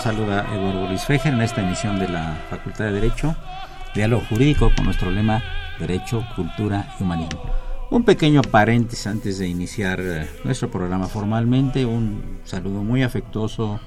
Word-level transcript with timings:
Los 0.00 0.16
saluda 0.16 0.46
Eduardo 0.54 0.86
Luis 0.88 1.04
Fejer 1.04 1.34
en 1.34 1.42
esta 1.42 1.60
emisión 1.60 1.98
de 1.98 2.08
la 2.08 2.34
Facultad 2.48 2.86
de 2.86 2.92
Derecho, 2.92 3.36
Diálogo 3.94 4.24
Jurídico 4.30 4.70
con 4.74 4.86
nuestro 4.86 5.10
lema 5.10 5.42
Derecho, 5.78 6.24
Cultura 6.36 6.94
y 6.98 7.02
Humanismo. 7.02 7.42
Un 7.90 8.04
pequeño 8.04 8.40
paréntesis 8.40 9.06
antes 9.06 9.38
de 9.38 9.48
iniciar 9.48 10.00
eh, 10.00 10.26
nuestro 10.44 10.70
programa 10.70 11.06
formalmente, 11.06 11.84
un 11.84 12.40
saludo 12.44 12.82
muy 12.82 13.02
afectuoso 13.02 13.78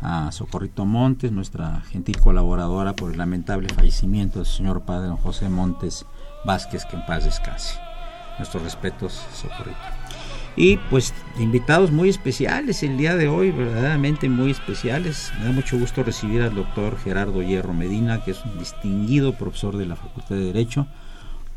a 0.00 0.30
Socorrito 0.30 0.84
Montes, 0.84 1.32
nuestra 1.32 1.80
gentil 1.90 2.20
colaboradora 2.20 2.94
por 2.94 3.10
el 3.10 3.18
lamentable 3.18 3.68
fallecimiento 3.68 4.38
del 4.38 4.46
señor 4.46 4.82
padre 4.82 5.10
José 5.22 5.48
Montes 5.48 6.06
Vázquez, 6.44 6.84
que 6.84 6.96
en 6.96 7.04
paz 7.04 7.24
descanse. 7.24 7.80
Nuestros 8.38 8.62
respetos, 8.62 9.24
Socorrito. 9.34 9.97
Y 10.60 10.76
pues 10.90 11.14
invitados 11.38 11.92
muy 11.92 12.08
especiales 12.08 12.82
el 12.82 12.98
día 12.98 13.14
de 13.14 13.28
hoy, 13.28 13.52
verdaderamente 13.52 14.28
muy 14.28 14.50
especiales. 14.50 15.30
Me 15.38 15.44
da 15.44 15.52
mucho 15.52 15.78
gusto 15.78 16.02
recibir 16.02 16.42
al 16.42 16.52
doctor 16.52 16.98
Gerardo 16.98 17.44
Hierro 17.44 17.72
Medina, 17.72 18.24
que 18.24 18.32
es 18.32 18.44
un 18.44 18.58
distinguido 18.58 19.34
profesor 19.34 19.76
de 19.76 19.86
la 19.86 19.94
Facultad 19.94 20.34
de 20.34 20.46
Derecho, 20.46 20.88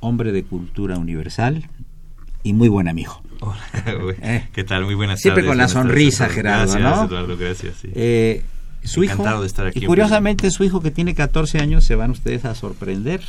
hombre 0.01 0.31
de 0.31 0.43
cultura 0.43 0.99
universal 0.99 1.67
y 2.43 2.53
muy 2.53 2.67
buen 2.67 2.87
amigo. 2.87 3.23
Hola, 3.39 3.65
eh. 4.21 4.47
¿qué 4.53 4.63
tal? 4.63 4.85
Muy 4.85 4.93
buenas 4.93 5.19
Siempre 5.19 5.47
con 5.47 5.57
la 5.57 5.67
sonrisa, 5.67 6.29
Gerardo, 6.29 6.71
gracias, 6.73 7.09
Eduardo, 7.09 7.37
gracias. 7.37 7.77
Eh, 7.95 8.43
su 8.83 9.01
Encantado 9.01 9.37
hijo, 9.37 9.41
de 9.41 9.47
estar 9.47 9.65
aquí. 9.65 9.79
Y 9.79 9.87
curiosamente 9.87 10.51
su 10.51 10.63
hijo 10.63 10.79
que 10.79 10.91
tiene 10.91 11.15
14 11.15 11.57
años, 11.57 11.85
se 11.85 11.95
van 11.95 12.11
ustedes 12.11 12.45
a 12.45 12.53
sorprender, 12.53 13.23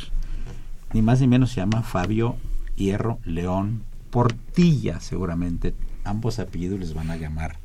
ni 0.93 1.01
más 1.01 1.19
ni 1.19 1.25
menos 1.25 1.49
se 1.49 1.61
llama 1.61 1.81
Fabio 1.81 2.35
Hierro 2.75 3.17
León 3.25 3.81
Portilla, 4.13 4.99
seguramente. 4.99 5.73
Ambos 6.03 6.37
apellidos 6.37 6.79
les 6.79 6.93
van 6.93 7.09
a 7.09 7.17
llamar 7.17 7.57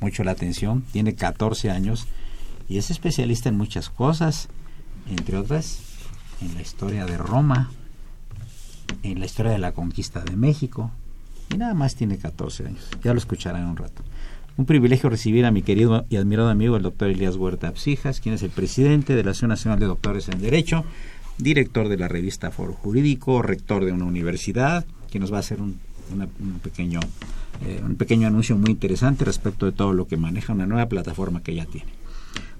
mucho 0.00 0.24
la 0.24 0.32
atención. 0.32 0.82
Tiene 0.90 1.14
14 1.14 1.70
años 1.70 2.08
y 2.68 2.78
es 2.78 2.90
especialista 2.90 3.48
en 3.48 3.56
muchas 3.56 3.88
cosas, 3.88 4.48
entre 5.08 5.36
otras 5.36 5.78
en 6.40 6.54
la 6.56 6.60
historia 6.60 7.06
de 7.06 7.16
Roma, 7.18 7.70
en 9.04 9.20
la 9.20 9.26
historia 9.26 9.52
de 9.52 9.58
la 9.58 9.74
conquista 9.74 10.24
de 10.24 10.34
México. 10.34 10.90
Y 11.54 11.56
nada 11.56 11.72
más 11.72 11.94
tiene 11.94 12.18
14 12.18 12.66
años. 12.66 12.88
Ya 13.04 13.12
lo 13.12 13.18
escucharán 13.18 13.62
en 13.62 13.68
un 13.68 13.76
rato. 13.76 14.02
Un 14.56 14.66
privilegio 14.66 15.08
recibir 15.08 15.46
a 15.46 15.52
mi 15.52 15.62
querido 15.62 16.04
y 16.10 16.16
admirado 16.16 16.48
amigo 16.48 16.76
el 16.76 16.82
doctor 16.82 17.10
Elías 17.10 17.36
Huerta 17.36 17.68
Absijas, 17.68 18.18
quien 18.18 18.34
es 18.34 18.42
el 18.42 18.50
presidente 18.50 19.14
de 19.14 19.22
la 19.22 19.30
Asociación 19.30 19.50
Nacional 19.50 19.78
de 19.78 19.86
Doctores 19.86 20.28
en 20.28 20.40
Derecho, 20.40 20.84
director 21.38 21.88
de 21.88 21.96
la 21.96 22.08
revista 22.08 22.50
Foro 22.50 22.72
Jurídico, 22.72 23.40
rector 23.40 23.84
de 23.84 23.92
una 23.92 24.04
universidad, 24.04 24.84
quien 25.12 25.20
nos 25.20 25.32
va 25.32 25.36
a 25.36 25.40
hacer 25.40 25.60
un 25.60 25.78
un, 26.12 26.58
pequeño, 26.60 27.00
eh, 27.64 27.80
un 27.84 27.96
pequeño 27.96 28.28
anuncio 28.28 28.56
muy 28.56 28.70
interesante 28.70 29.24
respecto 29.24 29.66
de 29.66 29.72
todo 29.72 29.92
lo 29.92 30.06
que 30.06 30.16
maneja 30.16 30.52
una 30.52 30.66
nueva 30.66 30.86
plataforma 30.86 31.42
que 31.42 31.54
ya 31.54 31.66
tiene. 31.66 31.92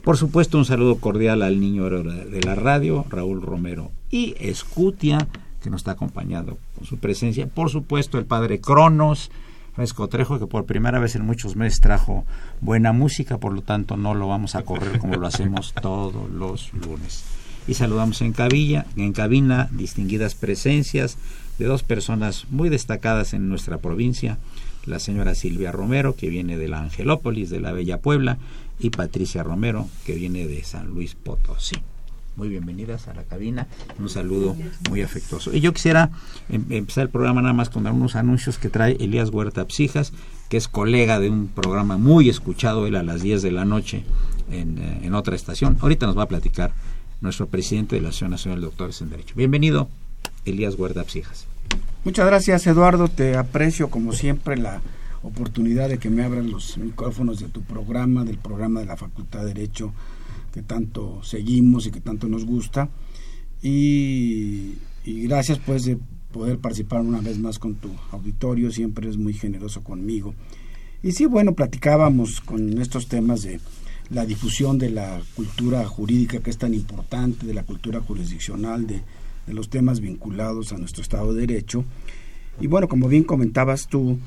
Por 0.05 0.17
supuesto, 0.17 0.59
un 0.59 0.65
saludo 0.65 0.97
cordial 0.97 1.43
al 1.43 1.61
niño 1.61 1.89
de 1.89 2.41
la 2.45 2.57
radio, 2.57 3.07
Raúl 3.09 3.41
Romero 3.41 3.93
y 4.11 4.35
Escutia, 4.41 5.29
que 5.62 5.71
nos 5.71 5.83
está 5.83 5.93
acompañando 5.93 6.59
con 6.77 6.87
su 6.87 6.99
presencia. 6.99 7.47
Por 7.47 7.71
supuesto, 7.71 8.19
el 8.19 8.25
padre 8.25 8.61
Cronos, 8.61 9.31
Fresco 9.75 10.09
Trejo, 10.09 10.41
que 10.41 10.47
por 10.47 10.67
primera 10.67 10.99
vez 10.99 11.15
en 11.15 11.25
muchos 11.25 11.55
meses 11.55 11.81
trajo 11.81 12.25
buena 12.61 12.93
música, 12.93 13.39
por 13.39 13.53
lo 13.53 13.62
tanto 13.62 13.97
no 13.97 14.15
lo 14.15 14.27
vamos 14.27 14.57
a 14.57 14.62
correr 14.62 14.99
como 14.99 15.15
lo 15.17 15.27
hacemos 15.27 15.73
todos 15.81 16.31
los 16.31 16.73
lunes. 16.75 17.25
Y 17.67 17.75
saludamos 17.75 18.21
en, 18.23 18.33
cabilla, 18.33 18.87
en 18.97 19.12
cabina 19.12 19.69
distinguidas 19.73 20.34
presencias 20.34 21.17
de 21.59 21.67
dos 21.67 21.83
personas 21.83 22.47
muy 22.50 22.69
destacadas 22.69 23.34
en 23.34 23.49
nuestra 23.49 23.78
provincia, 23.78 24.39
la 24.87 24.99
señora 24.99 25.34
Silvia 25.34 25.71
Romero, 25.71 26.17
que 26.17 26.28
viene 26.28 26.59
de 26.59 26.69
la 26.69 26.81
Angelópolis, 26.81 27.50
de 27.50 27.61
la 27.61 27.73
Bella 27.73 27.99
Puebla, 27.99 28.39
y 28.81 28.91
Patricia 28.91 29.43
Romero, 29.45 29.89
que 30.05 30.15
viene 30.15 30.47
de 30.47 30.65
San 30.65 30.89
Luis 30.89 31.15
Potosí. 31.15 31.77
Muy 32.34 32.49
bienvenidas 32.49 33.09
a 33.09 33.15
la 33.15 33.25
cabina, 33.25 33.69
un 33.99 34.09
saludo 34.09 34.56
muy 34.89 35.03
afectuoso. 35.03 35.55
Y 35.55 35.61
yo 35.61 35.75
quisiera 35.75 36.11
em, 36.49 36.65
empezar 36.71 37.03
el 37.03 37.11
programa 37.11 37.43
nada 37.43 37.53
más 37.53 37.69
con 37.69 37.87
algunos 37.87 38.17
anuncios 38.17 38.59
que 38.59 38.71
trae 38.71 38.97
Elías 38.99 39.29
Huerta 39.29 39.67
Psijas, 39.69 40.15
que 40.49 40.56
es 40.56 40.67
colega 40.67 41.21
de 41.21 41.29
un 41.29 41.49
programa 41.49 41.99
muy 41.99 42.31
escuchado, 42.31 42.87
él 42.87 42.97
a 42.97 43.03
las 43.03 43.21
10 43.21 43.43
de 43.43 43.53
la 43.53 43.67
noche 43.67 44.05
en, 44.50 44.79
eh, 44.79 45.00
en 45.03 45.15
otra 45.15 45.37
estación. 45.37 45.77
Ahorita 45.81 46.06
nos 46.06 46.17
va 46.17 46.23
a 46.23 46.29
platicar 46.29 46.73
nuestro 47.22 47.47
presidente 47.47 47.97
de 47.97 48.03
la 48.03 48.09
Asociación 48.09 48.33
Nacional 48.33 48.60
de 48.60 48.66
Doctores 48.66 49.00
en 49.00 49.09
Derecho. 49.09 49.34
Bienvenido, 49.37 49.88
Elías 50.44 50.77
Guarda 50.77 51.05
Psijas. 51.05 51.47
Muchas 52.05 52.27
gracias, 52.27 52.66
Eduardo. 52.66 53.09
Te 53.09 53.37
aprecio 53.37 53.88
como 53.88 54.12
siempre 54.12 54.56
la 54.56 54.83
oportunidad 55.22 55.88
de 55.88 55.99
que 55.99 56.11
me 56.11 56.25
abran 56.25 56.50
los 56.50 56.77
micrófonos 56.78 57.38
de 57.38 57.49
tu 57.49 57.62
programa, 57.62 58.25
del 58.25 58.38
programa 58.38 58.81
de 58.81 58.87
la 58.87 58.97
Facultad 58.97 59.41
de 59.41 59.55
Derecho 59.55 59.93
que 60.53 60.62
tanto 60.62 61.22
seguimos 61.22 61.87
y 61.87 61.91
que 61.91 62.00
tanto 62.00 62.29
nos 62.29 62.44
gusta. 62.44 62.88
Y, 63.62 64.75
gracias 65.05 65.58
pues 65.58 65.85
de 65.85 65.99
poder 66.32 66.58
participar 66.58 67.00
una 67.00 67.20
vez 67.20 67.38
más 67.38 67.58
con 67.58 67.76
tu 67.76 67.91
auditorio, 68.11 68.70
siempre 68.70 69.08
es 69.08 69.17
muy 69.17 69.35
generoso 69.35 69.82
conmigo. 69.82 70.35
Y 71.02 71.12
sí, 71.12 71.26
bueno, 71.26 71.55
platicábamos 71.55 72.41
con 72.41 72.81
estos 72.81 73.08
temas 73.08 73.43
de 73.43 73.61
la 74.12 74.26
difusión 74.26 74.79
de 74.79 74.91
la 74.91 75.20
cultura 75.35 75.85
jurídica 75.87 76.41
que 76.41 76.50
es 76.50 76.59
tan 76.59 76.75
importante, 76.75 77.47
de 77.47 77.55
la 77.55 77.64
cultura 77.64 78.00
jurisdiccional, 78.00 78.87
de 78.87 79.03
de 79.47 79.55
los 79.55 79.69
temas 79.69 80.00
vinculados 80.00 80.73
a 80.73 80.79
nuestro 80.79 81.03
Estado 81.03 81.35
de 81.35 81.47
Derecho. 81.47 81.85
Y 82.61 82.67
bueno, 82.67 82.88
como 82.88 83.09
bien 83.09 83.25
comentabas 83.25 83.88
tú, 83.88 84.19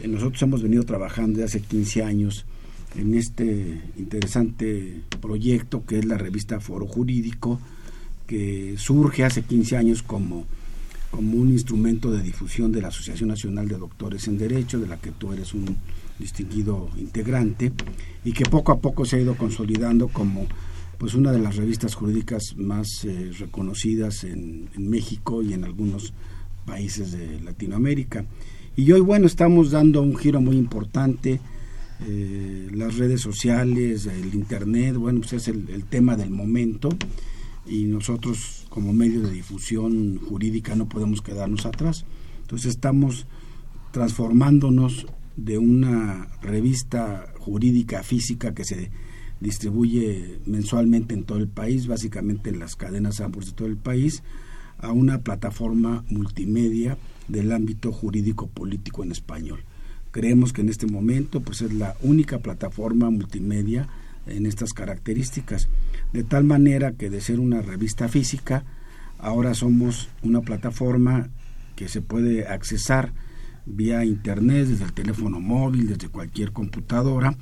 eh, 0.00 0.08
nosotros 0.08 0.42
hemos 0.42 0.62
venido 0.62 0.84
trabajando 0.84 1.40
desde 1.40 1.58
hace 1.58 1.66
15 1.66 2.02
años 2.02 2.46
en 2.96 3.14
este 3.14 3.80
interesante 3.96 5.00
proyecto 5.20 5.84
que 5.86 5.98
es 5.98 6.04
la 6.04 6.18
revista 6.18 6.60
Foro 6.60 6.86
Jurídico, 6.86 7.58
que 8.26 8.74
surge 8.76 9.24
hace 9.24 9.42
15 9.42 9.76
años 9.76 10.02
como, 10.02 10.44
como 11.10 11.38
un 11.38 11.50
instrumento 11.50 12.10
de 12.10 12.22
difusión 12.22 12.70
de 12.70 12.82
la 12.82 12.88
Asociación 12.88 13.30
Nacional 13.30 13.68
de 13.68 13.78
Doctores 13.78 14.28
en 14.28 14.38
Derecho, 14.38 14.78
de 14.78 14.86
la 14.86 14.98
que 14.98 15.10
tú 15.10 15.32
eres 15.32 15.54
un 15.54 15.76
distinguido 16.22 16.88
integrante, 16.96 17.72
y 18.24 18.32
que 18.32 18.44
poco 18.44 18.72
a 18.72 18.80
poco 18.80 19.04
se 19.04 19.16
ha 19.16 19.20
ido 19.20 19.36
consolidando 19.36 20.08
como 20.08 20.46
pues 21.02 21.14
una 21.14 21.32
de 21.32 21.40
las 21.40 21.56
revistas 21.56 21.96
jurídicas 21.96 22.54
más 22.56 23.04
eh, 23.04 23.32
reconocidas 23.36 24.22
en, 24.22 24.70
México 24.76 25.42
y 25.42 25.52
en 25.52 25.64
algunos 25.64 26.14
países 26.64 27.10
de 27.10 27.40
Latinoamérica. 27.40 28.24
Y 28.76 28.92
hoy, 28.92 29.00
bueno, 29.00 29.26
estamos 29.26 29.72
dando 29.72 30.00
un 30.00 30.16
giro 30.16 30.40
muy 30.40 30.56
importante. 30.56 31.40
Eh, 32.06 32.68
las 32.72 32.98
redes 32.98 33.20
sociales, 33.20 34.06
el 34.06 34.32
Internet, 34.32 34.94
bueno, 34.94 35.20
pues 35.20 35.32
es 35.32 35.48
el, 35.48 35.84
tema 35.90 36.16
del 36.16 36.30
momento 36.30 36.88
y 37.66 37.84
nosotros 37.84 38.66
como 38.68 38.92
medio 38.92 39.22
de 39.22 39.32
difusión 39.32 40.18
jurídica 40.18 40.76
no 40.76 40.88
podemos 40.88 41.20
quedarnos 41.20 41.66
atrás. 41.66 42.04
Entonces 42.42 42.70
estamos 42.70 43.26
transformándonos 43.90 45.06
de 45.36 45.58
una 45.58 46.28
revista 46.40 47.32
jurídica 47.38 48.02
física 48.02 48.54
que 48.54 48.64
se 48.64 48.90
distribuye 49.40 50.38
mensualmente 50.46 51.14
en 51.14 51.24
todo 51.24 51.38
el 51.38 51.48
país, 51.48 51.86
básicamente 51.86 52.50
en 52.50 52.58
las 52.58 52.76
cadenas 52.76 53.20
Ambos 53.20 53.46
de 53.46 53.52
todo 53.52 53.68
el 53.68 53.76
país, 53.76 54.22
a 54.78 54.92
una 54.92 55.22
plataforma 55.22 56.04
multimedia 56.08 56.96
del 57.28 57.52
ámbito 57.52 57.92
jurídico 57.92 58.48
político 58.48 59.02
en 59.02 59.12
español. 59.12 59.64
Creemos 60.10 60.52
que 60.52 60.60
en 60.60 60.68
este 60.68 60.86
momento 60.86 61.40
pues 61.40 61.62
es 61.62 61.72
la 61.72 61.96
única 62.02 62.38
plataforma 62.38 63.10
multimedia 63.10 63.88
en 64.26 64.46
estas 64.46 64.72
características, 64.72 65.68
de 66.12 66.22
tal 66.22 66.44
manera 66.44 66.92
que 66.92 67.10
de 67.10 67.20
ser 67.20 67.40
una 67.40 67.62
revista 67.62 68.08
física, 68.08 68.64
ahora 69.18 69.54
somos 69.54 70.08
una 70.22 70.42
plataforma 70.42 71.30
que 71.74 71.88
se 71.88 72.02
puede 72.02 72.46
accesar 72.46 73.12
vía 73.66 74.04
internet, 74.04 74.68
desde 74.68 74.84
el 74.84 74.92
teléfono 74.92 75.40
móvil, 75.40 75.88
desde 75.88 76.08
cualquier 76.08 76.52
computadora, 76.52 77.36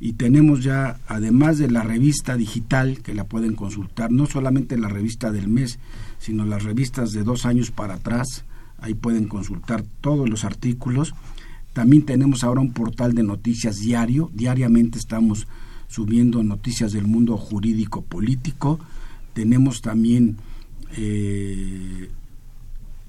y 0.00 0.14
tenemos 0.14 0.64
ya, 0.64 0.98
además 1.06 1.58
de 1.58 1.70
la 1.70 1.82
revista 1.82 2.36
digital, 2.36 3.02
que 3.02 3.14
la 3.14 3.24
pueden 3.24 3.54
consultar, 3.54 4.10
no 4.10 4.26
solamente 4.26 4.78
la 4.78 4.88
revista 4.88 5.30
del 5.30 5.48
mes, 5.48 5.78
sino 6.18 6.44
las 6.46 6.62
revistas 6.62 7.12
de 7.12 7.22
dos 7.22 7.44
años 7.44 7.70
para 7.70 7.94
atrás, 7.94 8.44
ahí 8.78 8.94
pueden 8.94 9.28
consultar 9.28 9.84
todos 10.00 10.28
los 10.28 10.44
artículos. 10.44 11.14
También 11.74 12.04
tenemos 12.04 12.44
ahora 12.44 12.62
un 12.62 12.72
portal 12.72 13.14
de 13.14 13.22
noticias 13.22 13.76
diario, 13.76 14.30
diariamente 14.32 14.98
estamos 14.98 15.46
subiendo 15.86 16.42
noticias 16.42 16.92
del 16.92 17.06
mundo 17.06 17.36
jurídico 17.36 18.02
político. 18.02 18.80
Tenemos 19.34 19.82
también, 19.82 20.36
eh, 20.96 22.08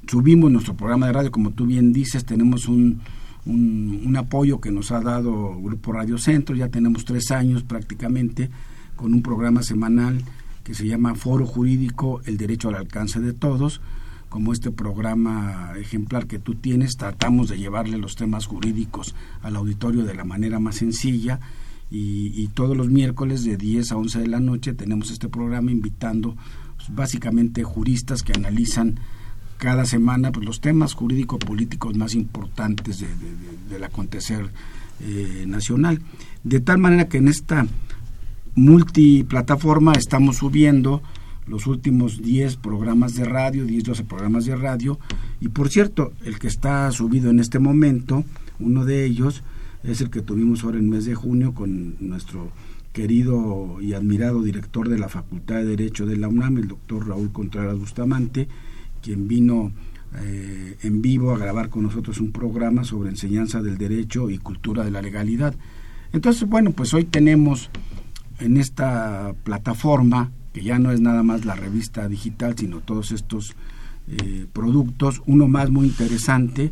subimos 0.07 0.51
nuestro 0.51 0.75
programa 0.75 1.07
de 1.07 1.13
radio, 1.13 1.31
como 1.31 1.51
tú 1.51 1.65
bien 1.65 1.93
dices, 1.93 2.25
tenemos 2.25 2.67
un, 2.67 3.01
un, 3.45 4.15
apoyo 4.17 4.59
que 4.59 4.71
nos 4.71 4.91
ha 4.91 5.01
dado 5.01 5.59
Grupo 5.61 5.93
Radio 5.93 6.17
Centro, 6.17 6.55
ya 6.55 6.69
tenemos 6.69 7.05
tres 7.05 7.31
años 7.31 7.63
prácticamente 7.63 8.49
con 8.95 9.13
un 9.13 9.21
programa 9.21 9.63
semanal 9.63 10.23
que 10.63 10.73
se 10.73 10.85
llama 10.85 11.15
Foro 11.15 11.45
Jurídico, 11.45 12.21
el 12.25 12.37
derecho 12.37 12.69
al 12.69 12.75
alcance 12.75 13.19
de 13.19 13.33
todos, 13.33 13.81
como 14.29 14.53
este 14.53 14.71
programa 14.71 15.73
ejemplar 15.77 16.27
que 16.27 16.39
tú 16.39 16.55
tienes, 16.55 16.95
tratamos 16.95 17.49
de 17.49 17.57
llevarle 17.57 17.97
los 17.97 18.15
temas 18.15 18.45
jurídicos 18.45 19.15
al 19.41 19.55
auditorio 19.55 20.05
de 20.05 20.13
la 20.13 20.23
manera 20.23 20.59
más 20.59 20.75
sencilla 20.75 21.39
y, 21.89 22.47
todos 22.53 22.77
los 22.77 22.89
miércoles 22.89 23.43
de 23.43 23.57
10 23.57 23.91
a 23.91 23.97
11 23.97 24.19
de 24.19 24.27
la 24.27 24.39
noche 24.39 24.73
tenemos 24.73 25.11
este 25.11 25.27
programa 25.27 25.71
invitando 25.71 26.37
pues, 26.77 26.95
básicamente 26.95 27.63
juristas 27.63 28.23
que 28.23 28.31
analizan 28.33 28.97
cada 29.61 29.85
semana 29.85 30.31
pues, 30.31 30.43
los 30.43 30.59
temas 30.59 30.95
jurídico-políticos 30.95 31.95
más 31.95 32.15
importantes 32.15 33.05
del 33.69 33.83
acontecer 33.83 34.49
eh, 35.01 35.45
nacional. 35.47 36.01
De 36.43 36.59
tal 36.61 36.79
manera 36.79 37.07
que 37.07 37.19
en 37.19 37.27
esta 37.27 37.67
multiplataforma 38.55 39.93
estamos 39.93 40.37
subiendo 40.37 41.03
los 41.45 41.67
últimos 41.67 42.23
10 42.23 42.55
programas 42.55 43.13
de 43.13 43.23
radio, 43.23 43.63
10, 43.63 43.83
12 43.83 44.03
programas 44.05 44.45
de 44.45 44.55
radio. 44.55 44.97
Y 45.39 45.49
por 45.49 45.69
cierto, 45.69 46.11
el 46.25 46.39
que 46.39 46.47
está 46.47 46.91
subido 46.91 47.29
en 47.29 47.39
este 47.39 47.59
momento, 47.59 48.23
uno 48.59 48.83
de 48.83 49.05
ellos, 49.05 49.43
es 49.83 50.01
el 50.01 50.09
que 50.09 50.23
tuvimos 50.23 50.63
ahora 50.63 50.79
en 50.79 50.85
el 50.85 50.89
mes 50.89 51.05
de 51.05 51.13
junio 51.13 51.53
con 51.53 51.97
nuestro 51.99 52.49
querido 52.93 53.77
y 53.79 53.93
admirado 53.93 54.41
director 54.41 54.89
de 54.89 54.97
la 54.97 55.07
Facultad 55.07 55.57
de 55.57 55.65
Derecho 55.65 56.07
de 56.07 56.17
la 56.17 56.29
UNAM, 56.29 56.57
el 56.57 56.67
doctor 56.67 57.07
Raúl 57.07 57.31
Contreras 57.31 57.77
Bustamante, 57.77 58.47
quien 59.01 59.27
vino 59.27 59.71
eh, 60.19 60.77
en 60.83 61.01
vivo 61.01 61.33
a 61.33 61.37
grabar 61.37 61.69
con 61.69 61.83
nosotros 61.83 62.19
un 62.19 62.31
programa 62.31 62.83
sobre 62.83 63.09
enseñanza 63.09 63.61
del 63.61 63.77
derecho 63.77 64.29
y 64.29 64.37
cultura 64.37 64.83
de 64.83 64.91
la 64.91 65.01
legalidad. 65.01 65.55
Entonces, 66.13 66.47
bueno, 66.47 66.71
pues 66.71 66.93
hoy 66.93 67.05
tenemos 67.05 67.69
en 68.39 68.57
esta 68.57 69.33
plataforma, 69.43 70.31
que 70.51 70.63
ya 70.63 70.79
no 70.79 70.91
es 70.91 70.99
nada 70.99 71.23
más 71.23 71.45
la 71.45 71.55
revista 71.55 72.07
digital, 72.09 72.55
sino 72.57 72.81
todos 72.81 73.11
estos 73.11 73.55
eh, 74.07 74.47
productos, 74.51 75.21
uno 75.25 75.47
más 75.47 75.69
muy 75.69 75.87
interesante, 75.87 76.71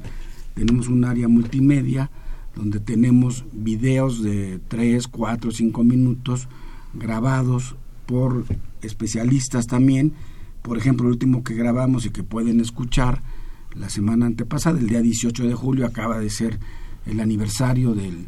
tenemos 0.53 0.89
un 0.89 1.05
área 1.05 1.29
multimedia, 1.29 2.11
donde 2.55 2.81
tenemos 2.81 3.45
videos 3.53 4.21
de 4.21 4.59
3, 4.67 5.07
4, 5.07 5.51
5 5.51 5.83
minutos 5.83 6.49
grabados 6.93 7.75
por 8.05 8.43
especialistas 8.81 9.67
también, 9.67 10.13
por 10.61 10.77
ejemplo, 10.77 11.07
el 11.07 11.13
último 11.13 11.43
que 11.43 11.55
grabamos 11.55 12.05
y 12.05 12.09
que 12.09 12.23
pueden 12.23 12.59
escuchar 12.59 13.21
la 13.75 13.89
semana 13.89 14.25
antepasada, 14.25 14.79
el 14.79 14.87
día 14.87 15.01
18 15.01 15.47
de 15.47 15.53
julio, 15.53 15.85
acaba 15.85 16.19
de 16.19 16.29
ser 16.29 16.59
el 17.05 17.19
aniversario 17.19 17.93
del 17.93 18.27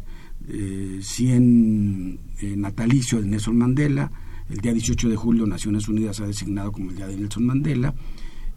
100 1.02 2.20
eh, 2.42 2.46
eh, 2.46 2.56
natalicio 2.56 3.22
de 3.22 3.28
Nelson 3.28 3.58
Mandela. 3.58 4.12
El 4.50 4.58
día 4.58 4.74
18 4.74 5.10
de 5.10 5.16
julio 5.16 5.46
Naciones 5.46 5.88
Unidas 5.88 6.20
ha 6.20 6.28
designado 6.28 6.72
como 6.72 6.90
el 6.90 6.98
Día 6.98 7.08
de 7.08 7.16
Nelson 7.16 7.46
Mandela. 7.46 7.94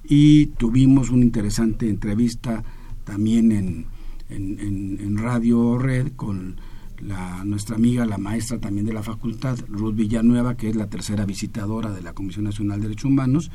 Y 0.06 0.46
tuvimos 0.46 1.10
una 1.10 1.24
interesante 1.24 1.88
entrevista 1.88 2.62
también 3.04 3.52
en, 3.52 3.86
en 4.28 5.18
Radio 5.18 5.78
Red 5.78 6.12
con 6.16 6.56
la, 7.00 7.44
nuestra 7.44 7.76
amiga, 7.76 8.06
la 8.06 8.18
maestra 8.18 8.58
también 8.58 8.86
de 8.86 8.92
la 8.92 9.02
facultad, 9.02 9.58
Ruth 9.68 9.94
Villanueva, 9.94 10.56
que 10.56 10.68
es 10.68 10.76
la 10.76 10.88
tercera 10.88 11.24
visitadora 11.24 11.90
de 11.92 12.02
la 12.02 12.12
Comisión 12.12 12.44
Nacional 12.44 12.80
de 12.80 12.88
Derechos 12.88 13.06
Humanos, 13.06 13.50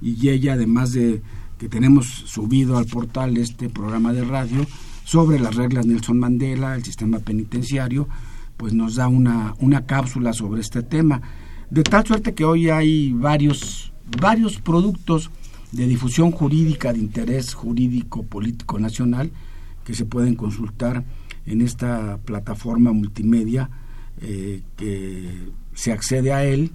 y 0.00 0.28
ella, 0.28 0.54
además 0.54 0.92
de 0.92 1.22
que 1.58 1.68
tenemos 1.68 2.06
subido 2.06 2.76
al 2.76 2.86
portal 2.86 3.36
este 3.36 3.68
programa 3.68 4.12
de 4.12 4.24
radio 4.24 4.66
sobre 5.04 5.38
las 5.38 5.54
reglas 5.54 5.86
Nelson 5.86 6.18
Mandela, 6.18 6.74
el 6.74 6.84
sistema 6.84 7.20
penitenciario, 7.20 8.08
pues 8.56 8.72
nos 8.74 8.96
da 8.96 9.08
una, 9.08 9.54
una 9.58 9.86
cápsula 9.86 10.32
sobre 10.32 10.60
este 10.60 10.82
tema. 10.82 11.22
De 11.70 11.82
tal 11.82 12.06
suerte 12.06 12.34
que 12.34 12.44
hoy 12.44 12.70
hay 12.70 13.12
varios, 13.12 13.92
varios 14.20 14.60
productos 14.60 15.30
de 15.72 15.86
difusión 15.86 16.30
jurídica 16.30 16.92
de 16.92 17.00
interés 17.00 17.54
jurídico 17.54 18.24
político 18.24 18.78
nacional 18.78 19.32
que 19.84 19.94
se 19.94 20.04
pueden 20.04 20.34
consultar 20.34 21.04
en 21.46 21.60
esta 21.60 22.18
plataforma 22.24 22.92
multimedia 22.92 23.70
eh, 24.20 24.62
que 24.76 25.48
se 25.74 25.92
accede 25.92 26.32
a 26.32 26.44
él 26.44 26.72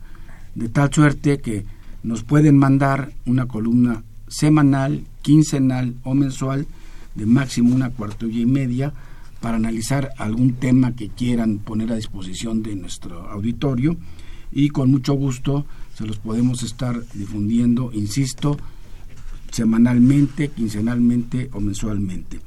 De 0.56 0.70
tal 0.70 0.92
suerte 0.94 1.40
que 1.40 1.66
nos 2.02 2.24
pueden 2.24 2.58
mandar 2.58 3.12
una 3.26 3.46
columna 3.46 4.04
semanal, 4.28 5.04
quincenal 5.22 5.96
o 6.04 6.14
mensual 6.14 6.66
de 7.14 7.26
máximo 7.26 7.76
una 7.76 7.90
cuartilla 7.90 8.40
y 8.40 8.46
media 8.46 8.94
para 9.46 9.58
analizar 9.58 10.10
algún 10.18 10.54
tema 10.54 10.96
que 10.96 11.10
quieran 11.10 11.60
poner 11.60 11.92
a 11.92 11.98
disposición 11.98 12.64
de 12.64 12.76
nuestro 12.76 13.30
auditorio 13.30 13.96
y 14.52 14.70
con 14.70 14.90
mucho 14.90 15.14
gusto 15.14 15.68
se 15.94 16.04
los 16.04 16.18
podemos 16.18 16.64
estar 16.64 17.00
difundiendo, 17.14 17.92
insisto, 17.94 18.58
semanalmente, 19.52 20.48
quincenalmente 20.48 21.52
o 21.54 21.60
mensualmente. 21.60 22.40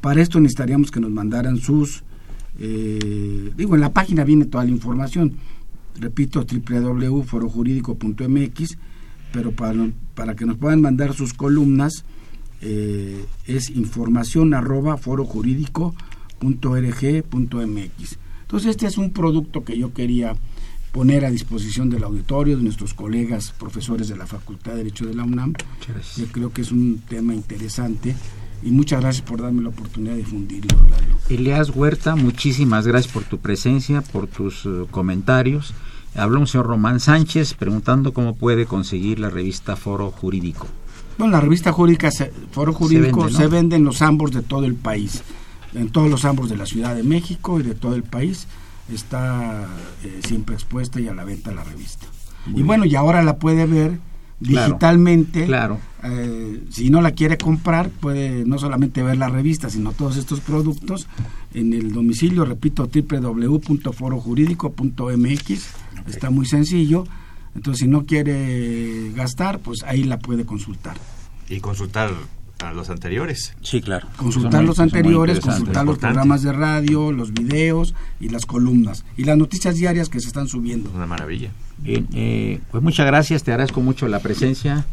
Para 0.00 0.22
esto 0.22 0.40
necesitaríamos 0.40 0.90
que 0.90 0.98
nos 0.98 1.12
mandaran 1.12 1.58
sus, 1.58 2.02
eh, 2.58 3.52
digo, 3.56 3.76
en 3.76 3.80
la 3.80 3.92
página 3.92 4.24
viene 4.24 4.46
toda 4.46 4.64
la 4.64 4.70
información, 4.70 5.34
repito, 6.00 6.44
www.forojurídico.mx, 6.44 8.76
pero 9.32 9.52
para, 9.52 9.88
para 10.16 10.34
que 10.34 10.46
nos 10.46 10.56
puedan 10.56 10.80
mandar 10.80 11.14
sus 11.14 11.32
columnas, 11.32 12.04
eh, 12.60 13.24
es 13.46 13.70
información 13.70 14.52
forojurídico.org.mx. 16.40 18.18
Entonces 18.42 18.70
este 18.70 18.86
es 18.86 18.98
un 18.98 19.12
producto 19.12 19.64
que 19.64 19.78
yo 19.78 19.92
quería 19.92 20.34
poner 20.92 21.24
a 21.24 21.30
disposición 21.30 21.88
del 21.88 22.02
auditorio, 22.02 22.56
de 22.56 22.64
nuestros 22.64 22.94
colegas 22.94 23.52
profesores 23.52 24.08
de 24.08 24.16
la 24.16 24.26
Facultad 24.26 24.72
de 24.72 24.78
Derecho 24.78 25.06
de 25.06 25.14
la 25.14 25.22
UNAM. 25.22 25.54
Yo 26.16 26.26
creo 26.26 26.52
que 26.52 26.62
es 26.62 26.72
un 26.72 27.00
tema 27.08 27.32
interesante 27.32 28.16
y 28.62 28.72
muchas 28.72 29.00
gracias 29.00 29.24
por 29.24 29.40
darme 29.40 29.62
la 29.62 29.68
oportunidad 29.68 30.12
de 30.12 30.18
difundirlo. 30.18 30.76
Elias 31.28 31.70
Huerta, 31.70 32.16
muchísimas 32.16 32.86
gracias 32.86 33.12
por 33.12 33.22
tu 33.22 33.38
presencia, 33.38 34.02
por 34.02 34.26
tus 34.26 34.66
eh, 34.66 34.86
comentarios. 34.90 35.74
Habló 36.16 36.40
un 36.40 36.48
señor 36.48 36.66
Román 36.66 36.98
Sánchez 36.98 37.54
preguntando 37.54 38.12
cómo 38.12 38.34
puede 38.34 38.66
conseguir 38.66 39.20
la 39.20 39.30
revista 39.30 39.76
Foro 39.76 40.10
Jurídico. 40.10 40.66
Bueno, 41.18 41.34
la 41.34 41.40
revista 41.40 41.70
jurídica 41.70 42.10
Foro 42.50 42.72
Jurídico 42.72 43.28
se 43.28 43.46
vende, 43.46 43.76
en 43.76 43.84
los 43.84 44.02
ambos 44.02 44.32
de 44.32 44.42
todo 44.42 44.64
el 44.64 44.74
país, 44.74 45.22
en 45.74 45.90
todos 45.90 46.10
los 46.10 46.24
ambos 46.24 46.48
de 46.48 46.56
la 46.56 46.64
Ciudad 46.66 46.94
de 46.94 47.02
México 47.02 47.60
y 47.60 47.62
de 47.62 47.74
todo 47.74 47.94
el 47.94 48.02
país. 48.02 48.46
Está 48.92 49.68
eh, 50.04 50.20
siempre 50.26 50.54
expuesta 50.54 51.00
y 51.00 51.08
a 51.08 51.14
la 51.14 51.24
venta 51.24 51.52
la 51.52 51.64
revista. 51.64 52.06
y 52.54 52.62
bueno, 52.62 52.84
y 52.84 52.94
ahora 52.96 53.22
la 53.22 53.36
puede 53.36 53.64
ver 53.66 53.98
digitalmente. 54.40 55.46
Claro. 55.46 55.78
Eh, 56.02 56.64
si 56.70 56.90
no 56.90 57.00
la 57.02 57.12
quiere 57.12 57.38
comprar, 57.38 57.90
puede 57.90 58.44
no 58.44 58.58
solamente 58.58 59.02
ver 59.02 59.18
la 59.18 59.28
revista, 59.28 59.70
sino 59.70 59.92
todos 59.92 60.16
estos 60.16 60.40
productos 60.40 61.06
en 61.54 61.72
el 61.72 61.92
domicilio, 61.92 62.44
repito, 62.44 62.90
www.forojurídico.mx. 62.92 65.68
Está 66.06 66.30
muy 66.30 66.46
sencillo 66.46 67.04
entonces, 67.54 67.80
si 67.80 67.88
no 67.88 68.06
quiere 68.06 69.10
gastar, 69.14 69.60
pues 69.60 69.82
ahí 69.84 70.04
la 70.04 70.18
puede 70.18 70.44
consultar. 70.44 70.96
Y 71.48 71.60
consultar 71.60 72.12
a 72.62 72.72
los 72.72 72.90
anteriores. 72.90 73.54
Sí, 73.62 73.80
claro. 73.80 74.06
Consultar 74.16 74.64
los 74.64 74.78
anteriores, 74.78 75.40
consultar 75.40 75.86
los 75.86 75.98
programas 75.98 76.42
de 76.42 76.52
radio, 76.52 77.12
los 77.12 77.32
videos 77.32 77.94
y 78.20 78.28
las 78.28 78.46
columnas. 78.46 79.04
Y 79.16 79.24
las 79.24 79.36
noticias 79.36 79.76
diarias 79.76 80.08
que 80.08 80.20
se 80.20 80.28
están 80.28 80.48
subiendo. 80.48 80.90
Una 80.90 81.06
maravilla. 81.06 81.50
Bien, 81.78 82.08
eh, 82.12 82.60
pues 82.70 82.82
muchas 82.82 83.06
gracias, 83.06 83.42
te 83.42 83.52
agradezco 83.52 83.80
mucho 83.80 84.08
la 84.08 84.20
presencia. 84.20 84.84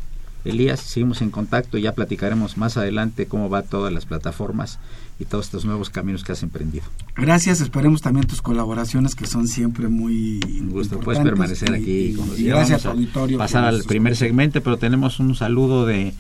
Elías, 0.46 0.80
seguimos 0.80 1.22
en 1.22 1.30
contacto 1.30 1.78
y 1.78 1.82
ya 1.82 1.94
platicaremos 1.94 2.58
más 2.58 2.78
adelante 2.78 3.26
cómo 3.26 3.50
va 3.50 3.64
todas 3.64 3.92
las 3.92 4.06
plataformas 4.06 4.80
y 5.20 5.26
todos 5.26 5.46
estos 5.46 5.66
nuevos 5.66 5.90
caminos 5.90 6.24
que 6.24 6.32
has 6.32 6.44
emprendido. 6.44 6.86
Gracias, 7.16 7.60
esperemos 7.60 8.02
también 8.02 8.28
tus 8.28 8.42
colaboraciones 8.42 9.16
que 9.16 9.26
son 9.26 9.48
siempre 9.48 9.90
muy 9.90 10.40
un 10.62 10.70
gusto 10.70 11.00
puedes 11.00 11.22
permanecer 11.22 11.74
aquí 11.74 12.16
y, 12.38 12.44
gracias 12.44 12.86
auditorio 12.86 13.38
pasar 13.38 13.66
al 13.66 13.84
primer 13.84 14.16
segmento 14.16 14.62
pero 14.62 14.78
tenemos 14.78 15.20
un 15.20 15.36
saludo 15.36 15.86
de 15.86 16.14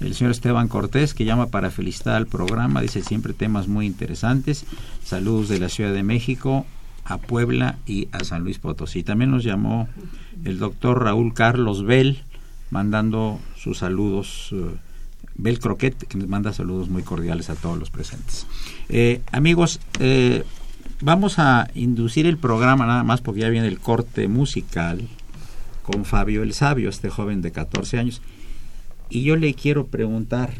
el 0.00 0.14
señor 0.14 0.32
Esteban 0.32 0.68
Cortés 0.68 1.14
que 1.14 1.24
llama 1.24 1.46
para 1.46 1.70
felicitar 1.70 2.16
al 2.16 2.26
programa 2.26 2.80
dice 2.80 3.02
siempre 3.02 3.32
temas 3.32 3.68
muy 3.68 3.86
interesantes 3.86 4.64
saludos 5.04 5.48
de 5.48 5.60
la 5.60 5.68
Ciudad 5.68 5.92
de 5.92 6.02
México 6.02 6.66
a 7.04 7.18
Puebla 7.18 7.78
y 7.86 8.08
a 8.12 8.24
San 8.24 8.44
Luis 8.44 8.58
Potosí 8.58 9.02
también 9.02 9.30
nos 9.30 9.44
llamó 9.44 9.88
el 10.44 10.58
doctor 10.58 11.04
Raúl 11.04 11.34
Carlos 11.34 11.84
Bell 11.84 12.22
mandando 12.70 13.40
sus 13.56 13.78
saludos 13.78 14.50
eh, 14.52 14.76
Bel 15.40 15.58
Croquet, 15.58 15.96
que 16.06 16.18
nos 16.18 16.28
manda 16.28 16.52
saludos 16.52 16.88
muy 16.88 17.02
cordiales 17.02 17.50
a 17.50 17.54
todos 17.54 17.78
los 17.78 17.90
presentes. 17.90 18.46
Eh, 18.88 19.22
amigos, 19.32 19.80
eh, 19.98 20.44
vamos 21.00 21.38
a 21.38 21.68
inducir 21.74 22.26
el 22.26 22.36
programa 22.36 22.86
nada 22.86 23.04
más 23.04 23.20
porque 23.20 23.40
ya 23.40 23.48
viene 23.48 23.68
el 23.68 23.78
corte 23.78 24.28
musical 24.28 25.00
con 25.82 26.04
Fabio 26.04 26.42
el 26.42 26.52
Sabio, 26.52 26.90
este 26.90 27.08
joven 27.08 27.42
de 27.42 27.52
14 27.52 27.98
años. 27.98 28.20
Y 29.10 29.24
yo 29.24 29.34
le 29.34 29.52
quiero 29.54 29.88
preguntar 29.88 30.52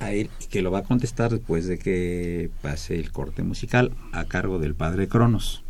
a 0.00 0.12
él, 0.12 0.30
que 0.50 0.60
lo 0.60 0.70
va 0.70 0.80
a 0.80 0.84
contestar 0.84 1.30
después 1.30 1.66
de 1.66 1.78
que 1.78 2.50
pase 2.62 3.00
el 3.00 3.10
corte 3.10 3.42
musical 3.42 3.96
a 4.12 4.26
cargo 4.26 4.58
del 4.58 4.74
padre 4.74 5.08
Cronos. 5.08 5.64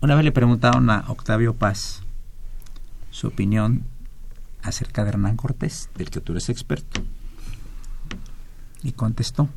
Una 0.00 0.14
vez 0.14 0.24
le 0.24 0.32
preguntaron 0.32 0.88
a 0.88 1.04
Octavio 1.08 1.54
Paz 1.54 2.02
su 3.10 3.26
opinión 3.26 3.84
acerca 4.62 5.04
de 5.04 5.10
Hernán 5.10 5.36
Cortés, 5.36 5.90
del 5.96 6.10
que 6.10 6.20
tú 6.20 6.32
eres 6.32 6.48
experto. 6.48 7.02
Y 8.82 8.92
contestó, 8.92 9.48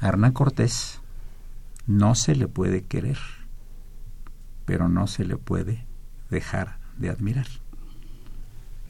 a 0.00 0.08
Hernán 0.08 0.32
Cortés 0.32 1.00
no 1.86 2.14
se 2.14 2.36
le 2.36 2.46
puede 2.46 2.84
querer, 2.84 3.18
pero 4.66 4.88
no 4.88 5.08
se 5.08 5.24
le 5.24 5.36
puede 5.36 5.84
dejar 6.30 6.78
de 6.96 7.10
admirar. 7.10 7.46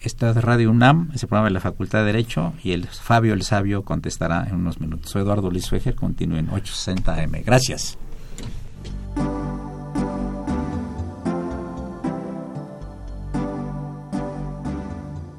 Esta 0.02 0.30
es 0.30 0.36
Radio 0.36 0.70
UNAM, 0.70 1.10
ese 1.14 1.26
programa 1.26 1.48
de 1.48 1.52
la 1.52 1.60
Facultad 1.60 1.98
de 1.98 2.06
Derecho, 2.06 2.54
y 2.64 2.72
el 2.72 2.86
Fabio 2.86 3.34
el 3.34 3.42
Sabio 3.42 3.84
contestará 3.84 4.46
en 4.48 4.54
unos 4.54 4.80
minutos. 4.80 5.10
Soy 5.10 5.20
Eduardo 5.20 5.50
Luis 5.50 5.68
Fejer, 5.68 5.94
continúe 5.94 6.38
en 6.38 6.48
860 6.48 7.14
AM. 7.14 7.32
Gracias. 7.44 7.98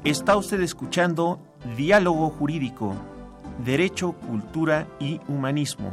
Está 0.04 0.36
usted 0.36 0.60
escuchando 0.60 1.40
Diálogo 1.76 2.30
Jurídico, 2.30 2.94
Derecho, 3.64 4.12
Cultura 4.12 4.86
y 5.00 5.20
Humanismo. 5.26 5.92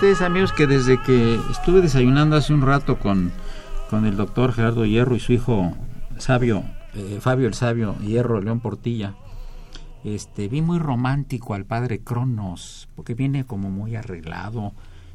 Ustedes 0.00 0.22
amigos 0.22 0.54
que 0.54 0.66
desde 0.66 0.96
que 0.96 1.38
estuve 1.50 1.82
desayunando 1.82 2.34
hace 2.34 2.54
un 2.54 2.62
rato 2.62 2.98
con, 2.98 3.30
con 3.90 4.06
el 4.06 4.16
doctor 4.16 4.54
Gerardo 4.54 4.86
Hierro 4.86 5.14
y 5.14 5.20
su 5.20 5.34
hijo 5.34 5.76
Sabio, 6.16 6.64
eh, 6.94 7.18
Fabio 7.20 7.46
el 7.46 7.52
Sabio 7.52 7.94
Hierro 7.98 8.40
León 8.40 8.60
Portilla, 8.60 9.12
este, 10.02 10.48
vi 10.48 10.62
muy 10.62 10.78
romántico 10.78 11.52
al 11.52 11.66
padre 11.66 12.00
Cronos, 12.00 12.88
porque 12.96 13.12
viene 13.12 13.44
como 13.44 13.68
muy 13.68 13.94
arreglado, 13.94 14.72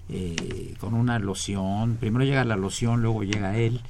eh, 0.07 0.75
con 0.79 0.93
una 0.93 1.17
loción, 1.17 1.97
primero 1.99 2.23
llega 2.23 2.45
la 2.45 2.55
loción, 2.55 3.01
luego 3.01 3.23
llega 3.23 3.57
él, 3.57 3.81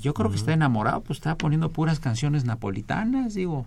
yo 0.00 0.14
creo 0.14 0.30
que 0.30 0.36
está 0.36 0.52
enamorado, 0.52 1.00
pues 1.02 1.18
está 1.18 1.36
poniendo 1.36 1.70
puras 1.70 2.00
canciones 2.00 2.44
napolitanas, 2.44 3.34
digo. 3.34 3.66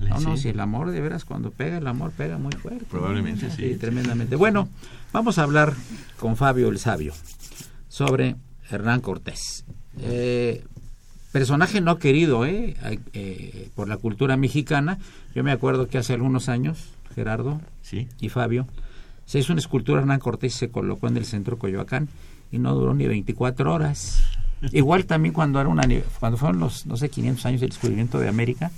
no, 0.00 0.20
no, 0.20 0.36
si 0.36 0.48
el 0.48 0.60
amor 0.60 0.90
de 0.90 1.00
veras 1.00 1.24
cuando 1.24 1.50
pega, 1.50 1.78
el 1.78 1.86
amor 1.86 2.12
pega 2.12 2.38
muy 2.38 2.52
fuerte. 2.52 2.84
Probablemente, 2.90 3.50
sí, 3.50 3.76
Tremendamente. 3.76 4.36
Bueno, 4.36 4.68
vamos 5.12 5.38
a 5.38 5.44
hablar 5.44 5.74
con 6.18 6.36
Fabio 6.36 6.68
el 6.68 6.78
Sabio 6.78 7.12
sobre 7.88 8.36
Hernán 8.70 9.00
Cortés. 9.00 9.64
Eh, 9.98 10.64
personaje 11.32 11.80
no 11.80 11.98
querido 11.98 12.44
¿eh? 12.44 12.76
¿eh? 13.12 13.70
por 13.74 13.88
la 13.88 13.96
cultura 13.96 14.36
mexicana. 14.36 14.98
Yo 15.34 15.44
me 15.44 15.52
acuerdo 15.52 15.88
que 15.88 15.98
hace 15.98 16.14
algunos 16.14 16.48
años, 16.48 16.90
Gerardo 17.14 17.60
¿Sí? 17.82 18.08
y 18.20 18.28
Fabio, 18.28 18.66
se 19.24 19.38
hizo 19.38 19.52
una 19.52 19.60
escultura 19.60 20.00
Hernán 20.00 20.20
Cortés 20.20 20.56
y 20.56 20.58
se 20.58 20.70
colocó 20.70 21.06
en 21.06 21.16
el 21.16 21.24
centro 21.24 21.58
Coyoacán 21.58 22.08
y 22.50 22.58
no 22.58 22.74
duró 22.74 22.94
ni 22.94 23.06
24 23.06 23.72
horas 23.72 24.22
Igual 24.72 25.06
también 25.06 25.32
cuando, 25.32 25.60
era 25.60 25.68
una, 25.68 25.84
cuando 26.18 26.36
fueron 26.36 26.60
los, 26.60 26.86
no 26.86 26.96
sé, 26.96 27.08
500 27.08 27.46
años 27.46 27.60
del 27.60 27.70
descubrimiento 27.70 28.18
de 28.18 28.28
América, 28.28 28.70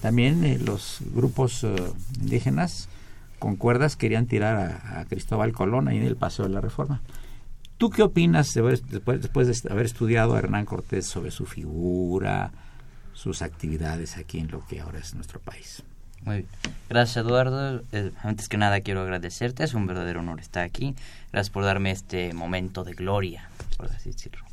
también 0.00 0.44
eh, 0.44 0.58
los 0.58 0.98
grupos 1.14 1.62
eh, 1.64 1.74
indígenas 2.20 2.88
con 3.38 3.56
cuerdas 3.56 3.96
querían 3.96 4.26
tirar 4.26 4.80
a, 4.84 5.04
Cristóbal 5.06 5.52
Colón 5.52 5.88
ahí 5.88 5.96
en 5.96 6.04
el 6.04 6.16
Paseo 6.16 6.46
de 6.46 6.52
la 6.52 6.60
Reforma. 6.60 7.00
¿Tú 7.78 7.90
qué 7.90 8.02
opinas 8.02 8.52
después, 8.54 8.82
después 8.88 9.62
de 9.62 9.70
haber 9.70 9.86
estudiado 9.86 10.34
a 10.34 10.38
Hernán 10.38 10.64
Cortés 10.64 11.06
sobre 11.06 11.32
su 11.32 11.46
figura, 11.46 12.52
sus 13.12 13.42
actividades 13.42 14.16
aquí 14.16 14.38
en 14.38 14.48
lo 14.48 14.64
que 14.66 14.80
ahora 14.80 15.00
es 15.00 15.14
nuestro 15.14 15.40
país? 15.40 15.82
Muy 16.24 16.36
bien. 16.36 16.48
Gracias, 16.88 17.24
Eduardo. 17.24 17.82
Eh, 17.90 18.12
antes 18.22 18.48
que 18.48 18.56
nada, 18.56 18.80
quiero 18.80 19.00
agradecerte. 19.00 19.64
Es 19.64 19.74
un 19.74 19.86
verdadero 19.86 20.20
honor 20.20 20.38
estar 20.38 20.62
aquí. 20.62 20.94
Gracias 21.32 21.50
por 21.50 21.64
darme 21.64 21.90
este 21.90 22.32
momento 22.34 22.84
de 22.84 22.94
gloria, 22.94 23.48
por 23.76 23.90
así 23.90 24.10
decirlo. 24.10 24.44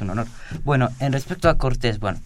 Es 0.00 0.02
un 0.02 0.10
honor. 0.10 0.26
Bueno, 0.64 0.88
en 0.98 1.12
respecto 1.12 1.50
a 1.50 1.58
Cortés, 1.58 2.00
bueno, 2.00 2.20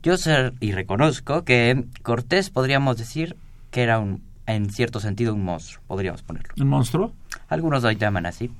yo 0.00 0.16
sé 0.16 0.52
y 0.60 0.70
reconozco 0.70 1.44
que 1.44 1.86
Cortés 2.02 2.50
podríamos 2.50 2.98
decir 2.98 3.36
que 3.72 3.82
era 3.82 3.98
un, 3.98 4.22
en 4.46 4.70
cierto 4.70 5.00
sentido, 5.00 5.34
un 5.34 5.44
monstruo, 5.44 5.82
podríamos 5.88 6.22
ponerlo. 6.22 6.54
¿Un 6.60 6.68
monstruo? 6.68 7.12
Algunos 7.48 7.82
lo 7.82 7.90
llaman 7.90 8.26
así. 8.26 8.52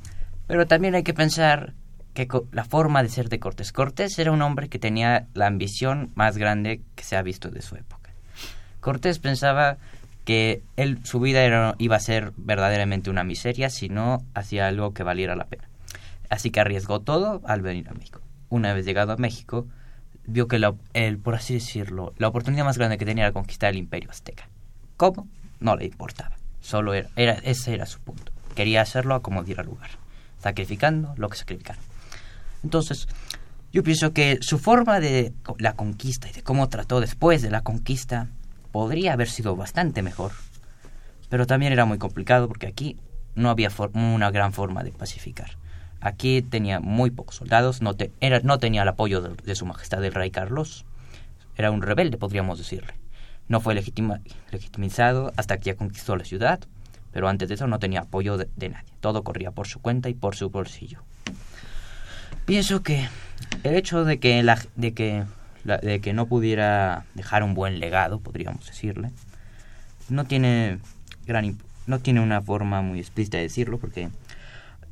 Pero 0.49 0.67
también 0.67 0.97
hay 0.97 1.05
que 1.05 1.15
pensar 1.15 1.75
que 2.13 2.27
la 2.51 2.65
forma 2.65 3.05
de 3.05 3.09
ser 3.09 3.29
de 3.29 3.39
Cortés. 3.39 3.71
Cortés 3.71 4.19
era 4.19 4.33
un 4.33 4.43
hombre 4.43 4.69
que 4.69 4.81
tenía 4.81 5.29
la 5.33 5.47
ambición 5.47 6.11
más 6.17 6.37
grande 6.37 6.81
que 6.97 7.05
se 7.05 7.15
ha 7.15 7.23
visto 7.23 7.51
de 7.51 7.63
su 7.63 7.77
época. 7.77 8.11
Cortés 8.81 9.21
pensaba 9.21 9.77
que 10.25 10.65
él, 10.75 10.99
su 11.05 11.21
vida 11.21 11.45
era, 11.45 11.77
iba 11.79 11.95
a 11.95 12.01
ser 12.01 12.33
verdaderamente 12.37 13.11
una 13.11 13.23
miseria 13.23 13.71
si 13.71 13.89
no 13.89 14.25
hacía 14.35 14.67
algo 14.67 14.93
que 14.93 15.05
valiera 15.05 15.37
la 15.37 15.45
pena. 15.45 15.69
Así 16.29 16.51
que 16.51 16.59
arriesgó 16.59 17.01
todo 17.01 17.43
al 17.45 17.63
venir 17.63 17.89
a 17.89 17.93
México. 17.93 18.21
Una 18.51 18.75
vez 18.75 18.85
llegado 18.85 19.13
a 19.13 19.17
México, 19.17 19.67
vio 20.27 20.49
que, 20.49 20.59
la, 20.59 20.75
el, 20.93 21.19
por 21.19 21.35
así 21.35 21.55
decirlo, 21.55 22.13
la 22.19 22.29
oportunidad 22.29 22.65
más 22.65 22.79
grande 22.79 22.99
que 22.99 23.07
tenía 23.07 23.25
era 23.25 23.33
conquistar 23.33 23.71
el 23.71 23.79
imperio 23.79 24.11
azteca. 24.11 24.49
¿Cómo? 24.97 25.29
No 25.61 25.77
le 25.77 25.87
importaba. 25.87 26.37
Solo 26.61 26.93
era, 26.95 27.09
ese 27.17 27.75
era 27.75 27.87
su 27.87 28.01
punto. 28.01 28.33
Quería 28.55 28.83
hacerlo 28.83 29.15
a 29.15 29.23
como 29.23 29.45
diera 29.45 29.63
lugar, 29.63 29.91
sacrificando 30.39 31.15
lo 31.17 31.29
que 31.29 31.39
sacrificaron. 31.39 31.83
Entonces, 32.63 33.09
yo 33.73 33.83
pienso 33.83 34.13
que 34.13 34.39
su 34.41 34.59
forma 34.59 35.01
de 35.01 35.33
la 35.59 35.75
conquista 35.75 36.29
y 36.29 36.33
de 36.33 36.43
cómo 36.43 36.69
trató 36.69 37.01
después 37.01 37.41
de 37.41 37.51
la 37.51 37.63
conquista 37.63 38.29
podría 38.73 39.13
haber 39.13 39.29
sido 39.29 39.57
bastante 39.57 40.03
mejor, 40.03 40.33
pero 41.29 41.47
también 41.47 41.73
era 41.73 41.85
muy 41.85 41.99
complicado 41.99 42.49
porque 42.49 42.67
aquí 42.67 42.99
no 43.35 43.49
había 43.49 43.71
una 43.95 44.31
gran 44.31 44.53
forma 44.53 44.83
de 44.83 44.93
pacificar. 44.93 45.60
Aquí 46.01 46.43
tenía 46.43 46.81
muy 46.81 47.11
pocos 47.11 47.37
soldados, 47.37 47.83
no, 47.83 47.95
tenía 47.95 48.83
el 48.83 48.89
apoyo 48.89 49.21
de, 49.21 49.55
su 49.55 49.67
majestad 49.67 50.03
el 50.05 50.15
rey 50.15 50.31
Carlos, 50.31 50.87
era 51.57 51.71
un 51.71 51.83
rebelde, 51.83 52.17
podríamos 52.17 52.59
decirle. 52.59 52.95
No 53.49 53.61
fue 53.61 53.75
legitimizado 53.75 55.33
hasta 55.37 55.59
que 55.59 55.65
ya 55.65 55.77
conquistó 55.77 56.17
la 56.17 56.25
ciudad, 56.25 56.61
pero 57.13 57.29
antes 57.29 57.49
de 57.49 57.57
eso 57.57 57.67
no 57.67 57.79
tenía 57.79 58.01
apoyo 58.01 58.39
de, 58.39 58.69
nadie. 58.69 58.89
Todo 59.01 59.25
corría 59.25 59.51
por 59.51 59.67
su 59.67 59.81
cuenta 59.81 60.09
y 60.09 60.15
por 60.15 60.37
su 60.37 60.51
bolsillo. 60.51 61.03
Pienso 62.47 62.83
que 62.83 63.09
el 63.63 63.75
hecho 63.75 64.05
de 64.05 64.19
que, 64.19 64.43
la, 64.43 64.59
de 64.77 64.95
que 64.95 65.25
de 65.65 66.01
que 66.01 66.13
no 66.13 66.27
pudiera 66.27 67.05
dejar 67.15 67.43
un 67.43 67.55
buen 67.55 67.81
legado, 67.81 68.21
podríamos 68.21 68.67
decirle, 68.67 69.11
no 70.09 70.25
tiene 70.25 70.79
gran 71.27 71.59
no 71.87 71.99
tiene 71.99 72.21
una 72.21 72.41
forma 72.41 72.83
muy 72.83 73.01
explícita 73.01 73.39
de 73.39 73.45
decirlo 73.45 73.79
porque 73.79 74.11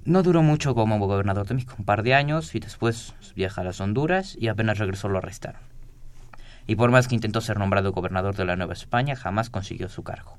no 0.08 0.22
duró 0.22 0.42
mucho 0.42 0.74
como 0.74 0.98
gobernador 0.98 1.46
de 1.46 1.54
México, 1.54 1.74
un 1.78 1.84
par 1.84 2.02
de 2.02 2.14
años 2.14 2.54
y 2.54 2.60
después 2.60 3.14
viaja 3.36 3.60
a 3.60 3.64
las 3.64 3.80
Honduras 3.80 4.36
y 4.40 4.48
apenas 4.48 4.78
regresó 4.78 5.08
lo 5.08 5.18
arrestaron. 5.18 5.60
Y 6.66 6.76
por 6.76 6.90
más 6.90 7.08
que 7.08 7.14
intentó 7.14 7.42
ser 7.42 7.58
nombrado 7.58 7.92
gobernador 7.92 8.34
de 8.34 8.46
la 8.46 8.56
Nueva 8.56 8.72
España, 8.72 9.16
jamás 9.16 9.50
consiguió 9.50 9.90
su 9.90 10.02
cargo. 10.02 10.38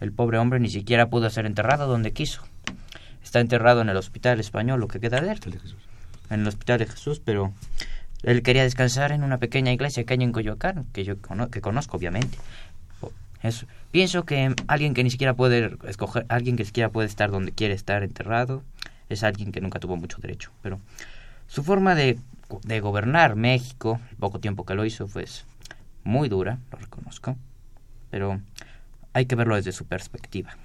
El 0.00 0.12
pobre 0.12 0.38
hombre 0.38 0.58
ni 0.58 0.68
siquiera 0.68 1.08
pudo 1.08 1.30
ser 1.30 1.46
enterrado 1.46 1.86
donde 1.86 2.12
quiso. 2.12 2.42
Está 3.22 3.38
enterrado 3.38 3.80
en 3.80 3.90
el 3.90 3.96
Hospital 3.96 4.40
Español, 4.40 4.80
lo 4.80 4.88
que 4.88 4.98
queda 4.98 5.20
de 5.20 5.30
él. 5.30 5.40
En 6.30 6.40
el 6.40 6.48
Hospital 6.48 6.80
de 6.80 6.86
Jesús, 6.86 7.20
pero 7.24 7.54
él 8.24 8.42
quería 8.42 8.64
descansar 8.64 9.12
en 9.12 9.22
una 9.22 9.38
pequeña 9.38 9.72
iglesia 9.72 10.04
que 10.04 10.14
hay 10.14 10.22
en 10.22 10.32
Coyoacán, 10.32 10.86
que 10.92 11.04
yo 11.04 11.14
que 11.50 11.60
conozco 11.60 11.96
obviamente. 11.96 12.38
Pienso 13.90 14.24
que 14.24 14.54
alguien 14.68 14.94
que 14.94 15.04
ni 15.04 15.10
siquiera 15.10 15.34
puede 15.34 15.76
escoger, 15.86 16.24
alguien 16.28 16.56
que 16.56 16.64
siquiera 16.64 16.88
puede 16.88 17.08
estar 17.08 17.30
donde 17.30 17.52
quiere 17.52 17.74
estar 17.74 18.02
enterrado, 18.02 18.62
es 19.08 19.22
alguien 19.22 19.52
que 19.52 19.60
nunca 19.60 19.78
tuvo 19.78 19.96
mucho 19.96 20.18
derecho. 20.18 20.50
Pero 20.62 20.80
su 21.46 21.62
forma 21.62 21.94
de, 21.94 22.18
gobernar 22.80 23.36
México, 23.36 24.00
poco 24.18 24.40
tiempo 24.40 24.64
que 24.64 24.74
lo 24.74 24.84
hizo, 24.84 25.06
fue 25.06 25.26
muy 26.04 26.28
dura, 26.28 26.58
lo 26.72 26.78
reconozco, 26.78 27.36
pero 28.10 28.40
hay 29.12 29.26
que 29.26 29.36
verlo 29.36 29.56
desde 29.56 29.72
su 29.72 29.84
perspectiva. 29.84 30.56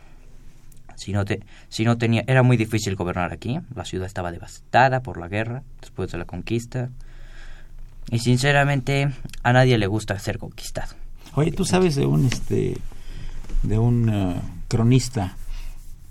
Si 0.95 1.13
no, 1.13 1.23
te, 1.25 1.41
si 1.69 1.85
no 1.85 1.97
tenía, 1.97 2.23
era 2.27 2.43
muy 2.43 2.57
difícil 2.57 2.95
gobernar 2.95 3.31
aquí, 3.31 3.59
la 3.75 3.85
ciudad 3.85 4.05
estaba 4.05 4.31
devastada 4.31 5.01
por 5.01 5.17
la 5.17 5.27
guerra, 5.27 5.63
después 5.81 6.11
de 6.11 6.17
la 6.17 6.25
conquista, 6.25 6.89
y 8.09 8.19
sinceramente 8.19 9.09
a 9.43 9.53
nadie 9.53 9.77
le 9.77 9.87
gusta 9.87 10.17
ser 10.19 10.39
conquistado. 10.39 10.98
Oye, 11.35 11.51
tú 11.51 11.65
sabes 11.65 11.95
de 11.95 12.05
un 12.05 12.25
este 12.25 12.77
de 13.63 13.79
un 13.79 14.09
uh, 14.09 14.35
cronista 14.67 15.37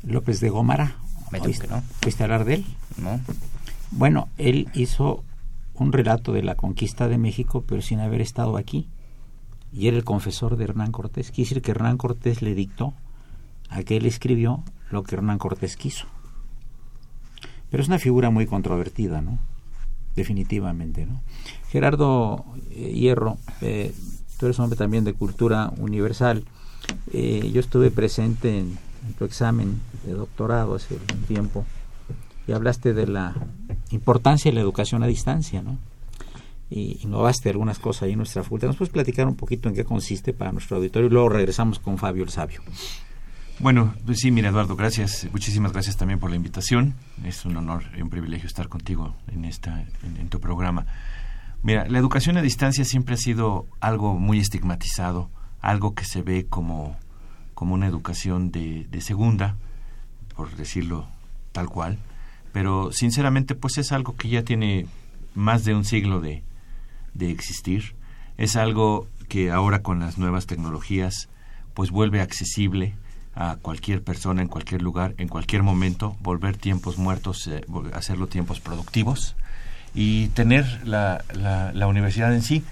López 0.02 0.40
de 0.40 0.50
Gómara. 0.50 0.96
Me 1.30 1.40
que 1.40 1.66
no. 1.68 1.82
¿Fuiste 2.00 2.22
a 2.22 2.26
hablar 2.26 2.44
de 2.44 2.54
él? 2.54 2.64
No. 2.96 3.20
Bueno, 3.90 4.28
él 4.38 4.68
hizo 4.74 5.24
un 5.74 5.92
relato 5.92 6.32
de 6.32 6.42
la 6.42 6.54
conquista 6.54 7.08
de 7.08 7.18
México, 7.18 7.64
pero 7.66 7.82
sin 7.82 8.00
haber 8.00 8.20
estado 8.20 8.56
aquí. 8.56 8.88
Y 9.72 9.88
era 9.88 9.96
el 9.96 10.04
confesor 10.04 10.56
de 10.56 10.64
Hernán 10.64 10.92
Cortés. 10.92 11.30
Quiere 11.30 11.48
decir 11.48 11.62
que 11.62 11.72
Hernán 11.72 11.98
Cortés 11.98 12.40
le 12.40 12.54
dictó 12.54 12.94
a 13.68 13.82
que 13.82 13.98
él 13.98 14.06
escribió 14.06 14.64
lo 14.90 15.02
que 15.02 15.16
Hernán 15.16 15.38
Cortés 15.38 15.76
quiso. 15.76 16.06
Pero 17.70 17.82
es 17.82 17.88
una 17.88 17.98
figura 17.98 18.30
muy 18.30 18.46
controvertida, 18.46 19.20
¿no? 19.20 19.38
definitivamente. 20.18 21.06
¿no? 21.06 21.22
Gerardo 21.70 22.44
eh, 22.70 22.92
Hierro, 22.92 23.38
eh, 23.62 23.94
tú 24.38 24.46
eres 24.46 24.58
hombre 24.58 24.76
también 24.76 25.04
de 25.04 25.12
cultura 25.12 25.72
universal. 25.76 26.44
Eh, 27.12 27.50
yo 27.52 27.60
estuve 27.60 27.90
presente 27.90 28.58
en, 28.58 28.78
tu 29.18 29.24
examen 29.24 29.80
de 30.04 30.12
doctorado 30.12 30.74
hace 30.74 30.94
un 30.94 31.22
tiempo 31.22 31.64
y 32.46 32.52
hablaste 32.52 32.92
de 32.92 33.06
la 33.06 33.34
importancia 33.90 34.50
de 34.50 34.54
la 34.54 34.60
educación 34.60 35.02
a 35.02 35.06
distancia, 35.06 35.62
¿no? 35.62 35.78
Y 36.70 36.98
innovaste 37.02 37.48
algunas 37.48 37.78
cosas 37.78 38.02
ahí 38.02 38.12
en 38.12 38.18
nuestra 38.18 38.42
facultad. 38.42 38.68
¿Nos 38.68 38.76
puedes 38.76 38.92
platicar 38.92 39.26
un 39.26 39.36
poquito 39.36 39.68
en 39.68 39.74
qué 39.74 39.84
consiste 39.84 40.34
para 40.34 40.52
nuestro 40.52 40.76
auditorio? 40.76 41.08
Y 41.08 41.12
luego 41.12 41.30
regresamos 41.30 41.78
con 41.78 41.96
Fabio 41.96 42.24
el 42.24 42.30
Sabio. 42.30 42.60
Bueno, 43.60 43.92
pues 44.06 44.18
sí, 44.20 44.30
mira 44.30 44.50
Eduardo, 44.50 44.76
gracias. 44.76 45.26
Muchísimas 45.32 45.72
gracias 45.72 45.96
también 45.96 46.20
por 46.20 46.30
la 46.30 46.36
invitación. 46.36 46.94
Es 47.24 47.44
un 47.44 47.56
honor 47.56 47.82
y 47.96 48.02
un 48.02 48.08
privilegio 48.08 48.46
estar 48.46 48.68
contigo 48.68 49.16
en, 49.32 49.44
esta, 49.44 49.84
en, 50.02 50.28
tu 50.28 50.38
programa. 50.38 50.86
Mira, 51.62 51.86
la 51.88 51.98
educación 51.98 52.36
a 52.36 52.42
distancia 52.42 52.84
siempre 52.84 53.14
ha 53.14 53.18
sido 53.18 53.66
algo 53.80 54.14
muy 54.14 54.38
estigmatizado, 54.38 55.28
algo 55.60 55.94
que 55.94 56.04
se 56.04 56.22
ve 56.22 56.46
como, 56.46 56.96
como 57.54 57.74
una 57.74 57.86
educación 57.86 58.52
de, 58.52 58.86
segunda, 59.00 59.56
por 60.36 60.54
decirlo 60.56 61.08
tal 61.52 61.68
cual, 61.68 61.98
pero 62.52 62.92
sinceramente 62.92 63.56
pues 63.56 63.76
es 63.78 63.90
algo 63.90 64.14
que 64.14 64.28
ya 64.28 64.44
tiene 64.44 64.86
más 65.34 65.64
de 65.64 65.74
un 65.74 65.84
siglo 65.84 66.20
de, 66.20 66.44
de 67.14 67.30
existir. 67.30 67.96
Es 68.36 68.54
algo 68.54 69.08
que 69.28 69.50
ahora 69.50 69.82
con 69.82 69.98
las 69.98 70.16
nuevas 70.16 70.46
tecnologías 70.46 71.28
pues 71.74 71.90
vuelve 71.90 72.20
accesible, 72.20 72.94
a 73.40 73.54
cualquier 73.54 74.02
persona 74.02 74.42
en 74.42 74.48
cualquier 74.48 74.82
lugar, 74.82 75.14
en 75.16 75.28
cualquier 75.28 75.62
momento, 75.62 76.16
volver 76.20 76.56
tiempos 76.56 76.98
muertos, 76.98 77.46
eh, 77.46 77.64
hacerlo 77.92 78.26
tiempos 78.26 78.58
productivos 78.58 79.36
y 79.94 80.28
tener 80.28 80.66
la, 80.86 81.24
la, 81.32 81.86
universidad 81.86 82.34
en 82.34 82.42
sí. 82.42 82.64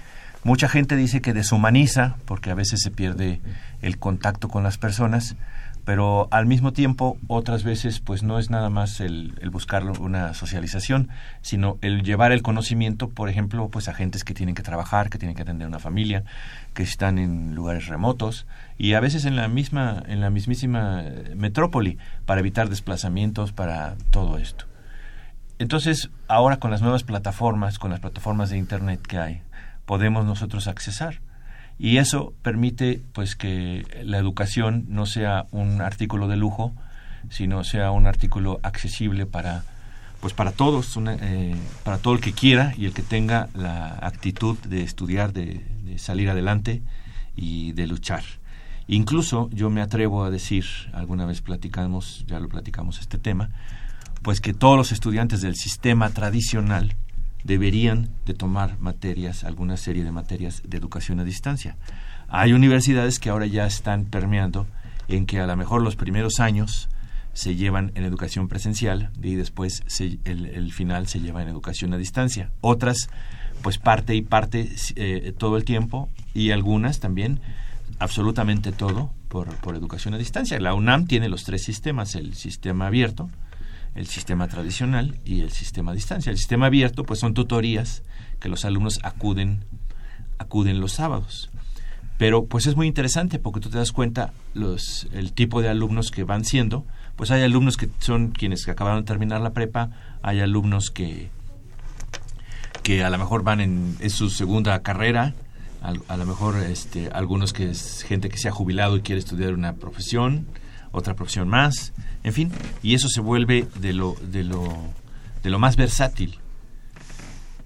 Mucha 0.43 0.69
gente 0.69 0.95
dice 0.95 1.21
que 1.21 1.33
deshumaniza 1.33 2.15
porque 2.25 2.51
a 2.51 2.55
veces 2.55 2.81
se 2.81 2.91
pierde 2.91 3.41
el 3.81 3.97
contacto 3.97 4.47
con 4.47 4.63
las 4.63 4.77
personas, 4.77 5.35
pero 5.83 6.27
al 6.31 6.45
mismo 6.45 6.73
tiempo 6.73 7.17
otras 7.27 7.63
veces 7.63 7.99
pues 7.99 8.23
no 8.23 8.39
es 8.39 8.49
nada 8.49 8.69
más 8.69 8.99
el, 8.99 9.33
el, 9.41 9.49
buscar 9.49 9.83
una 9.83 10.33
socialización, 10.33 11.09
sino 11.41 11.77
el 11.81 12.03
llevar 12.03 12.31
el 12.31 12.43
conocimiento, 12.43 13.09
por 13.09 13.29
ejemplo, 13.29 13.67
pues 13.69 13.87
a 13.87 13.93
gentes 13.93 14.23
que 14.23 14.33
tienen 14.33 14.55
que 14.55 14.63
trabajar, 14.63 15.09
que 15.09 15.17
tienen 15.17 15.35
que 15.35 15.41
atender 15.41 15.67
una 15.67 15.79
familia, 15.79 16.23
que 16.73 16.83
están 16.83 17.17
en 17.17 17.55
lugares 17.55 17.87
remotos 17.87 18.45
y 18.77 18.93
a 18.93 18.99
veces 18.99 19.25
en 19.25 19.35
la 19.35 19.47
misma 19.47 20.03
en 20.07 20.21
la 20.21 20.29
mismísima 20.29 21.03
metrópoli 21.35 21.97
para 22.25 22.39
evitar 22.39 22.69
desplazamientos 22.69 23.51
para 23.51 23.95
todo 24.11 24.37
esto. 24.37 24.65
Entonces, 25.59 26.09
ahora 26.27 26.57
con 26.57 26.71
las 26.71 26.81
nuevas 26.81 27.03
plataformas, 27.03 27.79
con 27.79 27.91
las 27.91 27.99
plataformas 27.99 28.49
de 28.49 28.57
internet 28.57 29.01
que 29.01 29.17
hay, 29.17 29.41
podemos 29.85 30.25
nosotros 30.25 30.67
accesar 30.67 31.21
y 31.79 31.97
eso 31.97 32.33
permite 32.41 33.01
pues 33.13 33.35
que 33.35 33.85
la 34.03 34.17
educación 34.17 34.85
no 34.89 35.05
sea 35.05 35.45
un 35.51 35.81
artículo 35.81 36.27
de 36.27 36.37
lujo, 36.37 36.73
sino 37.29 37.63
sea 37.63 37.91
un 37.91 38.07
artículo 38.07 38.59
accesible 38.63 39.25
para 39.25 39.63
pues 40.19 40.33
para 40.33 40.51
todos, 40.51 40.97
eh, 40.97 41.55
para 41.83 41.99
todo 41.99 42.15
el 42.15 42.21
que 42.21 42.33
quiera 42.33 42.73
y 42.75 42.85
el 42.85 42.93
que 42.93 43.03
tenga 43.03 43.49
la 43.53 43.99
actitud 44.01 44.57
de 44.59 44.81
estudiar, 44.81 45.31
de, 45.31 45.63
salir 45.97 46.29
adelante 46.29 46.81
y 47.35 47.71
de 47.73 47.87
luchar. 47.87 48.23
Incluso 48.87 49.49
yo 49.51 49.69
me 49.69 49.81
atrevo 49.81 50.23
a 50.23 50.29
decir, 50.29 50.65
alguna 50.93 51.25
vez 51.25 51.41
platicamos, 51.41 52.25
ya 52.27 52.39
lo 52.39 52.49
platicamos 52.49 52.99
este 52.99 53.17
tema, 53.17 53.49
pues 54.27 54.41
que 54.41 54.53
todos 54.53 54.75
los 54.75 54.91
estudiantes 54.91 55.39
del 55.39 55.55
sistema 55.55 56.09
tradicional 56.09 56.97
deberían 57.45 58.09
de 58.25 58.33
tomar 58.33 58.77
materias, 58.77 59.45
alguna 59.45 59.77
serie 59.77 60.03
de 60.03 60.11
materias 60.11 60.61
de 60.65 60.75
educación 60.75 61.21
a 61.21 61.23
distancia. 61.23 61.77
Hay 62.27 62.51
universidades 62.51 63.19
que 63.19 63.29
ahora 63.29 63.45
ya 63.45 63.65
están 63.65 64.03
permeando 64.03 64.67
en 65.07 65.27
que 65.27 65.39
a 65.39 65.47
lo 65.47 65.55
mejor 65.55 65.81
los 65.81 65.95
primeros 65.95 66.41
años 66.41 66.89
se 67.31 67.55
llevan 67.55 67.93
en 67.95 68.03
educación 68.03 68.49
presencial 68.49 69.11
y 69.23 69.35
después 69.35 69.81
el, 70.25 70.73
final 70.73 71.07
se 71.07 71.21
lleva 71.21 71.41
en 71.41 71.47
educación 71.47 71.93
a 71.93 71.97
distancia. 71.97 72.51
Otras, 72.59 73.09
pues 73.61 73.77
parte 73.77 74.13
y 74.13 74.23
parte 74.23 74.69
eh, 74.97 75.33
todo 75.37 75.55
el 75.55 75.63
tiempo 75.63 76.09
y 76.33 76.51
algunas 76.51 76.99
también 76.99 77.39
absolutamente 77.97 78.73
todo 78.73 79.09
por, 79.29 79.55
por 79.55 79.77
educación 79.77 80.15
a 80.15 80.17
distancia. 80.17 80.59
La 80.59 80.73
UNAM 80.73 81.07
tiene 81.07 81.29
los 81.29 81.45
tres 81.45 81.63
sistemas, 81.63 82.13
el 82.15 82.33
sistema 82.33 82.87
abierto, 82.87 83.29
el 83.97 84.07
sistema 84.07 84.47
tradicional 84.47 85.19
y 85.25 85.41
el 85.41 85.51
sistema 85.51 85.91
a 85.91 85.95
distancia. 85.95 86.29
El 86.29 86.37
sistema 86.37 86.67
abierto 86.67 87.03
pues 87.03 87.19
son 87.19 87.33
tutorías 87.33 88.03
que 88.39 88.49
los 88.49 88.63
alumnos 88.63 88.99
acuden 89.03 89.65
acuden 90.37 90.79
los 90.79 90.93
sábados. 90.93 91.49
Pero 92.17 92.45
pues 92.45 92.65
es 92.65 92.75
muy 92.75 92.87
interesante 92.87 93.39
porque 93.39 93.59
tú 93.59 93.69
te 93.69 93.77
das 93.77 93.91
cuenta 93.91 94.33
los 94.53 95.07
el 95.11 95.33
tipo 95.33 95.61
de 95.61 95.69
alumnos 95.69 96.11
que 96.11 96.23
van 96.23 96.45
siendo 96.45 96.85
pues 97.17 97.31
hay 97.31 97.41
alumnos 97.41 97.77
que 97.77 97.89
son 97.97 98.29
quienes 98.29 98.65
acabaron 98.69 99.01
de 99.01 99.07
terminar 99.07 99.41
la 99.41 99.51
prepa, 99.51 99.89
hay 100.21 100.39
alumnos 100.39 100.91
que, 100.91 101.29
que 102.83 103.03
a 103.03 103.09
lo 103.09 103.17
mejor 103.17 103.43
van 103.43 103.59
en, 103.59 104.09
su 104.11 104.29
segunda 104.29 104.81
carrera, 104.83 105.33
a, 105.81 106.15
lo 106.15 106.25
mejor 106.25 106.57
este, 106.57 107.09
algunos 107.09 107.53
que 107.53 107.71
es 107.71 108.03
gente 108.03 108.29
que 108.29 108.37
se 108.37 108.49
ha 108.49 108.51
jubilado 108.51 108.97
y 108.97 109.01
quiere 109.01 109.17
estudiar 109.17 109.53
una 109.55 109.73
profesión, 109.73 110.45
otra 110.91 111.15
profesión 111.15 111.49
más, 111.49 111.91
en 112.23 112.33
fin, 112.33 112.51
y 112.83 112.93
eso 112.93 113.09
se 113.09 113.21
vuelve 113.21 113.67
de 113.79 113.93
lo, 113.93 114.15
de 114.21 114.43
lo, 114.43 114.67
de 115.43 115.49
lo 115.49 115.59
más 115.59 115.75
versátil. 115.75 116.39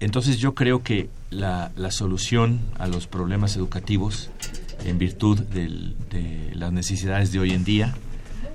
Entonces 0.00 0.38
yo 0.38 0.54
creo 0.54 0.82
que 0.82 1.10
la, 1.30 1.70
la 1.76 1.90
solución 1.90 2.60
a 2.78 2.86
los 2.86 3.06
problemas 3.06 3.56
educativos 3.56 4.30
en 4.84 4.98
virtud 4.98 5.40
de 5.40 6.52
las 6.54 6.72
necesidades 6.72 7.30
de 7.32 7.38
hoy 7.38 7.52
en 7.52 7.64
día 7.64 7.94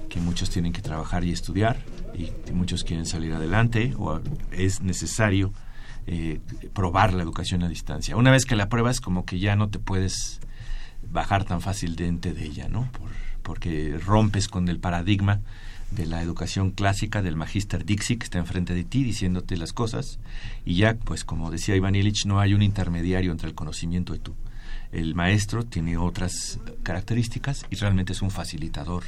que 0.09 0.19
muchos 0.19 0.49
tienen 0.49 0.73
que 0.73 0.81
trabajar 0.81 1.23
y 1.23 1.31
estudiar 1.31 1.77
y 2.17 2.51
muchos 2.51 2.83
quieren 2.83 3.05
salir 3.05 3.33
adelante 3.33 3.93
o 3.97 4.19
es 4.51 4.81
necesario 4.81 5.53
eh, 6.05 6.39
probar 6.73 7.13
la 7.13 7.23
educación 7.23 7.63
a 7.63 7.69
distancia. 7.69 8.15
Una 8.15 8.31
vez 8.31 8.45
que 8.45 8.55
la 8.55 8.69
pruebas, 8.69 8.99
como 8.99 9.25
que 9.25 9.39
ya 9.39 9.55
no 9.55 9.69
te 9.69 9.79
puedes 9.79 10.39
bajar 11.09 11.45
tan 11.45 11.61
fácilmente 11.61 12.33
de 12.33 12.45
ella, 12.45 12.67
¿no? 12.67 12.89
porque 13.47 13.97
rompes 14.05 14.49
con 14.49 14.67
el 14.67 14.77
paradigma 14.77 15.39
de 15.91 16.05
la 16.05 16.21
educación 16.21 16.71
clásica 16.71 17.21
del 17.21 17.35
magister 17.35 17.85
Dixie 17.85 18.17
que 18.17 18.25
está 18.25 18.39
enfrente 18.39 18.73
de 18.73 18.83
ti 18.83 19.03
diciéndote 19.03 19.57
las 19.57 19.73
cosas 19.73 20.19
y 20.65 20.75
ya, 20.75 20.95
pues 20.95 21.23
como 21.23 21.49
decía 21.49 21.75
Iván 21.75 21.95
Illich, 21.95 22.25
no 22.25 22.39
hay 22.39 22.53
un 22.53 22.61
intermediario 22.61 23.31
entre 23.31 23.47
el 23.47 23.55
conocimiento 23.55 24.13
y 24.13 24.19
tú. 24.19 24.35
El 24.91 25.15
maestro 25.15 25.63
tiene 25.63 25.97
otras 25.97 26.59
características 26.83 27.65
y 27.69 27.75
realmente 27.75 28.13
es 28.13 28.21
un 28.21 28.31
facilitador 28.31 29.03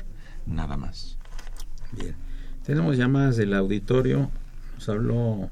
nada 0.45 0.77
más. 0.77 1.17
Bien. 1.91 2.15
Tenemos 2.65 2.97
llamadas 2.97 3.37
del 3.37 3.53
auditorio. 3.53 4.29
Nos 4.75 4.89
habló 4.89 5.49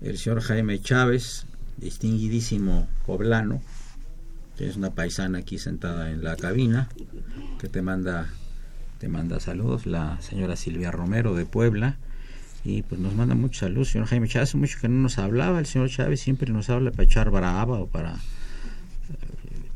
el 0.00 0.18
señor 0.18 0.40
Jaime 0.40 0.80
Chávez, 0.80 1.46
distinguidísimo 1.76 2.88
poblano, 3.06 3.60
que 4.56 4.68
es 4.68 4.76
una 4.76 4.90
paisana 4.90 5.38
aquí 5.38 5.58
sentada 5.58 6.10
en 6.10 6.22
la 6.22 6.36
cabina, 6.36 6.88
que 7.58 7.68
te 7.68 7.82
manda, 7.82 8.28
te 8.98 9.08
manda 9.08 9.40
saludos, 9.40 9.86
la 9.86 10.20
señora 10.20 10.56
Silvia 10.56 10.90
Romero 10.90 11.34
de 11.34 11.46
Puebla, 11.46 11.96
y 12.64 12.82
pues 12.82 13.00
nos 13.00 13.14
manda 13.14 13.34
muchos 13.34 13.60
saludos, 13.60 13.88
señor 13.88 14.08
Jaime 14.08 14.28
Chávez, 14.28 14.50
hace 14.50 14.58
mucho 14.58 14.78
que 14.80 14.88
no 14.88 15.00
nos 15.00 15.18
hablaba, 15.18 15.58
el 15.58 15.66
señor 15.66 15.88
Chávez 15.88 16.20
siempre 16.20 16.52
nos 16.52 16.68
habla 16.70 16.90
para 16.90 17.04
echar 17.04 17.30
brava 17.30 17.78
o 17.78 17.86
para 17.86 18.16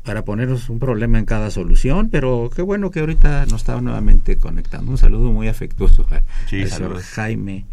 para 0.03 0.25
ponernos 0.25 0.69
un 0.69 0.79
problema 0.79 1.17
en 1.17 1.25
cada 1.25 1.49
solución, 1.49 2.09
pero 2.09 2.49
qué 2.53 2.61
bueno 2.61 2.91
que 2.91 2.99
ahorita 2.99 3.45
nos 3.45 3.61
estaba 3.61 3.79
nuevamente 3.79 4.37
conectando. 4.37 4.91
Un 4.91 4.97
saludo 4.97 5.31
muy 5.31 5.47
afectuoso 5.47 6.05
al 6.11 7.01
Jaime 7.01 7.65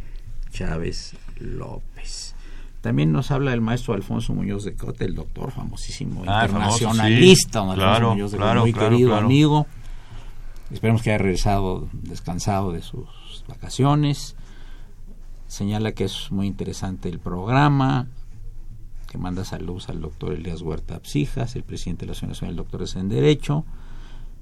Chávez 0.53 1.15
López. 1.41 2.37
También 2.83 3.13
nos 3.13 3.31
habla 3.31 3.53
el 3.53 3.61
maestro 3.61 3.95
Alfonso 3.95 4.33
Muñoz 4.33 4.65
de 4.65 4.75
Cote, 4.75 5.05
el 5.05 5.15
doctor 5.15 5.51
famosísimo 5.51 6.23
ah, 6.27 6.45
internacionalista, 6.47 7.63
Muñoz 7.63 8.33
de 8.33 8.39
muy 8.39 8.73
querido 8.73 9.17
amigo. 9.17 9.67
Esperemos 10.71 11.03
que 11.03 11.11
haya 11.11 11.19
regresado 11.19 11.89
descansado 11.93 12.73
de 12.73 12.83
sus 12.83 13.45
vacaciones. 13.49 14.37
Señala 15.47 15.93
que 15.93 16.05
es 16.05 16.31
muy 16.31 16.47
interesante 16.47 17.09
el 17.09 17.19
programa, 17.19 18.07
que 19.09 19.19
manda 19.19 19.45
saludos 19.45 19.89
al 19.89 20.01
doctor 20.01 20.33
Elías 20.33 20.63
Huerta 20.63 21.01
Psijas, 21.03 21.57
el 21.57 21.65
presidente 21.65 22.03
de 22.03 22.07
la 22.07 22.13
Asociación 22.13 22.31
Nacional 22.31 22.57
de 22.57 22.63
Doctores 22.63 22.97
en 22.97 23.09
Derecho. 23.09 23.65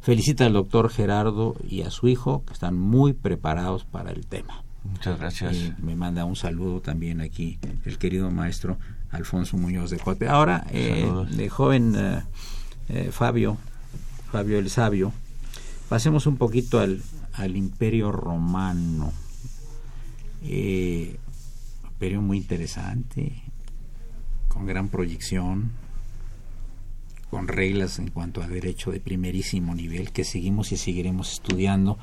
Felicita 0.01 0.45
al 0.45 0.53
doctor 0.53 0.91
Gerardo 0.91 1.57
y 1.67 1.83
a 1.83 1.91
su 1.91 2.09
hijo, 2.09 2.45
que 2.47 2.53
están 2.53 2.79
muy 2.79 3.15
preparados 3.15 3.85
para 3.85 4.11
el 4.11 4.27
tema. 4.27 4.63
Muchas 4.85 5.19
gracias. 5.19 5.57
Y 5.57 5.75
me 5.79 5.97
manda 5.97 6.25
un 6.25 6.37
saludo 6.37 6.81
también 6.81 7.21
aquí 7.21 7.59
el 7.85 7.99
querido 7.99 8.31
maestro 8.31 8.79
Alfonso 9.11 9.57
Muñoz 9.57 9.91
de 9.91 9.99
Cote. 9.99 10.29
Ahora, 10.29 10.67
eh, 10.71 11.11
de 11.31 11.49
joven 11.49 11.95
eh, 11.97 12.23
eh, 12.89 13.09
Fabio, 13.11 13.57
Fabio 14.31 14.59
el 14.59 14.71
Sabio, 14.71 15.13
pasemos 15.89 16.27
un 16.27 16.37
poquito 16.37 16.81
al, 16.81 17.03
al 17.35 17.57
Imperio 17.57 18.13
Romano. 18.13 19.13
imperio 20.43 22.23
muy 22.23 22.37
interesante, 22.37 23.43
con 24.49 24.67
gran 24.67 24.89
proyección, 24.89 25.73
con 27.31 27.47
reglas 27.47 27.99
en 27.99 28.11
cuanto 28.11 28.43
a 28.43 28.49
derecho 28.49 28.91
de 28.91 29.01
primerísimo 29.01 29.75
nivel 29.75 30.13
que 30.13 30.25
seguimos 30.25 30.73
y 30.73 30.77
seguiremos 30.77 31.33
estudiando, 31.33 31.99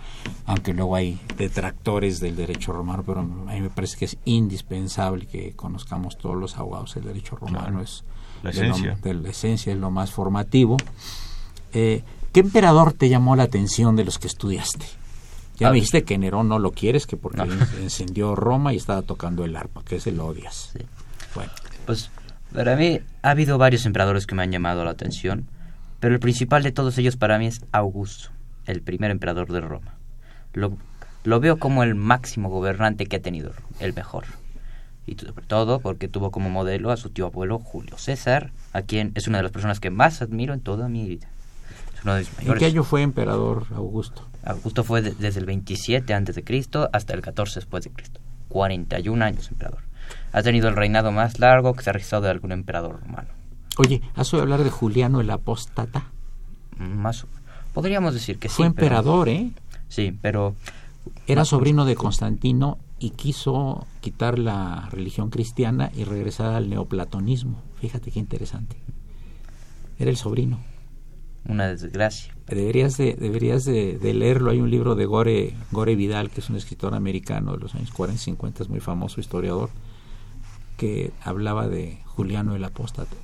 aunque 0.45 0.73
luego 0.73 0.95
hay 0.95 1.19
detractores 1.37 2.19
del 2.19 2.35
derecho 2.35 2.73
romano, 2.73 3.03
pero 3.05 3.21
a 3.21 3.23
mí 3.23 3.61
me 3.61 3.69
parece 3.69 3.97
que 3.97 4.05
es 4.05 4.17
indispensable 4.25 5.25
que 5.25 5.53
conozcamos 5.53 6.17
todos 6.17 6.35
los 6.35 6.57
abogados 6.57 6.93
del 6.95 7.05
derecho 7.05 7.35
romano, 7.35 7.81
es 7.81 8.03
la 8.43 8.51
esencia. 8.51 8.97
De, 9.01 9.13
la 9.15 9.29
esencia 9.29 9.73
es 9.73 9.79
lo 9.79 9.89
más 9.89 10.11
formativo. 10.11 10.77
Eh, 11.73 12.03
¿Qué 12.35 12.41
emperador 12.41 12.91
te 12.91 13.07
llamó 13.07 13.37
la 13.37 13.43
atención 13.43 13.95
de 13.95 14.03
los 14.03 14.19
que 14.19 14.27
estudiaste? 14.27 14.85
Ya 15.55 15.69
me 15.69 15.75
dijiste 15.75 16.03
que 16.03 16.17
Nerón 16.17 16.49
no 16.49 16.59
lo 16.59 16.73
quieres, 16.73 17.07
que 17.07 17.15
porque 17.15 17.43
encendió 17.81 18.35
Roma 18.35 18.73
y 18.73 18.75
estaba 18.75 19.03
tocando 19.03 19.45
el 19.45 19.55
arpa, 19.55 19.83
que 19.85 19.95
ese 19.95 20.11
lo 20.11 20.25
odias. 20.25 20.73
Bueno. 21.33 21.49
Pues 21.85 22.11
para 22.53 22.75
mí 22.75 22.99
ha 23.21 23.29
habido 23.29 23.57
varios 23.57 23.85
emperadores 23.85 24.27
que 24.27 24.35
me 24.35 24.43
han 24.43 24.51
llamado 24.51 24.83
la 24.83 24.91
atención, 24.91 25.47
pero 26.01 26.13
el 26.13 26.19
principal 26.19 26.61
de 26.61 26.73
todos 26.73 26.97
ellos 26.97 27.15
para 27.15 27.39
mí 27.39 27.47
es 27.47 27.61
Augusto, 27.71 28.31
el 28.65 28.81
primer 28.81 29.11
emperador 29.11 29.49
de 29.49 29.61
Roma. 29.61 29.95
Lo, 30.51 30.77
lo 31.23 31.39
veo 31.39 31.57
como 31.57 31.83
el 31.83 31.95
máximo 31.95 32.49
gobernante 32.49 33.05
que 33.05 33.15
ha 33.15 33.21
tenido, 33.21 33.53
el 33.79 33.93
mejor. 33.93 34.25
Y 35.07 35.15
sobre 35.15 35.45
todo 35.45 35.79
porque 35.79 36.09
tuvo 36.09 36.31
como 36.31 36.49
modelo 36.49 36.91
a 36.91 36.97
su 36.97 37.11
tío 37.11 37.27
abuelo 37.27 37.59
Julio 37.59 37.97
César, 37.97 38.51
a 38.73 38.81
quien 38.81 39.13
es 39.15 39.29
una 39.29 39.37
de 39.37 39.43
las 39.43 39.53
personas 39.53 39.79
que 39.79 39.89
más 39.89 40.21
admiro 40.21 40.53
en 40.53 40.59
toda 40.59 40.89
mi 40.89 41.07
vida. 41.07 41.29
¿En 42.05 42.53
qué 42.57 42.65
año 42.65 42.83
fue 42.83 43.01
emperador 43.01 43.65
Augusto? 43.75 44.27
Augusto 44.43 44.83
fue 44.83 45.01
desde 45.01 45.39
el 45.39 45.45
27 45.45 46.13
antes 46.13 46.35
de 46.35 46.43
Cristo 46.43 46.89
hasta 46.93 47.13
el 47.13 47.21
14 47.21 47.59
después 47.59 47.83
de 47.83 47.91
Cristo. 47.91 48.19
41 48.49 49.25
años 49.25 49.49
emperador 49.49 49.81
ha 50.31 50.43
tenido 50.43 50.67
el 50.67 50.75
reinado 50.75 51.11
más 51.11 51.39
largo 51.39 51.73
que 51.73 51.83
se 51.83 51.89
ha 51.89 51.93
registrado 51.93 52.25
de 52.25 52.31
algún 52.31 52.51
emperador 52.51 52.99
romano. 53.01 53.29
Oye, 53.77 54.01
¿has 54.15 54.33
oído 54.33 54.43
hablar 54.43 54.63
de 54.63 54.69
Juliano 54.69 55.21
el 55.21 55.29
Apóstata? 55.29 56.11
Más, 56.77 57.25
podríamos 57.73 58.13
decir 58.13 58.37
que 58.37 58.49
sí. 58.49 58.55
Fue 58.55 58.65
emperador, 58.65 59.29
¿eh? 59.29 59.51
Sí, 59.87 60.17
pero... 60.21 60.55
Era 61.27 61.45
sobrino 61.45 61.85
de 61.85 61.95
Constantino 61.95 62.79
y 62.99 63.11
quiso 63.11 63.85
quitar 64.01 64.39
la 64.39 64.89
religión 64.91 65.29
cristiana 65.29 65.91
y 65.95 66.03
regresar 66.03 66.53
al 66.53 66.69
neoplatonismo. 66.69 67.61
Fíjate 67.79 68.11
qué 68.11 68.19
interesante. 68.19 68.75
Era 69.99 70.09
el 70.09 70.17
sobrino. 70.17 70.59
Una 71.47 71.67
desgracia. 71.67 72.34
Deberías 72.47 72.97
de, 72.97 73.13
deberías 73.13 73.65
de, 73.65 74.13
leerlo. 74.13 74.51
Hay 74.51 74.60
un 74.60 74.69
libro 74.69 74.95
de 74.95 75.05
Gore, 75.05 75.53
Gore 75.71 75.95
Vidal, 75.95 76.29
que 76.29 76.41
es 76.41 76.49
un 76.49 76.55
escritor 76.55 76.93
americano 76.93 77.53
de 77.53 77.60
los 77.60 77.75
años 77.75 77.91
40 77.91 78.19
y 78.19 78.23
50, 78.23 78.63
es 78.63 78.69
muy 78.69 78.79
famoso 78.79 79.19
historiador, 79.19 79.69
que 80.77 81.12
hablaba 81.21 81.67
de 81.67 81.99
Juliano 82.05 82.55
el 82.55 82.63
Apóstata. 82.63 83.15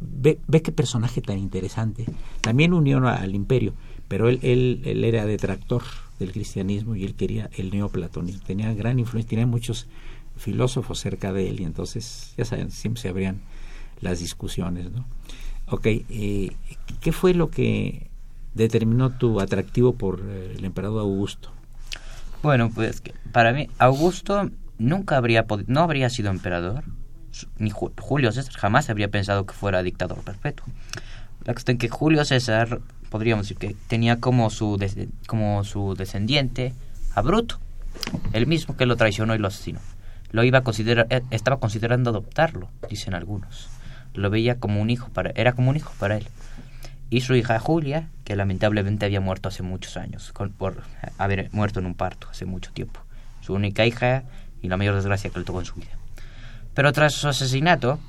Ve, 0.00 0.38
ve 0.46 0.62
qué 0.62 0.72
personaje 0.72 1.22
tan 1.22 1.38
interesante. 1.38 2.06
También 2.40 2.74
unió 2.74 3.06
al 3.08 3.34
imperio, 3.34 3.74
pero 4.08 4.28
él, 4.28 4.38
él, 4.42 4.82
él 4.84 5.04
era 5.04 5.24
detractor 5.24 5.82
del 6.18 6.32
cristianismo 6.32 6.94
y 6.94 7.04
él 7.04 7.14
quería 7.14 7.50
el 7.56 7.70
neoplatonismo. 7.70 8.42
Tenía 8.46 8.72
gran 8.74 8.98
influencia, 8.98 9.30
tenía 9.30 9.46
muchos 9.46 9.86
filósofos 10.36 10.98
cerca 10.98 11.32
de 11.32 11.48
él 11.48 11.60
y 11.60 11.64
entonces, 11.64 12.34
ya 12.36 12.44
saben, 12.44 12.70
siempre 12.70 13.00
se 13.02 13.08
abrían 13.08 13.40
las 14.00 14.18
discusiones, 14.18 14.90
¿no? 14.90 15.04
Ok, 15.68 15.86
eh, 15.86 16.56
¿qué 17.00 17.12
fue 17.12 17.34
lo 17.34 17.50
que 17.50 18.10
determinó 18.54 19.10
tu 19.10 19.40
atractivo 19.40 19.94
por 19.94 20.20
eh, 20.24 20.54
el 20.58 20.64
emperador 20.64 21.00
Augusto? 21.00 21.50
Bueno, 22.42 22.70
pues 22.70 23.02
para 23.32 23.52
mí 23.52 23.68
Augusto 23.78 24.50
nunca 24.78 25.16
habría 25.16 25.46
no 25.66 25.80
habría 25.80 26.10
sido 26.10 26.30
emperador, 26.30 26.84
ni 27.58 27.70
Julio 27.70 28.32
César 28.32 28.54
jamás 28.54 28.90
habría 28.90 29.08
pensado 29.08 29.46
que 29.46 29.54
fuera 29.54 29.82
dictador 29.82 30.18
perpetuo. 30.22 30.66
La 31.44 31.54
cuestión 31.54 31.78
que 31.78 31.88
Julio 31.88 32.24
César 32.24 32.80
podríamos 33.10 33.46
decir 33.46 33.58
que 33.58 33.76
tenía 33.88 34.20
como 34.20 34.50
su 34.50 34.78
como 35.26 35.64
su 35.64 35.94
descendiente 35.94 36.74
a 37.14 37.22
Bruto, 37.22 37.58
el 38.32 38.46
mismo 38.46 38.76
que 38.76 38.86
lo 38.86 38.96
traicionó 38.96 39.34
y 39.34 39.38
lo 39.38 39.48
asesinó. 39.48 39.80
Lo 40.30 40.42
iba 40.42 40.58
a 40.58 40.62
considerar 40.62 41.06
eh, 41.10 41.22
estaba 41.30 41.58
considerando 41.58 42.10
adoptarlo, 42.10 42.68
dicen 42.90 43.14
algunos. 43.14 43.68
Lo 44.14 44.30
veía 44.30 44.58
como 44.58 44.80
un 44.80 44.90
hijo 44.90 45.10
para 45.10 45.32
era 45.34 45.52
como 45.52 45.70
un 45.70 45.76
hijo 45.76 45.92
para 45.98 46.16
él 46.16 46.26
y 47.14 47.20
su 47.20 47.36
hija 47.36 47.60
Julia, 47.60 48.08
que 48.24 48.34
lamentablemente 48.34 49.06
había 49.06 49.20
muerto 49.20 49.48
hace 49.48 49.62
muchos 49.62 49.96
años, 49.96 50.32
por 50.58 50.82
haber 51.18 51.48
muerto 51.52 51.78
en 51.78 51.86
un 51.86 51.94
parto 51.94 52.28
hace 52.28 52.44
mucho 52.44 52.72
tiempo. 52.72 53.00
Su 53.40 53.54
única 53.54 53.86
hija 53.86 54.24
y 54.62 54.68
la 54.68 54.76
mayor 54.76 54.96
desgracia 54.96 55.30
que 55.30 55.38
le 55.38 55.44
tocó 55.44 55.60
en 55.60 55.66
su 55.66 55.74
vida. 55.74 55.92
Pero 56.74 56.92
tras 56.92 57.14
su 57.14 57.28
asesinato, 57.28 58.00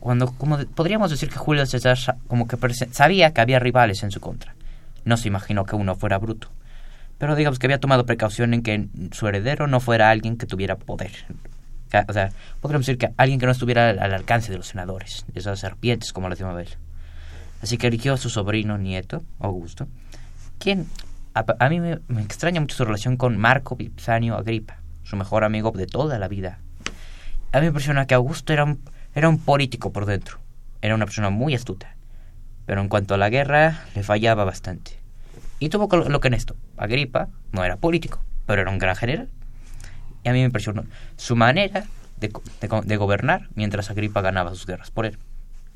cuando 0.00 0.32
como 0.32 0.58
podríamos 0.64 1.10
decir 1.10 1.28
que 1.28 1.36
Julio 1.36 1.66
César 1.66 1.98
como 2.26 2.48
que 2.48 2.56
sabía 2.90 3.34
que 3.34 3.40
había 3.42 3.58
rivales 3.58 4.02
en 4.02 4.10
su 4.10 4.20
contra. 4.20 4.54
No 5.04 5.18
se 5.18 5.28
imaginó 5.28 5.64
que 5.64 5.76
uno 5.76 5.94
fuera 5.94 6.16
bruto. 6.16 6.48
Pero 7.18 7.34
digamos 7.34 7.58
que 7.58 7.66
había 7.66 7.80
tomado 7.80 8.06
precaución 8.06 8.54
en 8.54 8.62
que 8.62 8.88
su 9.12 9.26
heredero 9.28 9.66
no 9.66 9.80
fuera 9.80 10.08
alguien 10.08 10.38
que 10.38 10.46
tuviera 10.46 10.76
poder. 10.76 11.10
O 12.08 12.12
sea, 12.12 12.30
podríamos 12.60 12.86
decir 12.86 12.98
que 12.98 13.10
alguien 13.16 13.40
que 13.40 13.46
no 13.46 13.52
estuviera 13.52 13.90
al 13.90 14.12
alcance 14.12 14.52
de 14.52 14.58
los 14.58 14.68
senadores, 14.68 15.24
de 15.32 15.40
esas 15.40 15.58
serpientes 15.58 16.12
como 16.12 16.28
la 16.28 16.34
llamaba 16.34 16.62
él. 16.62 16.68
Así 17.62 17.78
que 17.78 17.88
eligió 17.88 18.14
a 18.14 18.16
su 18.16 18.30
sobrino 18.30 18.78
nieto, 18.78 19.22
Augusto, 19.40 19.88
quien 20.58 20.86
a, 21.34 21.68
mí 21.68 21.80
me, 21.80 22.00
extraña 22.20 22.60
mucho 22.60 22.76
su 22.76 22.84
relación 22.84 23.16
con 23.16 23.36
Marco 23.36 23.76
Vipsanio 23.76 24.36
Agripa, 24.36 24.78
su 25.02 25.16
mejor 25.16 25.44
amigo 25.44 25.70
de 25.70 25.86
toda 25.86 26.18
la 26.18 26.28
vida. 26.28 26.58
A 27.52 27.58
mí 27.58 27.62
me 27.62 27.68
impresiona 27.68 28.06
que 28.06 28.14
Augusto 28.14 28.52
era 28.52 28.64
un, 28.64 28.80
era 29.14 29.28
un 29.28 29.38
político 29.38 29.92
por 29.92 30.06
dentro, 30.06 30.38
era 30.82 30.94
una 30.94 31.06
persona 31.06 31.30
muy 31.30 31.54
astuta, 31.54 31.96
pero 32.66 32.80
en 32.80 32.88
cuanto 32.88 33.14
a 33.14 33.18
la 33.18 33.30
guerra 33.30 33.84
le 33.94 34.02
fallaba 34.02 34.44
bastante. 34.44 34.98
Y 35.60 35.68
tuvo 35.68 35.88
lo 35.96 36.20
que 36.20 36.28
en 36.28 36.34
esto, 36.34 36.56
Agripa 36.76 37.28
no 37.52 37.64
era 37.64 37.76
político, 37.76 38.20
pero 38.46 38.62
era 38.62 38.70
un 38.70 38.78
gran 38.78 38.96
general. 38.96 39.28
Y 40.28 40.30
a 40.30 40.34
mí 40.34 40.40
me 40.40 40.46
impresionó 40.46 40.84
su 41.16 41.36
manera 41.36 41.84
de, 42.18 42.30
de 42.84 42.96
gobernar 42.96 43.48
mientras 43.54 43.90
Agripa 43.90 44.20
ganaba 44.20 44.50
sus 44.50 44.66
guerras 44.66 44.90
por 44.90 45.06
él 45.06 45.18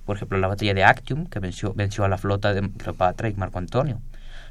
por 0.05 0.17
ejemplo, 0.17 0.39
la 0.39 0.49
batalla 0.49 0.75
de 0.75 0.85
Actium, 0.85 1.27
que 1.27 1.39
venció, 1.39 1.75
venció 1.75 2.05
a 2.05 2.09
la 2.09 2.19
flota 2.19 2.53
de 2.53 2.69
Cleopatra 2.71 3.29
y 3.29 3.35
Marco 3.35 3.59
Antonio. 3.59 4.01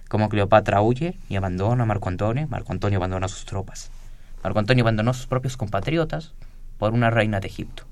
Como 0.08 0.30
Cleopatra 0.30 0.82
huye 0.82 1.18
y 1.30 1.36
abandona 1.36 1.84
a 1.84 1.86
Marco 1.86 2.10
Antonio, 2.10 2.48
Marco 2.48 2.72
Antonio 2.72 2.98
abandona 2.98 3.26
a 3.26 3.30
sus 3.30 3.46
tropas. 3.46 3.92
Marco 4.44 4.60
Antonio 4.60 4.84
abandonó 4.84 5.12
a 5.12 5.14
sus 5.14 5.28
propios 5.28 5.58
compatriotas 5.58 6.34
por 6.78 6.94
una 6.94 7.10
reina 7.10 7.40
de 7.40 7.48
Egipto. 7.48 7.84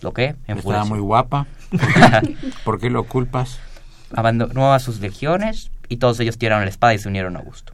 ¿Lo 0.00 0.12
que? 0.12 0.34
Estaba 0.48 0.84
muy 0.84 0.98
guapa. 0.98 1.46
¿Por 2.64 2.80
qué 2.80 2.90
lo 2.90 3.04
culpas? 3.04 3.60
Abandonó 4.14 4.72
a 4.74 4.80
sus 4.80 5.00
legiones 5.00 5.70
y 5.88 5.96
todos 5.98 6.18
ellos 6.20 6.38
tiraron 6.38 6.64
la 6.64 6.70
espada 6.70 6.94
y 6.94 6.98
se 6.98 7.08
unieron 7.08 7.36
a 7.36 7.38
Augusto. 7.38 7.72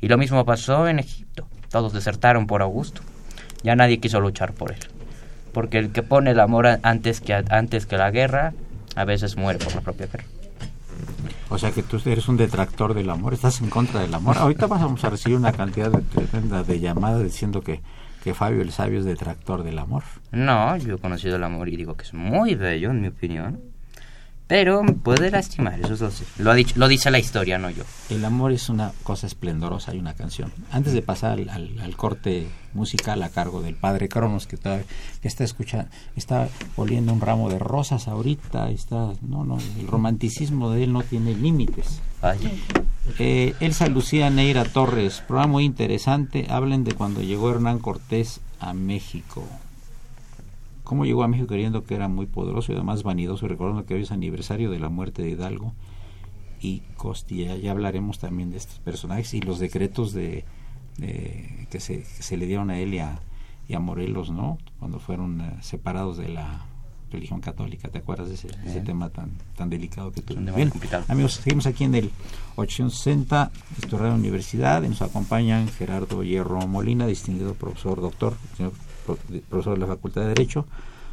Y 0.00 0.08
lo 0.08 0.18
mismo 0.18 0.44
pasó 0.44 0.88
en 0.88 0.98
Egipto. 0.98 1.48
Todos 1.70 1.92
desertaron 1.92 2.46
por 2.46 2.62
Augusto. 2.62 3.02
Ya 3.62 3.76
nadie 3.76 4.00
quiso 4.00 4.20
luchar 4.20 4.52
por 4.52 4.72
él 4.72 4.78
porque 5.52 5.78
el 5.78 5.90
que 5.90 6.04
pone 6.04 6.30
el 6.30 6.40
amor 6.40 6.68
antes 6.82 7.20
que, 7.20 7.34
antes 7.34 7.86
que 7.86 7.96
la 7.96 8.12
guerra, 8.12 8.52
a 8.94 9.04
veces 9.04 9.36
muere 9.36 9.58
por 9.58 9.74
la 9.74 9.80
propia 9.80 10.06
guerra. 10.06 10.24
O 11.50 11.58
sea 11.58 11.70
que 11.72 11.82
tú 11.82 12.00
eres 12.04 12.28
un 12.28 12.36
detractor 12.36 12.94
del 12.94 13.08
amor, 13.10 13.34
estás 13.34 13.60
en 13.60 13.70
contra 13.70 14.00
del 14.00 14.14
amor. 14.14 14.36
Ahorita 14.38 14.66
vamos 14.68 15.02
a 15.04 15.10
recibir 15.10 15.36
una 15.36 15.52
cantidad 15.52 15.90
de, 15.90 16.02
tremenda 16.02 16.62
de 16.62 16.78
llamadas 16.78 17.22
diciendo 17.22 17.62
que, 17.62 17.80
que 18.22 18.34
Fabio 18.34 18.62
el 18.62 18.70
Sabio 18.70 18.98
es 18.98 19.04
detractor 19.04 19.62
del 19.62 19.78
amor. 19.78 20.04
No, 20.30 20.76
yo 20.76 20.94
he 20.94 20.98
conocido 20.98 21.36
el 21.36 21.44
amor 21.44 21.68
y 21.68 21.76
digo 21.76 21.96
que 21.96 22.04
es 22.04 22.14
muy 22.14 22.54
bello, 22.54 22.90
en 22.90 23.00
mi 23.00 23.08
opinión. 23.08 23.60
Pero 24.48 24.82
puede 25.04 25.30
lastimar, 25.30 25.78
eso 25.78 26.10
lo, 26.38 26.50
ha 26.50 26.54
dicho, 26.54 26.74
lo 26.78 26.88
dice 26.88 27.10
la 27.10 27.18
historia, 27.18 27.58
no 27.58 27.68
yo. 27.68 27.84
El 28.08 28.24
amor 28.24 28.52
es 28.52 28.70
una 28.70 28.92
cosa 29.02 29.26
esplendorosa, 29.26 29.92
hay 29.92 29.98
una 29.98 30.14
canción. 30.14 30.50
Antes 30.72 30.94
de 30.94 31.02
pasar 31.02 31.38
al, 31.50 31.96
corte 31.96 32.48
musical 32.72 33.22
a 33.22 33.28
cargo 33.28 33.60
del 33.60 33.74
padre 33.74 34.08
Cronos, 34.08 34.46
que, 34.46 34.56
está 35.22 35.44
escuchando, 35.44 35.90
está 36.16 36.48
oliendo 36.76 37.12
un 37.12 37.20
ramo 37.20 37.50
de 37.50 37.58
rosas 37.58 38.08
ahorita, 38.08 38.70
está, 38.70 39.12
no, 39.20 39.44
no, 39.44 39.58
el 39.78 39.86
romanticismo 39.86 40.70
de 40.70 40.84
él 40.84 40.94
no 40.94 41.02
tiene 41.02 41.34
límites. 41.34 42.00
Eh, 43.18 43.54
Elsa 43.60 43.88
Lucía 43.88 44.30
Neira 44.30 44.64
Torres, 44.64 45.22
programa 45.28 45.52
muy 45.52 45.64
interesante, 45.64 46.46
hablen 46.48 46.84
de 46.84 46.92
cuando 46.92 47.20
llegó 47.20 47.50
Hernán 47.50 47.80
Cortés 47.80 48.40
a 48.60 48.72
México 48.72 49.44
cómo 50.88 51.04
llegó 51.04 51.22
a 51.22 51.28
México 51.28 51.48
queriendo 51.48 51.84
que 51.84 51.94
era 51.94 52.08
muy 52.08 52.24
poderoso 52.24 52.72
y 52.72 52.74
además 52.74 53.02
vanidoso, 53.02 53.46
recordando 53.46 53.84
que 53.84 53.92
hoy 53.92 54.02
es 54.02 54.10
aniversario 54.10 54.70
de 54.70 54.78
la 54.78 54.88
muerte 54.88 55.20
de 55.20 55.28
Hidalgo 55.28 55.74
y 56.62 56.80
Costilla. 56.96 57.56
Ya 57.56 57.72
hablaremos 57.72 58.18
también 58.18 58.50
de 58.50 58.56
estos 58.56 58.78
personajes 58.78 59.34
y 59.34 59.42
los 59.42 59.58
decretos 59.58 60.14
de, 60.14 60.46
que, 60.96 61.78
se, 61.78 62.36
le 62.38 62.46
dieron 62.46 62.70
a 62.70 62.78
él 62.78 62.94
y 62.94 63.00
a, 63.00 63.78
Morelos, 63.78 64.30
¿no? 64.30 64.56
Cuando 64.78 64.98
fueron 64.98 65.42
eh, 65.42 65.58
separados 65.60 66.16
de 66.16 66.30
la 66.30 66.64
religión 67.12 67.42
católica. 67.42 67.90
¿Te 67.90 67.98
acuerdas 67.98 68.28
de 68.28 68.34
ese, 68.36 68.80
tema 68.80 69.10
tan 69.10 69.32
tan 69.56 69.68
delicado 69.68 70.10
que 70.10 70.22
tuvimos? 70.22 70.56
Bien, 70.56 70.72
amigos, 71.08 71.34
seguimos 71.34 71.66
aquí 71.66 71.84
en 71.84 71.96
el 71.96 72.10
860, 72.56 73.50
de 73.90 73.98
la 73.98 74.14
Universidad. 74.14 74.82
Y 74.84 74.88
nos 74.88 75.02
acompañan 75.02 75.68
Gerardo 75.68 76.22
Hierro 76.22 76.66
Molina, 76.66 77.06
distinguido 77.06 77.52
profesor, 77.52 78.00
doctor, 78.00 78.38
señor 78.56 78.72
profesor 79.16 79.74
de 79.74 79.80
la 79.80 79.86
Facultad 79.86 80.22
de 80.22 80.28
Derecho, 80.28 80.66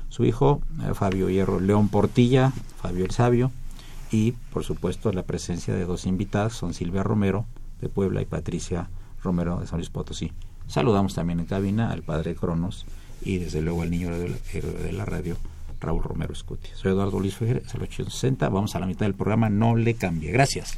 su 0.10 0.26
hijo 0.26 0.62
eh, 0.84 0.94
Fabio 0.94 1.30
Hierro 1.30 1.60
León 1.60 1.90
Portilla, 1.90 2.52
Fabio 2.82 3.06
el 3.06 3.12
Sabio, 3.12 3.52
y 4.12 4.32
por 4.54 4.64
supuesto 4.64 5.12
la 5.12 5.24
presencia 5.24 5.74
de 5.74 5.86
dos 5.86 6.06
invitadas, 6.06 6.54
son 6.54 6.74
Silvia 6.74 7.04
Romero 7.04 7.46
de 7.82 7.90
Puebla 7.90 8.22
y 8.22 8.26
Patricia 8.26 8.90
Romero 9.24 9.60
de 9.60 9.68
San 9.68 9.80
Luis 9.80 9.90
Potosí. 9.90 10.32
Saludamos 10.68 11.14
también 11.16 11.40
en 11.40 11.46
cabina 11.46 11.92
al 11.92 12.02
padre 12.02 12.36
Cronos 12.36 12.86
y 13.22 13.38
desde 13.38 13.62
luego 13.62 13.82
al 13.82 13.92
niño 13.92 14.12
de 14.18 14.92
la, 14.92 15.06
radio, 15.06 15.38
Raúl 15.80 16.04
Romero 16.04 16.34
Escuti. 16.34 16.70
Soy 16.76 16.92
Eduardo 16.92 17.20
Luis 17.20 17.36
Fejer, 17.36 17.64
es 17.66 17.74
el 17.76 17.82
860, 17.82 18.50
vamos 18.50 18.76
a 18.76 18.80
la 18.80 18.86
mitad 18.86 19.06
del 19.06 19.16
programa, 19.16 19.50
no 19.50 19.76
le 19.76 19.96
cambie. 19.96 20.32
Gracias. 20.32 20.78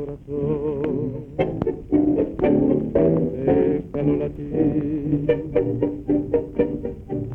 corazón. 0.00 1.24
Déjalo 3.92 4.16
latir, 4.16 5.36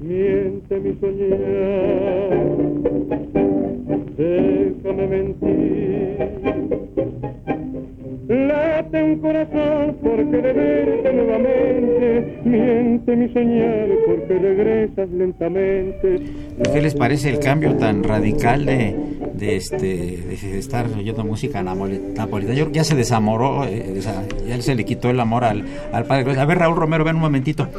miente 0.01 0.79
mi 0.79 0.93
soñar, 0.99 2.29
déjame 4.17 5.07
mentir. 5.07 5.65
Late 8.27 9.03
un 9.03 9.19
corazón 9.19 9.95
porque 10.01 10.37
de 10.41 10.53
verte 10.53 11.13
nuevamente, 11.13 12.39
miente 12.45 13.15
mi 13.15 13.33
soñar 13.33 13.87
porque 14.07 14.39
regresas 14.39 15.09
lentamente. 15.11 16.21
¿Qué 16.73 16.81
les 16.81 16.95
parece 16.95 17.29
el 17.29 17.39
cambio 17.39 17.75
tan 17.75 18.03
radical 18.03 18.65
de 18.65 18.95
de 19.45 19.55
este 19.55 19.77
de 19.77 20.59
estar 20.59 20.87
oyendo 20.87 21.23
música 21.23 21.61
napolitana? 21.63 22.53
Yo 22.53 22.71
ya 22.71 22.83
se 22.83 22.95
desamoró, 22.95 23.65
eh, 23.65 24.01
ya 24.47 24.61
se 24.61 24.75
le 24.75 24.85
quitó 24.85 25.09
el 25.09 25.19
amor 25.19 25.43
al, 25.43 25.65
al 25.93 26.05
padre. 26.05 26.39
A 26.39 26.45
ver, 26.45 26.59
Raúl 26.59 26.75
Romero, 26.75 27.03
ven 27.03 27.15
un 27.15 27.21
momentito. 27.21 27.69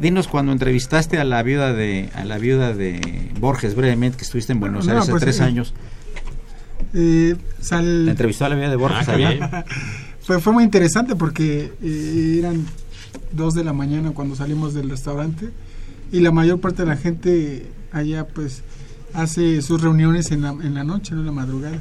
Dinos 0.00 0.28
cuando 0.28 0.52
entrevistaste 0.52 1.18
a 1.18 1.24
la 1.24 1.42
viuda 1.42 1.72
de 1.72 2.10
a 2.14 2.24
la 2.24 2.38
viuda 2.38 2.74
de 2.74 3.00
Borges 3.40 3.74
brevemente 3.74 4.18
que 4.18 4.24
estuviste 4.24 4.52
en 4.52 4.60
Buenos 4.60 4.86
Aires 4.88 5.02
hace 5.02 5.10
pues, 5.12 5.22
tres 5.22 5.40
años. 5.40 5.74
Eh, 6.94 7.36
La 7.70 8.10
entrevistó 8.10 8.44
a 8.44 8.48
la 8.48 8.54
vida 8.56 8.70
de 8.70 8.76
Borges 8.76 9.08
ah, 9.08 9.64
fue, 10.20 10.40
fue 10.40 10.52
muy 10.52 10.64
interesante 10.64 11.16
porque 11.16 11.72
eh, 11.82 12.36
eran 12.38 12.64
dos 13.32 13.54
de 13.54 13.64
la 13.64 13.72
mañana 13.72 14.12
cuando 14.12 14.36
salimos 14.36 14.74
del 14.74 14.88
restaurante 14.88 15.50
y 16.12 16.20
la 16.20 16.30
mayor 16.30 16.60
parte 16.60 16.82
de 16.82 16.88
la 16.88 16.96
gente 16.96 17.66
allá 17.92 18.26
pues 18.26 18.62
hace 19.14 19.62
sus 19.62 19.80
reuniones 19.80 20.30
en 20.30 20.42
la, 20.42 20.50
en 20.50 20.74
la 20.74 20.84
noche, 20.84 21.14
en 21.14 21.24
la 21.24 21.32
madrugada. 21.32 21.80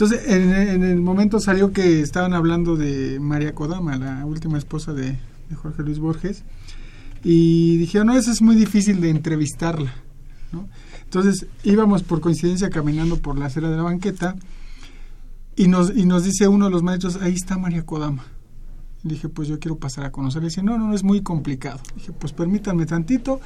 Entonces, 0.00 0.28
en, 0.28 0.82
el 0.82 1.00
momento 1.00 1.40
salió 1.40 1.72
que 1.72 2.00
estaban 2.00 2.32
hablando 2.32 2.74
de 2.74 3.20
María 3.20 3.54
Kodama, 3.54 3.98
la 3.98 4.24
última 4.24 4.56
esposa 4.56 4.94
de, 4.94 5.18
Jorge 5.54 5.82
Luis 5.82 5.98
Borges, 5.98 6.42
y 7.22 7.76
dijeron, 7.76 8.06
no, 8.06 8.16
eso 8.16 8.30
es 8.30 8.40
muy 8.40 8.56
difícil 8.56 9.02
de 9.02 9.10
entrevistarla, 9.10 9.92
¿no? 10.52 10.66
Entonces 11.04 11.46
íbamos 11.64 12.02
por 12.02 12.22
coincidencia 12.22 12.70
caminando 12.70 13.18
por 13.18 13.38
la 13.38 13.46
acera 13.46 13.68
de 13.68 13.76
la 13.76 13.82
banqueta 13.82 14.36
y 15.54 15.68
nos, 15.68 15.94
y 15.94 16.06
nos 16.06 16.24
dice 16.24 16.48
uno 16.48 16.64
de 16.64 16.70
los 16.70 16.82
maestros, 16.82 17.18
ahí 17.20 17.34
está 17.34 17.58
María 17.58 17.84
Kodama. 17.84 18.24
dije, 19.02 19.28
pues 19.28 19.48
yo 19.48 19.58
quiero 19.58 19.76
pasar 19.76 20.06
a 20.06 20.12
conocerla. 20.12 20.46
Y 20.46 20.48
dice, 20.48 20.62
no, 20.62 20.78
no, 20.78 20.86
no, 20.86 20.94
es 20.94 21.02
muy 21.02 21.20
complicado. 21.20 21.80
dije, 21.94 22.12
pues 22.12 22.32
permítanme 22.32 22.86
tantito. 22.86 23.38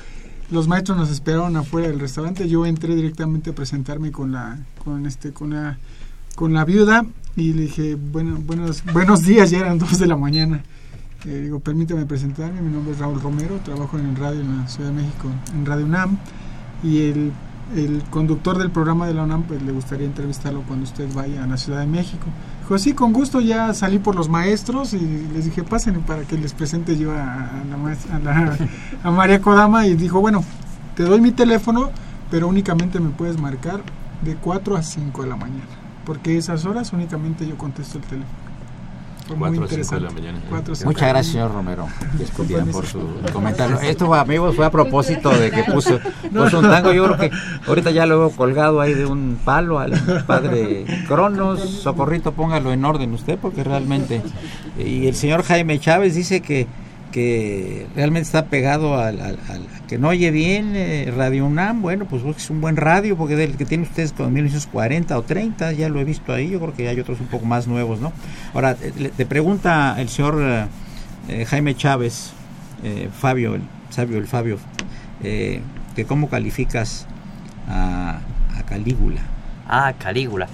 Los 0.51 0.69
maestros 0.69 0.97
nos 0.99 1.11
esperaron 1.11 1.57
afuera 1.57 1.89
del 1.89 2.01
restaurante. 2.01 2.49
Yo 2.49 2.67
entré 2.67 2.95
directamente 2.95 3.51
a 3.51 3.55
presentarme 3.55 4.13
con 4.13 4.33
la, 4.33 4.59
con 4.85 5.07
este, 5.07 5.33
con 5.33 5.51
la, 5.51 5.79
con 6.37 6.53
la 6.53 6.65
viuda 6.65 7.07
y 7.37 7.53
le 7.53 7.63
dije, 7.63 7.97
bueno, 7.97 8.39
buenos, 8.45 8.85
buenos 8.93 9.23
días, 9.23 9.51
ya 9.51 9.59
eran 9.61 9.79
dos 9.81 9.99
de 9.99 10.07
la 10.07 10.17
mañana. 10.17 10.63
Eh, 11.27 11.41
digo, 11.45 11.61
permítame 11.61 12.05
presentarme, 12.05 12.61
mi 12.61 12.71
nombre 12.71 12.93
es 12.93 12.99
Raúl 12.99 13.21
Romero, 13.21 13.59
trabajo 13.65 13.99
en 13.99 14.07
el 14.07 14.17
radio 14.17 14.41
en 14.41 14.59
la 14.59 14.69
Ciudad 14.69 14.91
de 14.91 14.97
México, 14.97 15.31
en 15.55 15.65
Radio 15.65 15.87
UNAM, 15.87 16.19
y 16.83 17.07
el 17.07 17.33
el 17.77 18.03
conductor 18.11 18.59
del 18.59 18.71
programa 18.71 19.07
de 19.07 19.15
la 19.15 19.23
UNAM 19.23 19.45
pues 19.45 19.63
le 19.63 19.73
gustaría 19.73 20.07
entrevistarlo 20.07 20.63
cuando 20.63 20.85
usted 20.85 21.13
vaya 21.15 21.45
a 21.45 21.47
la 21.47 21.57
Ciudad 21.57 21.81
de 21.81 21.87
México. 21.87 22.27
Dijo, 22.61 22.79
sí, 22.79 22.93
con 22.93 23.13
gusto 23.13 23.41
ya 23.41 23.73
salí 23.75 23.99
por 23.99 24.15
los 24.15 24.29
maestros 24.29 24.95
y 24.95 25.29
les 25.33 25.47
dije, 25.47 25.63
pasen 25.63 26.01
para 26.03 26.23
que 26.23 26.37
les 26.37 26.53
presente 26.53 26.97
yo 26.97 27.13
a, 27.13 27.63
la 28.23 28.57
a, 29.03 29.11
María 29.11 29.41
Kodama 29.41 29.87
y 29.87 29.95
dijo, 29.95 30.21
bueno, 30.21 30.45
te 30.95 31.03
doy 31.05 31.21
mi 31.21 31.33
teléfono, 31.33 31.91
pero 32.31 32.49
únicamente 32.49 33.01
me 33.01 33.11
puedes 33.11 33.41
marcar 33.41 33.83
de 34.23 34.37
4 34.37 34.77
a 34.77 34.83
5 34.83 35.23
de 35.23 35.29
la 35.29 35.37
mañana, 35.37 35.65
porque 36.05 36.37
esas 36.37 36.65
horas 36.65 36.93
únicamente 36.93 37.47
yo 37.47 37.57
contesto 37.57 37.99
el 37.99 38.05
teléfono. 38.05 38.44
Muchas 40.85 41.09
gracias, 41.09 41.27
señor 41.27 41.53
Romero, 41.53 41.89
por 42.73 42.87
su 42.87 43.01
comentario. 43.33 43.81
Esto, 43.81 44.13
amigos, 44.13 44.55
fue 44.55 44.67
a 44.67 44.71
propósito 44.71 45.31
de 45.31 45.51
que 45.51 45.65
puso, 45.65 45.99
puso 46.33 46.59
un 46.59 46.69
tango. 46.69 46.93
Yo 46.93 47.05
creo 47.05 47.17
que 47.17 47.31
ahorita 47.67 47.91
ya 47.91 48.05
lo 48.05 48.27
he 48.27 48.33
colgado 48.33 48.81
ahí 48.81 48.93
de 48.93 49.07
un 49.07 49.39
palo 49.43 49.79
al 49.79 49.93
padre 50.27 50.85
Cronos. 51.09 51.61
Socorrito, 51.61 52.33
póngalo 52.33 52.73
en 52.73 52.85
orden 52.85 53.13
usted, 53.13 53.39
porque 53.39 53.65
realmente. 53.65 54.21
Y 54.79 55.07
el 55.07 55.15
señor 55.15 55.43
Jaime 55.43 55.79
Chávez 55.79 56.15
dice 56.15 56.43
que 56.43 56.67
que 57.15 57.87
realmente 57.95 58.27
está 58.27 58.47
pegado 58.47 58.99
al, 58.99 59.39
que 59.87 59.99
no 59.99 60.09
oye 60.09 60.33
bien 60.33 60.73
eh, 60.75 61.15
Radio 61.17 61.47
UNAM, 61.47 61.81
bueno, 61.81 62.07
pues 62.07 62.25
es 62.25 62.51
un 62.51 62.61
buen 62.61 62.75
radio, 62.75 63.17
porque 63.17 63.37
del 63.37 63.57
que 63.57 63.65
tiene 63.65 63.85
ustedes 63.85 64.13
con 64.13 64.33
1940 64.33 65.17
o 65.17 65.23
30, 65.23 65.75
ya 65.75 65.89
lo 65.89 66.01
he 66.01 66.05
visto 66.05 66.33
ahí, 66.33 66.51
yo 66.51 66.59
creo 66.59 66.75
que 66.75 66.89
hay 66.89 66.99
otros 66.99 67.21
un 67.21 67.29
poco 67.29 67.47
más 67.47 67.69
nuevos, 67.69 68.01
¿no? 68.01 68.13
Ahora, 68.53 68.75
te, 68.75 69.27
pregunta 69.27 69.95
el 69.97 70.09
señor 70.09 70.41
eh, 70.43 70.67
eh, 71.29 71.45
Jaime 71.45 71.77
Chávez, 71.77 72.33
Fabio, 73.17 73.55
el 73.55 73.63
sabio, 73.91 74.19
el 74.19 74.27
Fabio, 74.27 74.59
que 75.23 75.63
cómo 76.09 76.29
calificas 76.29 77.07
a, 77.69 78.19
Calígula. 78.67 79.21
Ah, 79.69 79.93
Calígula. 79.97 80.49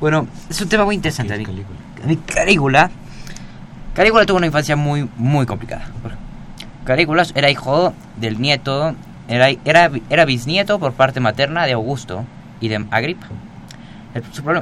Bueno, 0.00 0.28
es 0.48 0.60
un 0.60 0.68
tema 0.68 0.84
muy 0.84 0.94
interesante. 0.94 1.34
A 1.34 1.36
mí, 2.06 2.16
Calígula 2.32 2.92
Calígula 3.96 4.26
tuvo 4.26 4.36
una 4.36 4.46
infancia 4.46 4.76
muy, 4.76 5.08
muy 5.16 5.46
complicada. 5.46 5.86
Calígula 6.84 7.24
era 7.34 7.48
hijo 7.48 7.94
del 8.18 8.38
nieto, 8.38 8.94
era, 9.26 9.48
era, 9.64 9.90
era 10.10 10.26
bisnieto 10.26 10.78
por 10.78 10.92
parte 10.92 11.18
materna 11.18 11.64
de 11.64 11.72
Augusto 11.72 12.26
y 12.60 12.68
de 12.68 12.84
Agripa. 12.90 13.26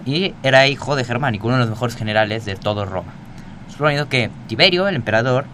y 0.06 0.34
era 0.44 0.68
hijo 0.68 0.94
de 0.94 1.02
Germánico, 1.02 1.48
uno 1.48 1.56
de 1.56 1.62
los 1.62 1.70
mejores 1.70 1.96
generales 1.96 2.44
de 2.44 2.54
todo 2.54 2.84
Roma. 2.84 3.10
Suponiendo 3.72 4.08
que 4.08 4.30
Tiberio, 4.46 4.86
el 4.86 4.94
emperador, 4.94 5.46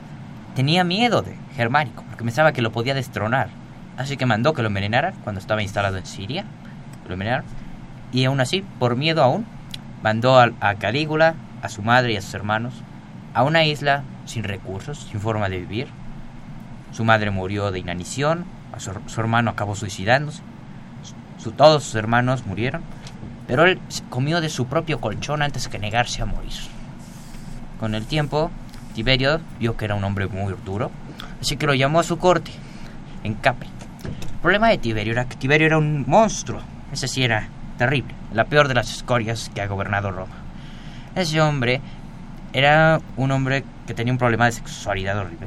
tenía 0.55 0.85
miedo 0.85 1.23
de 1.23 1.35
Germánico, 1.57 2.05
porque 2.11 2.25
pensaba 2.25 2.53
que 2.53 2.61
lo 2.61 2.73
podía 2.73 2.93
destronar. 2.93 3.49
Así 3.97 4.19
que 4.19 4.27
mandó 4.27 4.53
que 4.53 4.61
lo 4.61 4.69
envenenaran 4.69 5.14
cuando 5.25 5.40
estaba 5.40 5.62
instalado 5.62 5.97
en 5.97 6.05
Siria. 6.05 6.45
Lo. 7.09 7.16
Y 8.12 8.27
aún 8.27 8.40
así, 8.40 8.62
por 8.79 8.97
miedo 8.97 9.23
aún, 9.23 9.47
mandó 10.03 10.38
a 10.38 10.75
Calígula, 10.75 11.35
a 11.62 11.71
su 11.71 11.81
madre 11.81 12.12
y 12.12 12.16
a 12.16 12.21
sus 12.21 12.35
hermanos 12.35 12.75
a 13.35 13.43
una 13.43 13.64
isla 13.64 14.03
sin 14.27 14.45
recursos, 14.45 15.09
sin 15.11 15.21
forma 15.21 15.49
de 15.49 15.59
vivir. 15.59 15.88
Su 16.93 17.05
madre 17.05 17.31
murió 17.31 17.71
de 17.71 17.79
inanición, 17.79 18.45
su, 18.79 19.21
hermano 19.21 19.51
acabó 19.51 19.75
suicidándose, 19.75 20.43
todos 21.57 21.85
sus 21.85 21.95
hermanos 21.95 22.47
murieron, 22.47 22.83
pero 23.47 23.64
él 23.64 23.81
comió 24.09 24.40
de 24.40 24.49
su 24.49 24.66
propio 24.66 25.01
colchón 25.01 25.43
antes 25.43 25.69
que 25.69 25.79
negarse 25.79 26.23
a 26.23 26.27
morir. 26.27 26.53
Con 27.79 27.95
el 27.95 28.07
tiempo, 28.07 28.51
Tiberio 28.95 29.40
vio 29.59 29.77
que 29.77 29.87
era 29.87 29.95
un 29.95 30.05
hombre 30.05 30.27
muy 30.27 30.55
duro, 30.64 30.90
así 31.40 31.57
que 31.57 31.66
lo 31.66 31.75
llamó 31.75 32.01
a 32.01 32.05
su 32.05 32.19
corte, 32.19 32.51
en 33.25 33.35
Capri. 33.35 33.69
El 34.05 34.38
problema 34.43 34.69
de 34.69 34.79
Tiberio 34.79 35.12
era 35.12 35.27
que 35.27 35.37
Tiberio 35.37 35.66
era 35.66 35.79
un 35.79 36.05
monstruo, 36.07 36.61
ese 36.93 37.09
sí 37.09 37.23
era 37.23 37.49
terrible, 37.79 38.14
la 38.35 38.45
peor 38.45 38.69
de 38.69 38.75
las 38.75 38.90
escorias 38.90 39.51
que 39.55 39.62
ha 39.62 39.66
gobernado 39.66 40.11
Roma. 40.11 40.35
Ese 41.14 41.40
hombre 41.40 41.81
era 42.53 43.01
un 43.17 43.31
hombre 43.31 43.65
que 43.87 43.95
tenía 43.95 44.13
un 44.13 44.19
problema 44.19 44.47
de 44.47 44.53
sexualidad 44.53 45.19
horrible. 45.19 45.47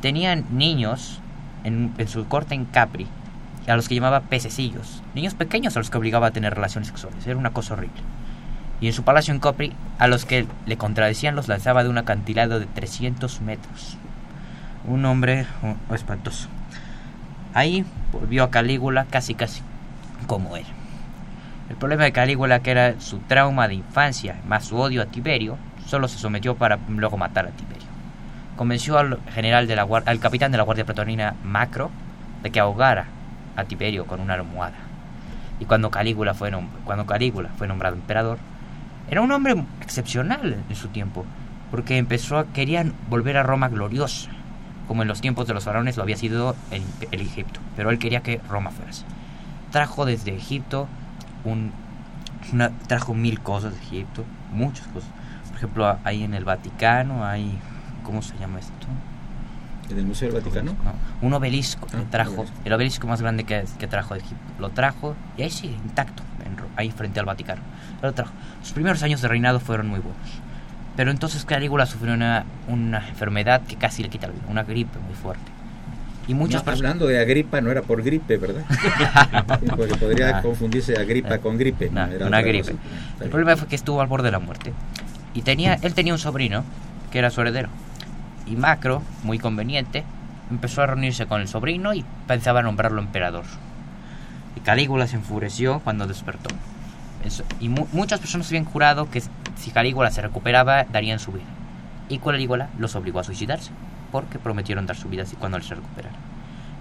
Tenía 0.00 0.36
niños 0.36 1.20
en, 1.64 1.92
su 2.06 2.26
corte 2.26 2.54
en 2.54 2.64
Capri, 2.64 3.06
a 3.66 3.76
los 3.76 3.88
que 3.88 3.94
llamaba 3.94 4.20
pececillos. 4.20 5.02
Niños 5.14 5.34
pequeños 5.34 5.76
a 5.76 5.80
los 5.80 5.90
que 5.90 5.98
obligaba 5.98 6.28
a 6.28 6.30
tener 6.30 6.54
relaciones 6.54 6.88
sexuales. 6.88 7.26
Era 7.26 7.36
una 7.36 7.50
cosa 7.50 7.74
horrible. 7.74 8.00
Y 8.80 8.88
en 8.88 8.92
su 8.92 9.02
palacio 9.02 9.32
en 9.32 9.40
Capri, 9.40 9.72
a 9.98 10.06
los 10.06 10.24
que 10.24 10.46
le 10.66 10.76
contradecían 10.76 11.36
los 11.36 11.48
lanzaba 11.48 11.82
de 11.82 11.88
un 11.88 11.98
acantilado 11.98 12.60
de 12.60 12.66
300 12.66 13.40
metros. 13.40 13.96
Un 14.86 15.04
hombre 15.06 15.46
oh, 15.62 15.94
espantoso. 15.94 16.48
Ahí 17.54 17.84
volvió 18.12 18.44
a 18.44 18.50
Calígula 18.50 19.06
casi 19.08 19.34
casi 19.34 19.62
como 20.26 20.56
él. 20.56 20.66
El 21.70 21.76
problema 21.76 22.04
de 22.04 22.12
Calígula 22.12 22.60
que 22.60 22.72
era 22.72 23.00
su 23.00 23.18
trauma 23.20 23.68
de 23.68 23.74
infancia, 23.74 24.36
más 24.46 24.66
su 24.66 24.76
odio 24.76 25.00
a 25.00 25.06
Tiberio, 25.06 25.56
solo 25.86 26.08
se 26.08 26.18
sometió 26.18 26.54
para 26.54 26.78
luego 26.88 27.16
matar 27.16 27.46
a 27.46 27.50
Tiberio. 27.50 27.88
Convenció 28.56 28.98
al 28.98 29.18
general 29.32 29.66
de 29.66 29.74
al 29.74 30.20
capitán 30.20 30.52
de 30.52 30.58
la 30.58 30.64
Guardia 30.64 30.84
Pretoriana 30.84 31.34
Macro 31.44 31.90
de 32.42 32.50
que 32.50 32.60
ahogara 32.60 33.06
a 33.56 33.64
Tiberio 33.64 34.06
con 34.06 34.20
una 34.20 34.34
almohada. 34.34 34.76
Y 35.60 35.66
cuando 35.66 35.90
Calígula 35.90 36.34
fue, 36.34 36.50
cuando 36.84 37.06
Calígula 37.06 37.50
fue 37.56 37.68
nombrado 37.68 37.96
emperador, 37.96 38.38
era 39.10 39.20
un 39.20 39.32
hombre 39.32 39.64
excepcional 39.80 40.62
en 40.68 40.76
su 40.76 40.88
tiempo, 40.88 41.24
porque 41.70 41.98
empezó 41.98 42.38
a, 42.38 42.46
querían 42.46 42.94
volver 43.08 43.36
a 43.36 43.42
Roma 43.42 43.68
gloriosa, 43.68 44.30
como 44.88 45.02
en 45.02 45.08
los 45.08 45.20
tiempos 45.20 45.46
de 45.46 45.54
los 45.54 45.64
faraones 45.64 45.96
lo 45.96 46.02
había 46.02 46.16
sido 46.16 46.56
el, 46.70 46.82
el 47.10 47.20
Egipto, 47.20 47.60
pero 47.76 47.90
él 47.90 47.98
quería 47.98 48.20
que 48.20 48.40
Roma 48.48 48.70
fuera. 48.70 48.92
Trajo 49.70 50.04
desde 50.04 50.34
Egipto 50.34 50.88
un, 51.44 51.72
trajo 52.86 53.14
mil 53.14 53.40
cosas 53.40 53.74
de 53.74 53.80
Egipto, 53.80 54.24
muchas 54.52 54.86
cosas 54.88 55.10
ejemplo, 55.64 55.98
ahí 56.04 56.22
en 56.22 56.34
el 56.34 56.44
Vaticano 56.44 57.24
hay, 57.24 57.58
¿cómo 58.02 58.22
se 58.22 58.36
llama 58.38 58.58
esto? 58.58 58.72
¿En 59.90 59.98
el 59.98 60.06
Museo 60.06 60.30
del 60.30 60.40
Vaticano? 60.40 60.74
un 61.20 61.32
obelisco 61.32 61.86
ah, 61.92 62.02
trajo, 62.10 62.46
el 62.64 62.72
obelisco 62.72 63.06
más 63.06 63.20
grande 63.20 63.44
que, 63.44 63.64
que, 63.78 63.86
trajo 63.86 64.14
de 64.14 64.20
Egipto. 64.20 64.52
Lo 64.58 64.70
trajo 64.70 65.14
y 65.36 65.42
ahí 65.42 65.50
sigue 65.50 65.74
intacto, 65.74 66.22
ahí 66.76 66.90
frente 66.90 67.20
al 67.20 67.26
Vaticano. 67.26 67.62
Lo 68.02 68.12
trajo. 68.12 68.32
Sus 68.62 68.72
primeros 68.72 69.02
años 69.02 69.20
de 69.20 69.28
reinado 69.28 69.60
fueron 69.60 69.88
muy 69.88 70.00
buenos. 70.00 70.20
Pero 70.96 71.10
entonces 71.10 71.44
Calígula 71.44 71.86
sufrió 71.86 72.14
una, 72.14 72.44
una 72.68 73.08
enfermedad 73.08 73.62
que 73.62 73.76
casi 73.76 74.02
le 74.02 74.08
quita 74.08 74.28
la 74.28 74.34
vida, 74.34 74.44
una 74.48 74.62
gripe 74.62 74.98
muy 75.00 75.14
fuerte. 75.14 75.54
Y 76.26 76.34
muchas 76.34 76.66
Hablando 76.66 77.06
de 77.06 77.20
Agripa, 77.20 77.60
no 77.60 77.70
era 77.70 77.82
por 77.82 78.02
gripe, 78.02 78.38
¿verdad? 78.38 78.64
porque 79.76 79.94
podría 79.96 80.38
ah. 80.38 80.42
confundirse 80.42 80.96
Agripa 80.96 81.38
con 81.38 81.58
gripe. 81.58 81.90
No, 81.90 82.08
una 82.26 82.40
gripe. 82.40 82.74
El 83.20 83.28
problema 83.28 83.56
fue 83.56 83.68
que 83.68 83.76
estuvo 83.76 84.00
al 84.00 84.06
borde 84.06 84.26
de 84.26 84.32
la 84.32 84.38
muerte. 84.38 84.72
Y 85.34 85.42
tenía, 85.42 85.74
él 85.82 85.94
tenía 85.94 86.12
un 86.12 86.18
sobrino 86.18 86.64
que 87.10 87.18
era 87.18 87.30
su 87.30 87.40
heredero. 87.40 87.68
Y 88.46 88.56
Macro, 88.56 89.02
muy 89.22 89.38
conveniente, 89.38 90.04
empezó 90.50 90.82
a 90.82 90.86
reunirse 90.86 91.26
con 91.26 91.40
el 91.40 91.48
sobrino 91.48 91.94
y 91.94 92.04
pensaba 92.26 92.62
nombrarlo 92.62 93.00
emperador. 93.00 93.44
Y 94.56 94.60
Calígula 94.60 95.06
se 95.06 95.16
enfureció 95.16 95.80
cuando 95.80 96.06
despertó. 96.06 96.54
y 97.58 97.68
muchas 97.68 98.20
personas 98.20 98.48
habían 98.48 98.66
jurado 98.66 99.10
que 99.10 99.22
si 99.56 99.70
Calígula 99.70 100.10
se 100.10 100.22
recuperaba, 100.22 100.84
darían 100.84 101.18
su 101.18 101.32
vida. 101.32 101.44
Y 102.08 102.18
Calígula 102.18 102.68
los 102.78 102.94
obligó 102.96 103.20
a 103.20 103.24
suicidarse 103.24 103.70
porque 104.12 104.38
prometieron 104.38 104.86
dar 104.86 104.96
su 104.96 105.08
vida 105.08 105.24
cuando 105.38 105.56
él 105.56 105.64
se 105.64 105.74
recuperara. 105.74 106.14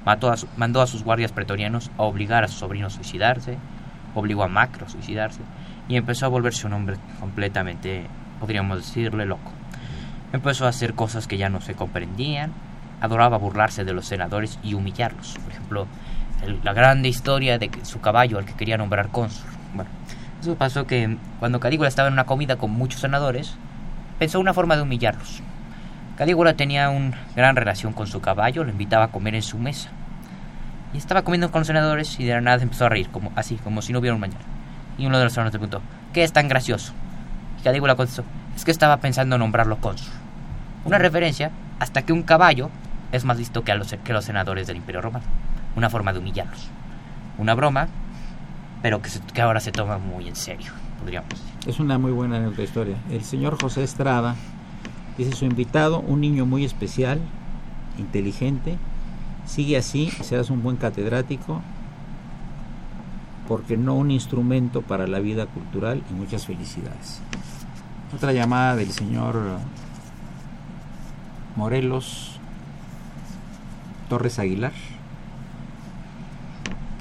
A 0.05 0.17
mandó 0.57 0.81
a 0.81 0.87
sus 0.87 1.03
guardias 1.03 1.31
pretorianos 1.31 1.89
a 1.97 2.03
obligar 2.03 2.43
a 2.43 2.47
su 2.49 2.59
sobrino 2.59 2.87
a 2.87 2.89
suicidarse, 2.89 3.57
obligó 4.15 4.43
a 4.43 4.49
Macro 4.49 4.85
a 4.85 4.89
suicidarse 4.89 5.39
y 5.87 5.95
empezó 5.95 6.25
a 6.25 6.29
volverse 6.29 6.67
un 6.67 6.73
hombre 6.73 6.97
completamente, 7.19 8.05
podríamos 8.43 8.79
decirle, 8.79 9.25
loco. 9.25 9.53
Empezó 10.33 10.65
a 10.65 10.69
hacer 10.69 10.95
cosas 10.95 11.27
que 11.27 11.37
ya 11.37 11.47
no 11.47 11.61
se 11.61 11.75
comprendían, 11.75 12.51
adoraba 12.99 13.37
burlarse 13.37 13.85
de 13.85 13.93
los 13.93 14.05
senadores 14.05 14.59
y 14.61 14.73
humillarlos. 14.73 15.37
Por 15.41 15.53
ejemplo, 15.53 15.87
la 16.61 16.73
grande 16.73 17.07
historia 17.07 17.57
de 17.57 17.71
su 17.83 18.01
caballo 18.01 18.37
al 18.37 18.43
que 18.43 18.51
quería 18.51 18.75
nombrar 18.75 19.07
cónsul. 19.07 19.45
Eso 20.41 20.55
pasó 20.55 20.85
que 20.85 21.15
cuando 21.39 21.61
Calígula 21.61 21.87
estaba 21.87 22.09
en 22.09 22.15
una 22.15 22.25
comida 22.25 22.57
con 22.57 22.71
muchos 22.71 22.99
senadores, 22.99 23.55
pensó 24.19 24.41
una 24.41 24.53
forma 24.53 24.75
de 24.75 24.81
humillarlos. 24.81 25.41
Calígula 26.17 26.55
tenía 26.55 26.89
una 26.89 27.17
gran 27.37 27.55
relación 27.55 27.93
con 27.93 28.07
su 28.07 28.19
caballo, 28.19 28.65
lo 28.65 28.71
invitaba 28.71 29.05
a 29.05 29.07
comer 29.07 29.35
en 29.35 29.41
su 29.41 29.57
mesa. 29.57 29.87
Y 30.93 30.97
estaba 30.97 31.21
comiendo 31.21 31.49
con 31.49 31.61
los 31.61 31.67
senadores 31.67 32.19
y 32.19 32.25
de 32.25 32.33
la 32.33 32.41
nada 32.41 32.61
empezó 32.61 32.87
a 32.87 32.89
reír, 32.89 33.07
como, 33.07 33.31
así, 33.37 33.55
como 33.55 33.81
si 33.81 33.93
no 33.93 33.99
hubiera 33.99 34.15
un 34.15 34.19
mañana. 34.19 34.43
Y 34.97 35.05
uno 35.05 35.17
de 35.17 35.23
los 35.23 35.31
senadores 35.31 35.53
le 35.53 35.59
preguntó, 35.59 35.81
¿qué 36.11 36.25
es 36.25 36.33
tan 36.33 36.49
gracioso? 36.49 36.91
Calígula 37.64 37.95
contestó, 37.95 38.24
es 38.55 38.66
que 38.66 38.72
estaba 38.72 38.97
pensando 38.97 39.36
en 39.36 39.39
nombrarlo 39.39 39.78
cónsul. 39.78 40.11
Una 40.86 40.97
referencia 40.97 41.51
hasta 41.80 42.03
que 42.03 42.14
un 42.14 42.24
caballo 42.24 42.70
es 43.11 43.26
más 43.26 43.38
listo 43.38 43.64
que, 43.64 43.74
los, 43.76 43.95
que 44.03 44.14
los 44.14 44.26
senadores 44.26 44.68
del 44.68 44.78
Imperio 44.78 45.01
Romano. 45.01 45.26
Una 45.76 45.89
forma 45.89 46.14
de 46.14 46.20
humillarlos. 46.20 46.70
Una 47.38 47.55
broma, 47.55 47.88
pero 48.82 49.01
que, 49.01 49.09
que 49.34 49.41
ahora 49.41 49.59
se 49.59 49.72
toma 49.72 49.97
muy 49.97 50.28
en 50.28 50.36
serio, 50.36 50.72
podríamos 50.99 51.30
decir. 51.30 51.45
Es 51.66 51.80
una 51.80 51.97
muy 51.97 52.11
buena 52.11 52.51
historia. 52.57 52.97
El 53.09 53.24
señor 53.24 53.59
José 53.59 53.84
Estrada 53.84 54.36
Dice 55.18 55.34
su 55.34 55.45
invitado, 55.45 55.99
un 55.99 56.22
niño 56.22 56.45
muy 56.47 56.66
especial, 56.66 57.20
inteligente, 57.99 58.78
sigue 59.45 59.78
así, 59.78 60.09
serás 60.09 60.49
un 60.49 60.64
buen 60.64 60.78
catedrático, 60.78 61.61
porque 63.47 63.78
no 63.78 63.93
un 63.93 64.09
instrumento 64.09 64.82
para 64.82 65.05
la 65.05 65.20
vida 65.20 65.45
cultural 65.45 66.01
y 66.09 66.14
muchas 66.16 66.47
felicidades. 66.47 67.22
Otra 68.16 68.32
llamada 68.32 68.76
del 68.76 68.91
señor 68.91 69.41
Morelos 71.55 72.39
Torres 74.09 74.39
Aguilar, 74.39 74.74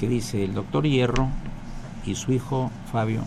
que 0.00 0.08
dice, 0.08 0.44
el 0.44 0.54
doctor 0.54 0.84
Hierro 0.84 1.28
y 2.06 2.14
su 2.14 2.32
hijo 2.32 2.70
Fabio 2.90 3.22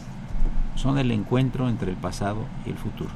son 0.76 0.98
el 0.98 1.12
encuentro 1.12 1.70
entre 1.70 1.92
el 1.92 1.98
pasado 1.98 2.46
y 2.66 2.70
el 2.70 2.78
futuro 2.78 3.12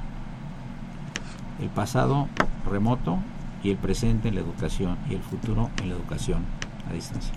el 1.62 1.70
pasado 1.70 2.28
remoto 2.70 3.20
y 3.64 3.72
el 3.72 3.78
presente 3.78 4.30
en 4.30 4.36
la 4.36 4.42
educación 4.42 4.98
y 5.10 5.16
el 5.16 5.22
futuro 5.22 5.70
en 5.82 5.90
la 5.90 5.96
educación 5.96 6.44
a 6.90 6.94
distancia. 6.94 7.34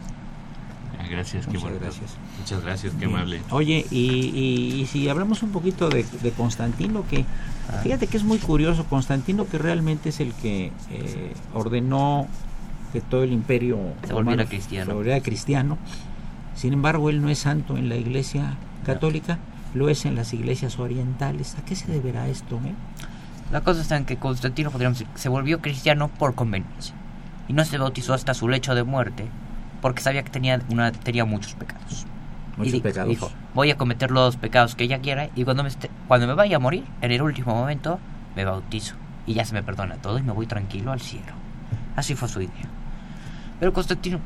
Gracias, 1.10 1.46
Muchas 1.46 1.80
gracias. 1.80 2.16
Muchas 2.38 2.62
gracias, 2.62 2.94
qué 2.98 3.04
amable. 3.04 3.40
Oye, 3.50 3.86
y, 3.90 4.86
si 4.90 5.08
hablamos 5.08 5.42
un 5.42 5.50
poquito 5.50 5.88
de, 5.88 6.04
Constantino, 6.36 7.06
que 7.06 7.24
ah. 7.68 7.80
fíjate 7.82 8.06
que 8.06 8.16
es 8.16 8.24
muy 8.24 8.38
curioso, 8.38 8.84
Constantino 8.84 9.46
que 9.46 9.58
realmente 9.58 10.08
es 10.08 10.20
el 10.20 10.32
que 10.34 10.72
eh, 10.90 11.32
ordenó 11.54 12.26
que 12.92 13.00
todo 13.00 13.22
el 13.22 13.32
imperio 13.32 13.78
se 14.06 14.12
volviera 14.12 14.46
cristiano. 14.46 15.00
cristiano. 15.22 15.78
Sin 16.54 16.72
embargo, 16.72 17.10
él 17.10 17.22
no 17.22 17.30
es 17.30 17.38
santo 17.38 17.76
en 17.76 17.88
la 17.88 17.96
iglesia 17.96 18.56
católica, 18.84 19.38
lo 19.74 19.88
es 19.88 20.04
en 20.04 20.14
las 20.14 20.32
iglesias 20.34 20.78
orientales. 20.78 21.56
¿A 21.58 21.64
qué 21.64 21.74
se 21.74 21.90
deberá 21.90 22.28
esto? 22.28 22.56
Eh? 22.64 22.74
La 23.50 23.62
cosa 23.62 23.80
está 23.80 23.96
en 23.96 24.04
que 24.04 24.16
Constantino, 24.16 24.70
podríamos 24.70 24.98
decir, 24.98 25.12
se 25.14 25.28
volvió 25.28 25.60
cristiano 25.60 26.08
por 26.08 26.34
conveniencia. 26.34 26.94
Y 27.48 27.54
no 27.54 27.64
se 27.64 27.78
bautizó 27.78 28.14
hasta 28.14 28.34
su 28.34 28.48
lecho 28.48 28.74
de 28.74 28.82
muerte, 28.82 29.26
porque 29.82 30.00
sabía 30.00 30.22
que 30.22 30.30
tenía, 30.30 30.60
una, 30.70 30.92
tenía 30.92 31.26
muchos 31.26 31.54
pecados. 31.54 32.06
Muchos 32.56 32.80
pecados. 32.80 33.10
Dijo, 33.10 33.30
voy 33.52 33.70
a 33.70 33.76
cometer 33.76 34.10
los 34.10 34.36
pecados 34.36 34.74
que 34.74 34.84
ella 34.84 35.00
quiera 35.00 35.28
y 35.34 35.44
cuando 35.44 35.64
me, 35.64 35.70
cuando 36.08 36.26
me 36.26 36.34
vaya 36.34 36.56
a 36.56 36.60
morir, 36.60 36.84
en 37.02 37.10
el 37.10 37.20
último 37.20 37.54
momento, 37.54 37.98
me 38.34 38.44
bautizo. 38.44 38.94
Y 39.26 39.34
ya 39.34 39.44
se 39.44 39.52
me 39.52 39.62
perdona 39.62 39.96
todo 39.96 40.18
y 40.18 40.22
me 40.22 40.32
voy 40.32 40.46
tranquilo 40.46 40.92
al 40.92 41.00
cielo. 41.00 41.32
Así 41.96 42.14
fue 42.14 42.28
su 42.28 42.40
idea. 42.40 42.68
Pero 43.58 43.72
Constantino, 43.72 44.20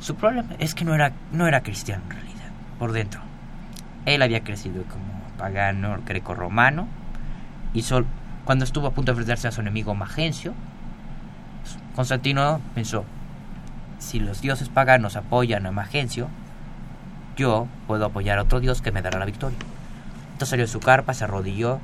su 0.00 0.16
problema 0.16 0.50
es 0.58 0.74
que 0.74 0.84
no 0.84 0.94
era, 0.94 1.12
no 1.32 1.46
era 1.46 1.62
cristiano 1.62 2.02
en 2.04 2.10
realidad, 2.10 2.50
por 2.78 2.92
dentro. 2.92 3.20
Él 4.04 4.20
había 4.20 4.42
crecido 4.42 4.82
como 4.84 5.04
pagano 5.38 5.98
greco-romano 6.04 6.88
y 7.72 7.82
solo 7.82 8.06
cuando 8.44 8.64
estuvo 8.64 8.88
a 8.88 8.92
punto 8.92 9.12
de 9.12 9.18
enfrentarse 9.18 9.46
a 9.46 9.52
su 9.52 9.60
enemigo 9.60 9.94
Magencio, 9.94 10.54
Constantino 11.94 12.60
pensó, 12.74 13.04
si 13.98 14.20
los 14.20 14.40
dioses 14.40 14.68
paganos 14.68 15.16
apoyan 15.16 15.66
a 15.66 15.72
Magencio, 15.72 16.28
yo 17.36 17.68
puedo 17.86 18.06
apoyar 18.06 18.38
a 18.38 18.42
otro 18.42 18.60
dios 18.60 18.82
que 18.82 18.92
me 18.92 19.02
dará 19.02 19.18
la 19.18 19.24
victoria. 19.24 19.58
Entonces 20.32 20.48
salió 20.48 20.64
de 20.66 20.72
su 20.72 20.80
carpa, 20.80 21.14
se 21.14 21.24
arrodilló 21.24 21.80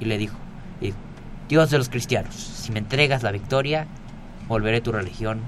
y 0.00 0.06
le 0.06 0.18
dijo, 0.18 0.36
Dios 1.48 1.70
de 1.70 1.78
los 1.78 1.88
cristianos, 1.88 2.34
si 2.34 2.72
me 2.72 2.78
entregas 2.78 3.22
la 3.22 3.30
victoria, 3.30 3.86
volveré 4.48 4.80
tu 4.80 4.92
religión, 4.92 5.40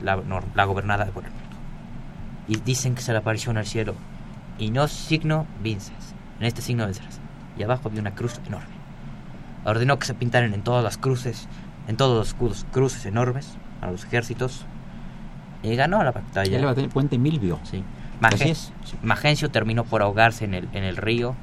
la, 0.00 0.22
la 0.54 0.64
gobernada 0.64 1.04
de 1.04 1.12
mundo. 1.12 1.30
Y 2.46 2.56
dicen 2.56 2.94
que 2.94 3.02
se 3.02 3.12
le 3.12 3.18
apareció 3.18 3.50
en 3.50 3.58
el 3.58 3.66
cielo, 3.66 3.94
y 4.58 4.70
no 4.70 4.86
signo 4.88 5.46
vinces, 5.62 6.14
en 6.38 6.46
este 6.46 6.62
signo 6.62 6.84
vencerás. 6.84 7.20
Y 7.58 7.62
abajo 7.64 7.88
había 7.88 8.00
una 8.00 8.14
cruz 8.14 8.40
enorme 8.46 8.78
ordenó 9.64 9.98
que 9.98 10.06
se 10.06 10.14
pintaran 10.14 10.54
en 10.54 10.62
todas 10.62 10.82
las 10.82 10.98
cruces, 10.98 11.48
en 11.86 11.96
todos 11.96 12.16
los 12.16 12.28
escudos, 12.28 12.66
cruces 12.72 13.04
enormes 13.06 13.56
a 13.80 13.90
los 13.90 14.04
ejércitos. 14.04 14.64
Y 15.62 15.74
ganó 15.76 16.02
la 16.02 16.12
batalla. 16.12 16.70
el 16.72 16.88
puente 16.88 17.18
Milvio. 17.18 17.58
Sí. 17.64 17.82
Magencio 19.02 19.50
terminó 19.50 19.84
por 19.84 20.02
ahogarse 20.02 20.44
en 20.44 20.54
el, 20.54 20.68
en 20.72 20.84
el 20.84 20.96
río. 20.96 21.34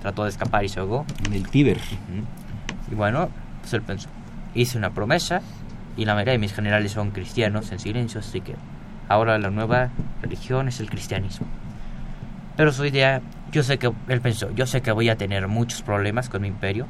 Trató 0.00 0.24
de 0.24 0.30
escapar 0.30 0.64
y 0.64 0.68
se 0.68 0.80
ahogó. 0.80 1.06
En 1.26 1.32
el 1.32 1.48
Tíber. 1.48 1.78
Y 2.90 2.94
bueno, 2.94 3.30
pues 3.60 3.72
él 3.72 3.82
pensó, 3.82 4.08
hice 4.54 4.76
una 4.78 4.90
promesa 4.90 5.40
y 5.96 6.04
la 6.04 6.14
mayoría 6.14 6.32
de 6.32 6.38
mis 6.38 6.52
generales 6.52 6.92
son 6.92 7.10
cristianos 7.10 7.70
en 7.72 7.78
silencio, 7.78 8.20
así 8.20 8.40
que 8.40 8.54
ahora 9.08 9.38
la 9.38 9.50
nueva 9.50 9.90
religión 10.20 10.68
es 10.68 10.80
el 10.80 10.90
cristianismo. 10.90 11.46
Pero 12.56 12.72
su 12.72 12.84
idea, 12.84 13.22
yo 13.50 13.62
sé 13.62 13.78
que 13.78 13.90
él 14.08 14.20
pensó, 14.20 14.50
yo 14.54 14.66
sé 14.66 14.82
que 14.82 14.92
voy 14.92 15.08
a 15.08 15.16
tener 15.16 15.48
muchos 15.48 15.82
problemas 15.82 16.28
con 16.28 16.42
mi 16.42 16.48
imperio, 16.48 16.86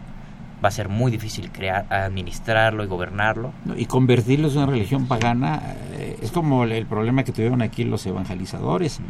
va 0.63 0.69
a 0.69 0.73
ser 0.73 0.89
muy 0.89 1.11
difícil 1.11 1.51
crear, 1.51 1.87
administrarlo 1.91 2.85
y 2.85 2.87
gobernarlo. 2.87 3.53
Y 3.77 3.87
convertirlo 3.87 4.49
en 4.49 4.57
una 4.57 4.67
religión 4.67 5.07
pagana 5.07 5.61
eh, 5.93 6.19
es 6.23 6.31
como 6.31 6.65
el, 6.65 6.87
problema 6.87 7.25
que 7.25 7.33
tuvieron 7.33 7.63
aquí 7.63 7.85
los 7.85 8.07
evangelizadores, 8.07 9.01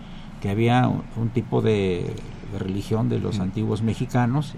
que 0.40 0.50
había 0.50 0.88
un, 0.88 1.28
tipo 1.30 1.60
de, 1.62 2.14
religión 2.58 3.08
de 3.08 3.18
los 3.18 3.40
antiguos 3.40 3.82
mexicanos 3.82 4.54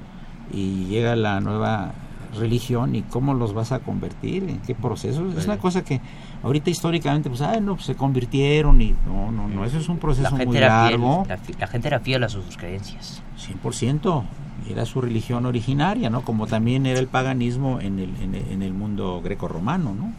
y 0.53 0.85
llega 0.87 1.17
la 1.17 1.41
nueva 1.41 1.93
religión 2.37 2.97
y 2.97 3.03
cómo 3.03 3.35
los 3.35 3.55
vas 3.55 3.71
a 3.71 3.79
convertir, 3.79 4.45
en 4.49 4.59
qué 4.61 4.75
proceso. 4.75 5.27
Es 5.37 5.47
una 5.47 5.59
cosa 5.59 5.85
que 5.85 6.01
ahorita 6.43 6.71
históricamente, 6.71 7.29
pues, 7.29 7.41
ah, 7.41 7.61
no, 7.61 7.75
pues 7.75 7.87
se 7.87 7.95
convirtieron 7.95 8.81
y 8.81 8.95
no, 9.07 9.31
no, 9.31 9.47
no, 9.47 9.65
eso 9.65 9.79
es 9.79 9.89
un 9.89 9.99
proceso 9.99 10.35
muy 10.37 10.59
largo. 10.59 11.25
la, 11.29 11.39
la, 11.59 11.67
gente 11.69 11.89
era 11.89 12.01
fiel 12.01 12.25
a 12.25 12.29
sus 12.29 12.57
creencias. 12.57 13.23
100% 13.39 14.25
era 14.69 14.87
su 14.87 15.01
religión 15.01 15.47
originaria, 15.47 16.11
¿no? 16.11 16.23
Como 16.23 16.47
también 16.47 16.87
era 16.87 16.99
el 16.99 17.07
paganismo 17.07 17.81
en 17.81 17.99
el, 17.99 18.11
en 18.23 18.63
el, 18.63 18.73
mundo 18.73 19.21
greco-romano, 19.23 19.95
¿no? 19.95 20.13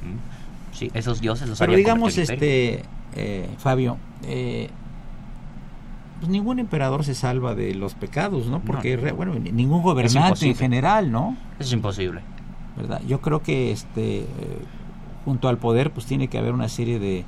Sí, 0.71 0.91
esos 0.93 1.21
dioses 1.21 1.47
los 1.47 1.57
Pero 1.57 1.75
digamos, 1.75 2.17
este, 2.17 2.83
eh, 3.15 3.49
Fabio, 3.57 3.97
eh, 4.23 4.69
pues 6.19 6.29
ningún 6.29 6.59
emperador 6.59 7.03
se 7.03 7.15
salva 7.15 7.55
de 7.55 7.75
los 7.75 7.93
pecados, 7.93 8.47
¿no? 8.47 8.59
Porque, 8.59 8.97
bueno, 8.97 9.33
ningún 9.35 9.81
gobernante 9.81 10.47
en 10.47 10.55
general, 10.55 11.11
¿no? 11.11 11.37
Es 11.59 11.71
imposible. 11.71 12.21
¿Verdad? 12.77 13.01
Yo 13.07 13.21
creo 13.21 13.41
que, 13.41 13.71
este, 13.71 14.19
eh, 14.19 14.27
junto 15.23 15.47
al 15.47 15.57
poder, 15.57 15.91
pues 15.91 16.05
tiene 16.05 16.27
que 16.27 16.37
haber 16.37 16.53
una 16.53 16.67
serie 16.67 16.99
de 16.99 17.23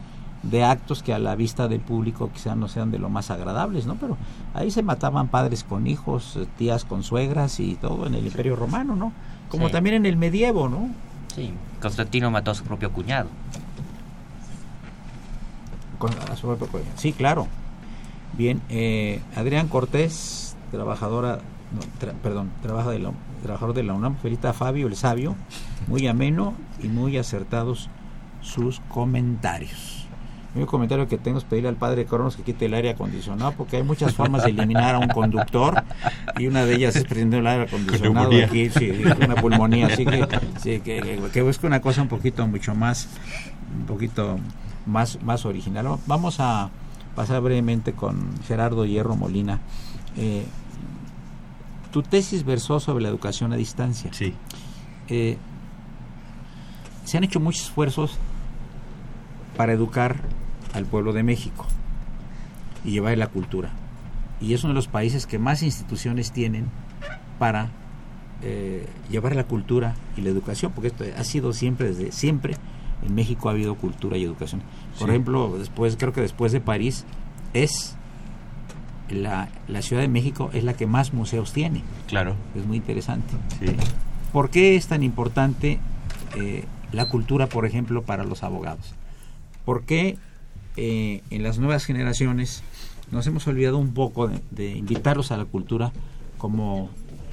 de 0.50 0.64
actos 0.64 1.04
que 1.04 1.14
a 1.14 1.20
la 1.20 1.36
vista 1.36 1.68
del 1.68 1.80
público 1.80 2.30
quizá 2.34 2.56
no 2.56 2.68
sean 2.68 2.91
de 2.91 3.00
lo 3.00 3.10
más 3.10 3.32
agradables, 3.32 3.86
¿no? 3.86 3.95
Pero 3.95 4.18
ahí 4.54 4.72
se 4.72 4.84
mataban 4.84 5.28
padres 5.28 5.64
con 5.64 5.88
hijos, 5.88 6.38
eh, 6.38 6.48
tías 6.58 6.86
con 6.86 7.04
suegras 7.04 7.60
y 7.60 7.76
todo 7.76 8.08
en 8.08 8.16
el 8.16 8.26
Imperio 8.26 8.56
Romano, 8.56 8.95
¿no? 8.95 9.12
Como 9.50 9.70
también 9.70 9.95
en 9.95 10.06
el 10.06 10.18
medievo, 10.18 10.70
¿no? 10.70 10.89
Sí, 11.36 11.54
Constantino 11.82 12.32
mató 12.32 12.52
a 12.52 12.56
su 12.56 12.64
propio 12.64 12.91
cuñado. 12.91 13.30
sí, 16.95 17.14
claro. 17.14 17.48
Bien, 18.34 18.62
eh, 18.70 19.22
Adrián 19.36 19.68
Cortés, 19.68 20.56
trabajadora, 20.72 21.39
perdón, 22.22 22.52
trabaja 22.62 22.91
de 22.91 23.00
la, 23.00 23.12
trabajador 23.41 23.76
de 23.76 23.84
la 23.84 23.93
UNAM, 23.93 24.18
Felita 24.18 24.54
Fabio, 24.54 24.88
el 24.88 24.95
sabio, 24.95 25.36
muy 25.88 26.08
ameno 26.08 26.54
y 26.84 26.88
muy 26.88 27.18
acertados 27.18 27.89
sus 28.41 28.80
comentarios. 28.89 29.97
El 30.58 30.66
comentario 30.66 31.08
que 31.08 31.18
tengo 31.18 31.38
es 31.38 31.43
pedirle 31.43 31.70
al 31.70 31.76
padre 31.76 32.05
Cronos 32.05 32.36
que 32.36 32.43
quite 32.43 32.66
el 32.66 32.74
aire 32.74 32.89
acondicionado, 32.89 33.51
porque 33.51 33.78
hay 33.78 33.84
muchas 33.84 34.14
formas 34.14 34.43
de 34.43 34.49
eliminar 34.49 34.95
a 34.95 34.99
un 34.99 35.08
conductor 35.08 35.84
y 36.38 36.47
una 36.47 36.66
de 36.66 36.76
ellas 36.76 36.95
es 36.95 37.03
prendiendo 37.03 37.38
el 37.38 37.47
aire 37.47 37.64
acondicionado 37.66 38.32
aquí, 38.43 38.70
sí, 38.70 38.91
una 39.24 39.36
pulmonía, 39.36 39.88
así 39.88 40.05
que, 40.05 40.28
sí, 40.60 40.80
que, 40.80 41.22
que 41.32 41.41
busque 41.41 41.68
una 41.68 41.82
cosa 41.82 42.01
un 42.01 42.08
poquito 42.08 42.47
mucho 42.47 42.74
más, 42.74 43.08
un 43.80 43.86
poquito 43.86 44.39
más, 44.86 45.22
más 45.22 45.45
original. 45.45 45.99
Vamos 46.08 46.39
a 46.39 46.70
pasar 47.16 47.41
brevemente 47.41 47.93
con 47.93 48.30
Gerardo 48.47 48.86
Hierro 48.86 49.16
Molina. 49.16 49.60
Eh, 50.18 50.45
tu 51.91 52.01
tesis 52.01 52.43
versó 52.43 52.80
sobre 52.80 53.03
la 53.03 53.10
educación 53.10 53.53
a 53.53 53.55
distancia. 53.55 54.12
Sí. 54.14 54.34
Eh, 55.08 55.38
se 57.05 57.18
han 57.18 57.24
hecho 57.24 57.39
muchos 57.39 57.64
esfuerzos 57.64 58.18
para 59.55 59.74
educar 59.74 60.18
al 60.74 60.86
pueblo 60.86 61.13
de 61.13 61.24
México 61.24 61.65
y 62.84 62.91
llevar 62.91 63.18
la 63.18 63.28
cultura. 63.28 63.72
Y 64.39 64.53
es 64.53 64.63
uno 64.63 64.74
de 64.74 64.76
los 64.76 64.88
países 64.88 65.26
que 65.26 65.39
más 65.39 65.63
instituciones 65.63 66.32
tienen 66.32 66.65
para 67.39 67.70
eh, 68.43 68.88
llevar 69.09 69.36
la 69.36 69.45
cultura 69.45 69.95
y 70.15 70.22
la 70.22 70.30
educación, 70.30 70.72
porque 70.74 70.89
esto 70.89 71.03
ha 71.18 71.24
sido 71.24 71.53
siempre, 71.53 71.88
desde 71.89 72.11
siempre, 72.11 72.55
en 73.05 73.15
México 73.15 73.49
ha 73.49 73.51
habido 73.51 73.76
cultura 73.76 74.18
y 74.18 74.24
educación. 74.24 74.61
Por 74.99 75.09
ejemplo, 75.09 75.57
después, 75.57 75.97
creo 75.97 76.13
que 76.13 76.22
después 76.22 76.51
de 76.51 76.61
París, 76.61 77.05
es 77.53 77.95
la, 79.09 79.49
la, 79.68 79.82
Ciudad 79.82 80.01
de 80.01 80.07
México 80.07 80.49
es 80.53 80.63
la 80.63 80.74
que 80.74 80.86
más 80.86 81.13
museos 81.13 81.53
tiene. 81.53 81.84
Claro. 82.07 82.36
Es 82.55 82.65
muy 82.65 82.78
interesante. 82.78 83.34
Sí. 83.59 83.76
¿Por 84.32 84.49
qué 84.49 84.76
es 84.76 84.88
tan 84.88 85.03
importante 85.03 85.80
eh, 86.38 86.65
la 86.91 87.07
cultura, 87.07 87.47
por 87.47 87.65
ejemplo, 87.65 88.03
para 88.03 88.24
los 88.24 88.43
abogados? 88.43 88.93
¿Por 89.65 89.84
qué 89.84 90.18
eh, 90.78 91.23
en 91.32 91.43
las 91.43 91.57
nuevas 91.57 91.86
generaciones 91.86 92.63
nos 93.11 93.25
hemos 93.25 93.47
olvidado 93.47 93.78
un 93.78 93.93
poco 93.93 94.30
de, 94.51 94.75
invitarlos 94.75 95.32
a 95.32 95.38
la 95.38 95.45
cultura 95.45 95.91
como 96.38 96.89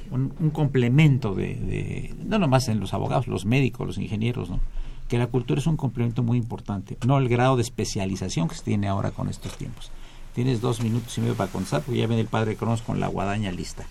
un, 0.09 0.29
complemento 0.51 1.35
de, 1.35 2.13
no 2.25 2.39
nomás 2.39 2.67
en 2.69 2.79
los 2.79 2.93
abogados, 2.93 3.27
los 3.27 3.45
médicos, 3.45 3.85
los 3.85 3.97
ingenieros, 3.97 4.49
¿no? 4.49 4.59
que 5.07 5.19
la 5.19 5.27
cultura 5.27 5.59
es 5.59 5.67
un 5.67 5.77
complemento 5.77 6.23
muy 6.23 6.37
importante, 6.37 6.97
no 7.05 7.17
el 7.19 7.29
grado 7.29 7.55
de 7.55 7.61
especialización 7.61 8.47
que 8.47 8.55
se 8.55 8.63
tiene 8.63 8.87
ahora 8.87 9.11
con 9.11 9.29
estos 9.29 9.55
tiempos. 9.57 9.91
Tienes 10.33 10.59
dos 10.59 10.81
minutos 10.81 11.17
y 11.17 11.21
medio 11.21 11.35
para 11.35 11.51
contestar 11.51 11.81
porque 11.81 11.99
ya 11.99 12.07
viene 12.07 12.21
el 12.21 12.27
padre 12.27 12.55
Cronos 12.55 12.81
con 12.81 12.99
la 12.99 13.07
guadaña 13.07 13.51
lista. 13.51 13.85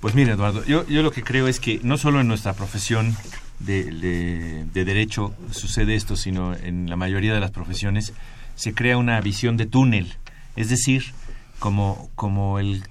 Pues 0.00 0.14
mira, 0.14 0.34
Eduardo, 0.34 0.64
yo, 0.64 0.86
yo 0.86 1.02
lo 1.02 1.10
que 1.10 1.24
creo 1.24 1.48
es 1.48 1.58
que 1.58 1.80
no 1.82 1.98
solo 1.98 2.20
en 2.20 2.28
nuestra 2.28 2.52
profesión 2.52 3.16
de, 3.58 4.64
de 4.72 4.84
derecho 4.84 5.34
sucede 5.50 5.96
esto, 5.96 6.16
sino 6.16 6.54
en 6.54 6.88
la 6.88 6.94
mayoría 6.94 7.34
de 7.34 7.40
las 7.40 7.50
profesiones 7.50 8.12
se 8.54 8.74
crea 8.74 8.96
una 8.96 9.20
visión 9.20 9.56
de 9.56 9.66
túnel, 9.66 10.14
es 10.56 10.68
decir, 10.68 11.04
como, 11.58 12.10
como 12.14 12.58
el 12.58 12.84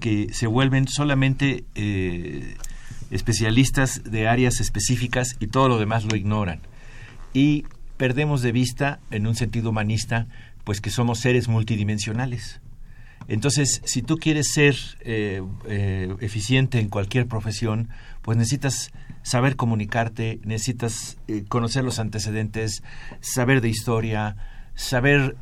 que 0.00 0.32
se 0.32 0.46
vuelven 0.46 0.88
solamente 0.88 1.64
eh, 1.74 2.56
especialistas 3.10 4.02
de 4.04 4.28
áreas 4.28 4.60
específicas 4.60 5.36
y 5.40 5.46
todo 5.46 5.68
lo 5.68 5.78
demás 5.78 6.04
lo 6.04 6.16
ignoran. 6.16 6.60
Y 7.32 7.64
perdemos 7.96 8.42
de 8.42 8.52
vista, 8.52 9.00
en 9.10 9.26
un 9.26 9.34
sentido 9.34 9.70
humanista, 9.70 10.26
pues 10.64 10.80
que 10.80 10.90
somos 10.90 11.20
seres 11.20 11.48
multidimensionales. 11.48 12.60
Entonces, 13.28 13.80
si 13.84 14.02
tú 14.02 14.16
quieres 14.16 14.52
ser 14.52 14.76
eh, 15.00 15.42
eh, 15.66 16.14
eficiente 16.20 16.78
en 16.78 16.88
cualquier 16.88 17.26
profesión, 17.26 17.88
pues 18.22 18.36
necesitas 18.36 18.92
saber 19.22 19.56
comunicarte, 19.56 20.40
necesitas 20.44 21.16
conocer 21.48 21.84
los 21.84 21.98
antecedentes, 21.98 22.82
saber 23.20 23.62
de 23.62 23.70
historia, 23.70 24.36
saber 24.74 25.36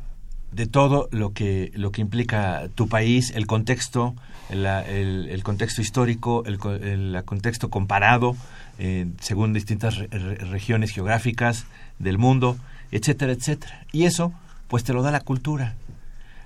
de 0.51 0.67
todo 0.67 1.09
lo 1.11 1.33
que 1.33 1.71
lo 1.73 1.91
que 1.91 2.01
implica 2.01 2.69
tu 2.75 2.87
país, 2.87 3.31
el 3.35 3.47
contexto, 3.47 4.15
el, 4.49 5.41
contexto 5.43 5.81
histórico, 5.81 6.43
el, 6.45 7.23
contexto 7.25 7.69
comparado 7.69 8.35
eh, 8.77 9.07
según 9.19 9.53
distintas 9.53 9.97
regiones 9.97 10.91
geográficas 10.91 11.65
del 11.99 12.17
mundo, 12.17 12.57
etcétera, 12.91 13.33
etcétera. 13.33 13.85
Y 13.91 14.05
eso, 14.05 14.33
pues 14.67 14.83
te 14.83 14.93
lo 14.93 15.01
da 15.01 15.11
la 15.11 15.21
cultura. 15.21 15.75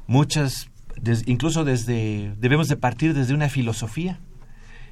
Muchas, 0.07 0.69
incluso 1.25 1.65
desde 1.65 2.33
debemos 2.39 2.69
de 2.69 2.77
partir 2.77 3.13
desde 3.13 3.33
una 3.33 3.49
filosofía. 3.49 4.19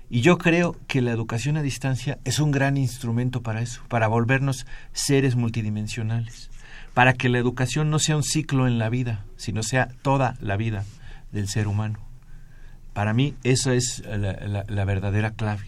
Y 0.07 0.21
yo 0.21 0.37
creo 0.37 0.75
que 0.87 1.01
la 1.01 1.11
educación 1.11 1.57
a 1.57 1.63
distancia 1.63 2.19
es 2.25 2.39
un 2.39 2.51
gran 2.51 2.77
instrumento 2.77 3.41
para 3.41 3.61
eso, 3.61 3.81
para 3.87 4.07
volvernos 4.07 4.67
seres 4.93 5.35
multidimensionales 5.35 6.51
para 6.95 7.13
que 7.13 7.27
la 7.27 7.37
educación 7.37 7.91
no 7.91 7.99
sea 7.99 8.15
un 8.15 8.23
ciclo 8.23 8.67
en 8.67 8.79
la 8.79 8.89
vida, 8.89 9.25
sino 9.35 9.63
sea 9.63 9.89
toda 10.01 10.37
la 10.39 10.55
vida 10.55 10.85
del 11.33 11.49
ser 11.49 11.67
humano. 11.67 11.99
Para 12.93 13.13
mí 13.13 13.35
eso 13.43 13.71
es 13.71 14.01
la, 14.07 14.85
verdadera 14.85 15.31
clave. 15.31 15.67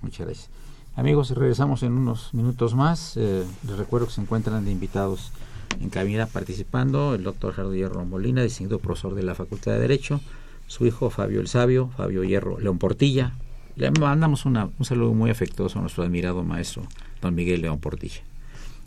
Muchas 0.00 0.26
gracias. 0.26 0.50
Amigos, 0.96 1.30
regresamos 1.32 1.82
en 1.82 1.92
unos 1.92 2.32
minutos 2.32 2.74
más. 2.74 3.18
Eh, 3.18 3.44
les 3.66 3.76
recuerdo 3.76 4.06
que 4.06 4.14
se 4.14 4.22
encuentran 4.22 4.64
de 4.64 4.72
invitados 4.72 5.30
en 5.78 5.90
cabina 5.90 6.24
participando 6.24 7.14
el 7.14 7.22
doctor 7.22 7.52
Gerardo 7.52 7.74
Hierro 7.74 8.06
Molina, 8.06 8.42
distinguido 8.42 8.78
profesor 8.78 9.14
de 9.14 9.22
la 9.22 9.34
Facultad 9.34 9.72
de 9.72 9.80
Derecho, 9.80 10.22
su 10.66 10.86
hijo 10.86 11.10
Fabio 11.10 11.42
el 11.42 11.48
Sabio, 11.48 11.90
Fabio 11.98 12.24
Hierro 12.24 12.58
León 12.58 12.78
Portilla. 12.78 13.34
Le 13.76 13.90
mandamos 13.90 14.46
un 14.46 14.72
saludo 14.80 15.12
muy 15.12 15.30
afectuoso 15.30 15.78
a 15.78 15.82
nuestro 15.82 16.02
admirado 16.02 16.42
maestro, 16.42 16.82
don 17.20 17.34
Miguel 17.34 17.60
León 17.60 17.78
Portilla. 17.78 18.22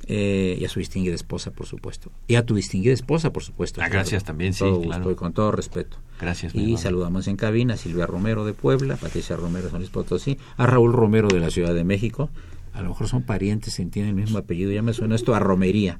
Eh, 0.05 0.57
y 0.59 0.65
a 0.65 0.69
su 0.69 0.79
distinguida 0.79 1.15
esposa, 1.15 1.51
por 1.51 1.65
supuesto. 1.65 2.11
Y 2.27 2.35
a 2.35 2.45
tu 2.45 2.55
distinguida 2.55 2.93
esposa, 2.93 3.31
por 3.31 3.43
supuesto. 3.43 3.81
Ah, 3.81 3.89
gracias 3.89 4.23
también, 4.23 4.53
sí, 4.53 4.65
claro. 4.83 5.11
y 5.11 5.15
con 5.15 5.33
todo 5.33 5.51
respeto. 5.51 5.97
Gracias. 6.19 6.53
Y 6.55 6.77
saludamos 6.77 7.27
en 7.27 7.37
cabina 7.37 7.75
a 7.75 7.77
Silvia 7.77 8.05
Romero 8.05 8.45
de 8.45 8.53
Puebla, 8.53 8.97
Patricia 8.97 9.35
Romero 9.35 9.65
de 9.65 9.71
San 9.71 9.79
Luis 9.79 9.91
Potosí, 9.91 10.37
a 10.57 10.65
Raúl 10.65 10.93
Romero 10.93 11.27
de 11.29 11.39
la 11.39 11.49
Ciudad 11.49 11.73
de 11.73 11.83
México. 11.83 12.29
A 12.73 12.81
lo 12.81 12.89
mejor 12.89 13.07
son 13.07 13.21
parientes, 13.21 13.79
y 13.79 13.85
tienen 13.85 14.15
el 14.17 14.21
mismo 14.23 14.39
apellido, 14.39 14.71
ya 14.71 14.81
me 14.81 14.93
suena 14.93 15.15
esto 15.15 15.35
a 15.35 15.39
romería. 15.39 15.99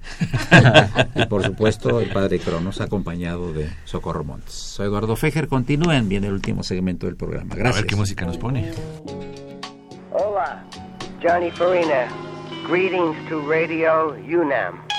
y 1.16 1.26
por 1.28 1.44
supuesto 1.44 2.02
el 2.02 2.12
padre 2.12 2.40
Cronos 2.40 2.82
acompañado 2.82 3.54
de 3.54 3.70
Socorro 3.86 4.24
Montes. 4.24 4.54
Soy 4.54 4.88
Eduardo 4.88 5.16
Fejer, 5.16 5.48
continúen, 5.48 6.10
viene 6.10 6.28
el 6.28 6.34
último 6.34 6.64
segmento 6.64 7.06
del 7.06 7.16
programa. 7.16 7.54
Gracias. 7.54 7.76
A 7.76 7.82
ver 7.82 7.86
qué 7.88 7.96
música 7.96 8.26
nos 8.26 8.38
pone. 8.38 8.72
Hola, 10.12 10.66
Johnny 11.22 11.52
Farina. 11.52 12.33
Greetings 12.64 13.18
to 13.28 13.42
Radio 13.42 14.14
UNAM. 14.14 14.93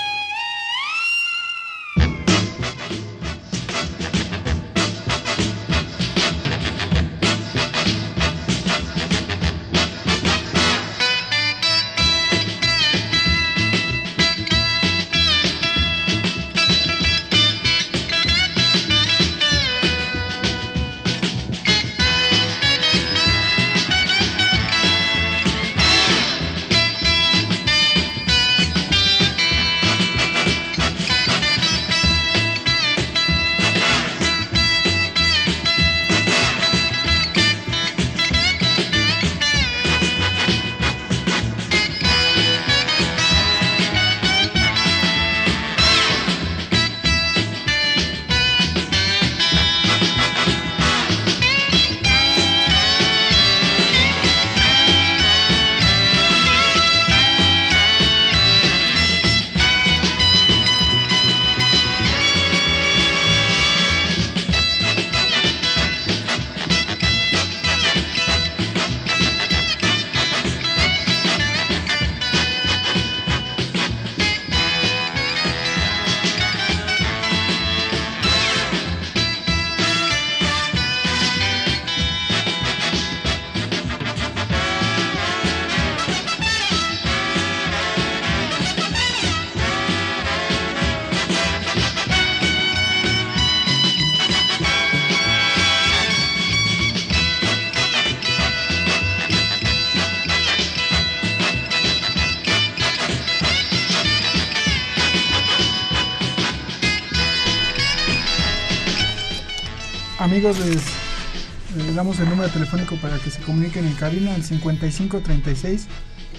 Les, 110.45 111.95
damos 111.95 112.19
el 112.19 112.29
número 112.29 112.47
telefónico 112.49 112.97
para 112.97 113.17
que 113.17 113.31
se 113.31 113.41
comuniquen 113.41 113.83
en 113.83 113.95
cabina 113.95 114.35
al 114.35 114.43
5536 114.43 115.87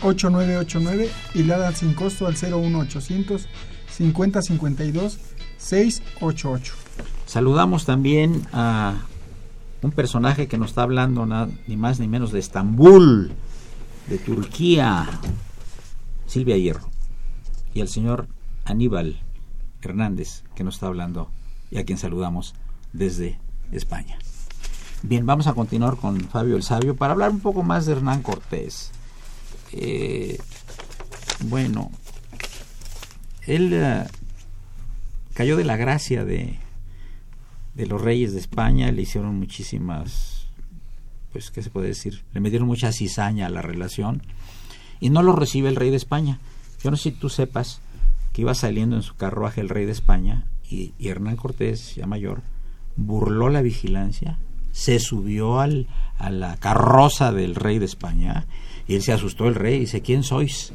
8989 0.00 1.10
y 1.34 1.42
la 1.42 1.58
dan 1.58 1.74
sin 1.74 1.92
costo 1.92 2.28
al 2.28 2.34
01800 2.34 3.48
5052 3.90 5.18
688. 5.58 6.74
Saludamos 7.26 7.84
también 7.84 8.46
a 8.52 8.94
un 9.82 9.90
personaje 9.90 10.46
que 10.46 10.56
nos 10.56 10.70
está 10.70 10.82
hablando 10.82 11.26
ni 11.66 11.76
más 11.76 11.98
ni 11.98 12.06
menos 12.06 12.30
de 12.30 12.38
Estambul, 12.38 13.32
de 14.06 14.18
Turquía, 14.18 15.08
Silvia 16.26 16.56
Hierro, 16.56 16.88
y 17.74 17.80
al 17.80 17.88
señor 17.88 18.28
Aníbal 18.64 19.18
Hernández, 19.82 20.44
que 20.54 20.62
nos 20.62 20.74
está 20.74 20.86
hablando 20.86 21.28
y 21.72 21.78
a 21.78 21.84
quien 21.84 21.98
saludamos 21.98 22.54
desde 22.92 23.40
España. 23.72 24.18
Bien, 25.02 25.26
vamos 25.26 25.46
a 25.46 25.54
continuar 25.54 25.96
con 25.96 26.20
Fabio 26.20 26.56
el 26.56 26.62
Sabio 26.62 26.96
para 26.96 27.12
hablar 27.12 27.30
un 27.30 27.40
poco 27.40 27.62
más 27.62 27.86
de 27.86 27.92
Hernán 27.92 28.22
Cortés. 28.22 28.90
Eh, 29.72 30.38
bueno, 31.44 31.90
él 33.46 33.70
eh, 33.72 34.04
cayó 35.34 35.56
de 35.56 35.64
la 35.64 35.76
gracia 35.76 36.24
de, 36.24 36.58
de 37.74 37.86
los 37.86 38.00
reyes 38.00 38.32
de 38.32 38.40
España, 38.40 38.90
le 38.90 39.02
hicieron 39.02 39.38
muchísimas, 39.38 40.46
pues, 41.32 41.50
¿qué 41.50 41.62
se 41.62 41.70
puede 41.70 41.88
decir? 41.88 42.24
Le 42.32 42.40
metieron 42.40 42.66
mucha 42.66 42.90
cizaña 42.90 43.46
a 43.46 43.50
la 43.50 43.62
relación 43.62 44.22
y 44.98 45.10
no 45.10 45.22
lo 45.22 45.32
recibe 45.36 45.68
el 45.68 45.76
rey 45.76 45.90
de 45.90 45.96
España. 45.96 46.40
Yo 46.82 46.90
no 46.90 46.96
sé 46.96 47.04
si 47.04 47.12
tú 47.12 47.28
sepas 47.28 47.80
que 48.32 48.42
iba 48.42 48.54
saliendo 48.54 48.96
en 48.96 49.02
su 49.02 49.14
carruaje 49.14 49.60
el 49.60 49.68
rey 49.68 49.84
de 49.84 49.92
España 49.92 50.44
y, 50.68 50.94
y 50.98 51.08
Hernán 51.08 51.36
Cortés, 51.36 51.94
ya 51.94 52.06
mayor, 52.06 52.42
burló 52.96 53.48
la 53.48 53.62
vigilancia, 53.62 54.38
se 54.72 54.98
subió 54.98 55.60
al, 55.60 55.86
a 56.18 56.30
la 56.30 56.56
carroza 56.56 57.32
del 57.32 57.54
rey 57.54 57.78
de 57.78 57.86
España 57.86 58.46
y 58.88 58.94
él 58.94 59.02
se 59.02 59.12
asustó 59.12 59.46
el 59.48 59.54
rey 59.54 59.76
y 59.76 59.80
dice, 59.80 60.02
¿quién 60.02 60.22
sois? 60.22 60.72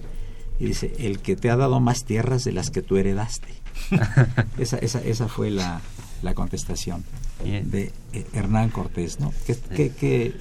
Y 0.59 0.65
dice, 0.65 0.93
el 0.99 1.19
que 1.19 1.35
te 1.35 1.49
ha 1.49 1.55
dado 1.55 1.79
más 1.79 2.05
tierras 2.05 2.43
de 2.43 2.51
las 2.51 2.69
que 2.69 2.81
tú 2.81 2.97
heredaste. 2.97 3.47
esa, 4.57 4.77
esa, 4.77 5.01
esa 5.01 5.27
fue 5.27 5.49
la, 5.49 5.81
la 6.21 6.33
contestación 6.33 7.03
de 7.43 7.91
eh, 8.13 8.25
Hernán 8.33 8.69
Cortés, 8.69 9.19
¿no? 9.19 9.33
Que, 9.45 9.91
que, 9.91 10.35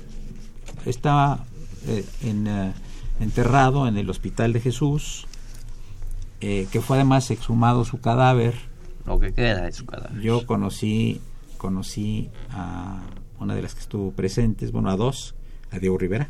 estaba 0.84 1.44
eh, 1.86 2.04
en, 2.22 2.46
eh, 2.46 2.72
enterrado 3.20 3.86
en 3.86 3.96
el 3.96 4.10
Hospital 4.10 4.52
de 4.52 4.60
Jesús, 4.60 5.26
que 6.40 6.80
fue 6.80 6.96
además 6.96 7.30
exhumado 7.30 7.84
su 7.84 8.00
cadáver. 8.00 8.54
Lo 9.04 9.20
que 9.20 9.32
queda 9.34 9.64
de 9.64 9.72
su 9.72 9.84
cadáver. 9.84 10.22
Yo 10.22 10.46
conocí 10.46 11.20
conocí 11.60 12.30
a 12.52 13.02
una 13.38 13.54
de 13.54 13.60
las 13.60 13.74
que 13.74 13.80
estuvo 13.80 14.12
presentes, 14.12 14.72
bueno, 14.72 14.90
a 14.90 14.96
dos, 14.96 15.34
a 15.70 15.78
Diego 15.78 15.98
Rivera, 15.98 16.28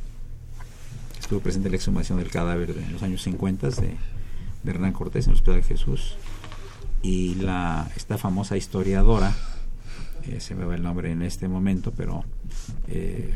que 1.15 1.21
estuvo 1.21 1.39
presente 1.39 1.69
en 1.69 1.73
la 1.73 1.77
exhumación 1.77 2.19
del 2.19 2.31
cadáver 2.31 2.71
en 2.71 2.93
los 2.93 3.03
años 3.05 3.23
50 3.23 3.71
de, 3.71 3.97
Hernán 4.67 4.93
Cortés 4.93 5.27
en 5.27 5.31
el 5.31 5.35
Hospital 5.37 5.55
de 5.55 5.63
Jesús, 5.63 6.17
y 7.03 7.37
la 7.37 7.89
esta 7.97 8.19
famosa 8.19 8.57
historiadora, 8.57 9.33
eh, 10.25 10.41
se 10.41 10.57
me 10.57 10.65
va 10.65 10.75
el 10.75 10.83
nombre 10.83 11.13
en 11.13 11.23
este 11.23 11.47
momento, 11.47 11.93
pero 11.97 12.25
eh, 12.89 13.33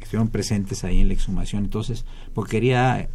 estuvieron 0.00 0.28
presentes 0.28 0.84
ahí 0.84 1.00
en 1.00 1.08
la 1.08 1.14
exhumación, 1.14 1.64
entonces, 1.64 2.04
porque 2.34 2.52
quería 2.52 3.00
eh, 3.00 3.08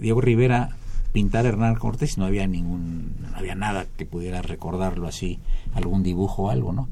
Diego 0.00 0.20
Rivera 0.20 0.76
pintar 1.12 1.44
Hernán 1.46 1.76
Cortés 1.76 2.16
no 2.18 2.24
había 2.24 2.46
ningún 2.46 3.14
no 3.20 3.36
había 3.36 3.54
nada 3.54 3.86
que 3.96 4.06
pudiera 4.06 4.42
recordarlo 4.42 5.06
así 5.06 5.38
algún 5.74 6.02
dibujo 6.02 6.44
o 6.44 6.50
algo 6.50 6.72
no 6.72 6.88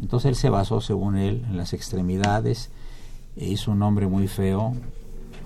entonces 0.00 0.30
él 0.30 0.36
se 0.36 0.48
basó 0.48 0.80
según 0.80 1.16
él 1.16 1.44
en 1.48 1.56
las 1.56 1.72
extremidades 1.72 2.70
e 3.36 3.46
hizo 3.46 3.72
un 3.72 3.82
hombre 3.82 4.06
muy 4.06 4.28
feo 4.28 4.74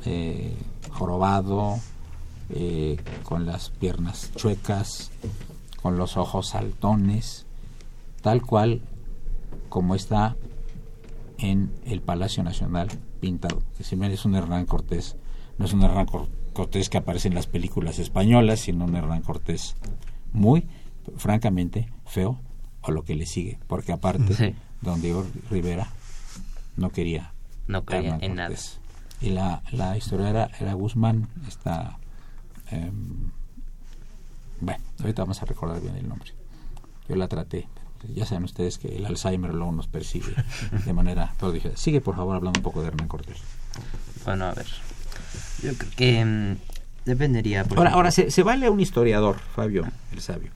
eh, 0.05 0.55
jorobado 0.91 1.79
eh, 2.51 2.99
con 3.25 3.47
las 3.47 3.71
piernas 3.71 4.31
chuecas 4.37 5.11
con 5.83 5.97
los 5.97 6.17
ojos 6.17 6.49
saltones 6.49 7.47
tal 8.21 8.43
cual 8.43 8.83
como 9.71 9.95
está 9.95 10.37
en 11.39 11.73
el 11.87 12.03
Palacio 12.03 12.43
Nacional 12.43 12.89
pintado 13.21 13.63
que 13.77 13.85
si 13.85 13.97
es 14.03 14.25
un 14.27 14.35
Hernán 14.35 14.67
Cortés 14.67 15.17
no 15.57 15.65
es 15.65 15.73
un 15.73 15.83
Hernán 15.83 16.07
Cortés 16.07 16.38
Cortés 16.59 16.91
que 16.91 16.99
aparece 16.99 17.29
en 17.29 17.37
las 17.37 17.47
películas 17.47 18.01
españolas, 18.01 18.59
sino 18.59 18.85
un 18.85 18.97
Hernán 18.97 19.23
Cortés 19.23 19.77
muy, 20.33 20.67
francamente, 21.17 21.89
feo, 22.05 22.41
o 22.81 22.91
lo 22.91 23.05
que 23.05 23.15
le 23.15 23.27
sigue, 23.27 23.61
porque 23.69 23.93
aparte, 23.93 24.57
don 24.81 25.01
Diego 25.01 25.25
Rivera 25.53 25.87
no 26.77 26.91
quería. 26.91 27.33
No 27.69 27.85
quería 27.85 28.19
en 28.21 28.35
nada. 28.35 28.57
Y 29.21 29.31
la, 29.31 29.63
la 29.71 29.97
historia 29.97 30.31
era, 30.31 30.51
era 30.59 30.73
Guzmán, 30.73 31.29
está... 31.47 31.97
Em, 32.73 33.31
bueno, 34.61 34.83
ahorita 34.99 35.23
vamos 35.23 35.41
a 35.41 35.45
recordar 35.45 35.81
bien 35.81 35.95
el 35.95 36.09
nombre. 36.09 36.33
Yo 37.09 37.15
la 37.15 37.29
traté, 37.29 37.69
ya 38.13 38.27
saben 38.27 38.43
ustedes 38.43 38.79
que 38.79 38.97
el 38.97 39.07
Alzheimer 39.07 39.55
luego 39.55 39.71
nos 39.71 39.87
persigue 39.87 40.35
de 40.85 40.93
manera 40.93 41.33
prodigiosa. 41.39 41.77
Sigue, 41.77 42.01
por 42.01 42.17
favor, 42.17 42.35
hablando 42.35 42.59
un 42.59 42.65
poco 42.65 42.83
de 42.83 42.89
Hernán 42.89 43.07
Cortés. 43.07 43.39
Bueno, 44.25 44.47
a 44.47 44.55
ver. 44.55 44.67
Yo 45.63 45.75
creo 45.75 45.91
que 45.97 46.25
mm, 46.25 46.57
dependería. 47.05 47.65
ahora, 47.77 47.91
ahora 47.91 48.11
se, 48.11 48.43
vale 48.43 48.67
a 48.67 48.71
un 48.71 48.81
historiador, 48.81 49.39
Fabio, 49.55 49.87
el 50.13 50.21
sabio, 50.21 50.51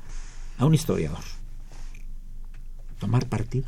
a 0.58 0.66
un 0.66 0.74
historiador. 0.74 1.24
Tomar 2.98 3.26
partido. 3.26 3.66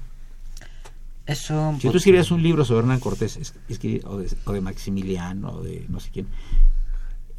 Eso. 1.26 1.76
Si 1.80 1.88
tú 1.88 1.96
escribieras 1.96 2.30
un 2.30 2.42
libro 2.42 2.64
sobre 2.64 2.80
Hernán 2.80 3.00
Cortés, 3.00 3.55
o, 4.05 4.18
de, 4.18 4.36
o 4.44 4.52
de 4.52 4.61
Maximiliano, 4.61 5.52
o 5.52 5.62
de 5.62 5.86
no 5.88 5.98
sé 5.98 6.11
quién, 6.12 6.28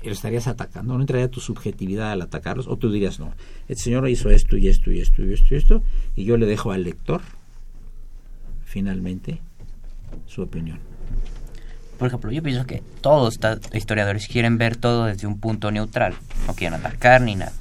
lo 0.04 0.12
estarías 0.12 0.48
atacando, 0.48 0.96
no 0.96 1.02
entraría 1.02 1.30
tu 1.30 1.40
subjetividad 1.40 2.12
al 2.12 2.22
atacarlos, 2.22 2.68
o 2.68 2.78
tú 2.78 2.92
dirías, 2.92 3.20
no, 3.20 3.34
el 3.68 3.78
señor 3.78 4.08
hizo 4.10 4.30
esto 4.30 4.58
y 4.58 4.68
esto 4.68 4.92
y 4.92 5.00
esto 5.00 5.24
y 5.24 5.34
esto 5.34 5.54
y 5.54 5.58
esto, 5.58 5.84
y 6.16 6.26
yo 6.26 6.38
le 6.38 6.46
dejo 6.46 6.72
al 6.72 6.84
lector, 6.84 7.22
finalmente, 8.66 9.40
su 10.26 10.42
opinión 10.42 10.95
por 11.98 12.08
ejemplo, 12.08 12.32
yo 12.32 12.44
pienso 12.44 12.66
que 12.66 12.84
todos 13.02 13.38
los 13.42 13.60
historiadores 13.74 14.28
quieren 14.28 14.58
ver 14.58 14.76
todo 14.76 15.06
desde 15.06 15.28
un 15.28 15.40
punto 15.40 15.72
neutral, 15.72 16.14
no 16.48 16.54
quieren 16.54 16.80
atacar 16.80 17.22
ni 17.22 17.36
nada. 17.36 17.54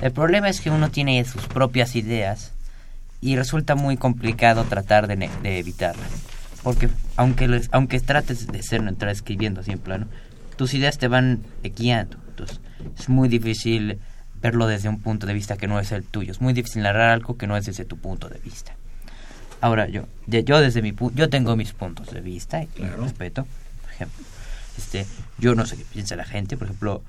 El 0.00 0.12
problema 0.12 0.48
es 0.48 0.60
que 0.60 0.70
uno 0.70 0.90
tiene 0.90 1.24
sus 1.24 1.46
propias 1.46 1.96
ideas 1.96 2.52
y 3.20 3.36
resulta 3.36 3.74
muy 3.74 3.96
complicado 3.96 4.64
tratar 4.64 5.06
de, 5.06 5.28
evitarlas. 5.42 6.08
Porque 6.62 6.88
aunque, 7.16 7.62
aunque 7.72 8.00
trates 8.00 8.46
de 8.46 8.62
ser 8.62 8.82
neutral 8.82 9.10
escribiendo 9.10 9.60
así 9.60 9.72
en 9.72 9.78
plano, 9.78 10.06
tus 10.56 10.74
ideas 10.74 10.98
te 10.98 11.08
van 11.08 11.42
guiando. 11.62 12.16
Entonces, 12.28 12.60
es 12.98 13.08
muy 13.08 13.28
difícil 13.28 13.98
verlo 14.40 14.66
desde 14.66 14.88
un 14.88 15.00
punto 15.00 15.26
de 15.26 15.34
vista 15.34 15.56
que 15.56 15.66
no 15.66 15.80
es 15.80 15.92
el 15.92 16.04
tuyo. 16.04 16.32
Es 16.32 16.40
muy 16.40 16.52
difícil 16.52 16.82
narrar 16.82 17.10
algo 17.10 17.36
que 17.36 17.46
no 17.46 17.56
es 17.56 17.66
desde 17.66 17.84
tu 17.84 17.96
punto 17.96 18.28
de 18.28 18.38
vista. 18.38 18.77
Ahora 19.60 19.88
yo, 19.88 20.06
yo 20.26 20.60
desde 20.60 20.82
mi 20.82 20.94
yo 21.14 21.28
tengo 21.28 21.56
mis 21.56 21.72
puntos 21.72 22.10
de 22.12 22.20
vista 22.20 22.62
y 22.62 22.68
respeto. 22.98 23.46
Por 23.82 23.92
ejemplo, 23.92 24.24
este, 24.76 25.06
yo 25.38 25.54
no 25.54 25.66
sé 25.66 25.76
qué 25.76 25.84
piensa 25.84 26.16
la 26.16 26.24
gente. 26.24 26.56
Por 26.56 26.68
ejemplo, 26.68 27.02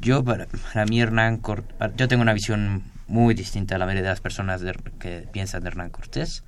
yo 0.00 0.24
para, 0.24 0.46
mí 0.86 1.00
Hernán 1.00 1.38
Cortés, 1.38 1.74
yo 1.96 2.08
tengo 2.08 2.22
una 2.22 2.32
visión 2.32 2.82
muy 3.06 3.34
distinta 3.34 3.76
a 3.76 3.78
la 3.78 3.86
mayoría 3.86 4.02
de 4.02 4.08
las 4.08 4.20
personas 4.20 4.62
que 4.98 5.28
piensan 5.32 5.62
de 5.62 5.68
Hernán 5.68 5.90
Cortés. 5.90 6.42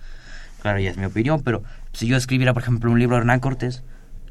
Claro, 0.61 0.81
ya 0.81 0.91
es 0.91 0.97
mi 0.97 1.05
opinión, 1.05 1.43
pero 1.43 1.63
si 1.93 2.07
yo 2.07 2.17
escribiera, 2.17 2.55
por 2.55 2.63
ejemplo, 2.63 2.91
un 2.91 2.99
libro 2.99 3.17
de 3.17 3.21
Hernán 3.21 3.41
Cortés, 3.41 3.85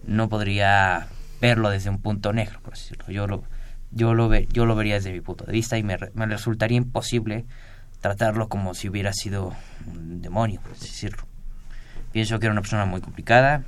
no 0.05 0.29
podría 0.29 1.07
verlo 1.39 1.69
desde 1.69 1.89
un 1.89 2.01
punto 2.01 2.33
negro, 2.33 2.59
por 2.61 2.73
decirlo. 2.73 3.05
Yo 3.09 3.27
lo, 3.27 3.43
yo 3.91 4.13
lo, 4.13 4.29
ve, 4.29 4.47
yo 4.51 4.65
lo 4.65 4.75
vería 4.75 4.95
desde 4.95 5.13
mi 5.13 5.21
punto 5.21 5.45
de 5.45 5.51
vista 5.51 5.77
y 5.77 5.83
me, 5.83 5.97
me 6.13 6.25
resultaría 6.25 6.77
imposible 6.77 7.45
tratarlo 8.03 8.49
como 8.49 8.73
si 8.73 8.89
hubiera 8.89 9.13
sido 9.13 9.53
un 9.87 10.21
demonio, 10.21 10.59
por 10.59 10.73
decirlo. 10.73 11.23
Pienso 12.11 12.37
que 12.37 12.47
era 12.47 12.51
una 12.51 12.59
persona 12.59 12.85
muy 12.85 12.99
complicada, 12.99 13.63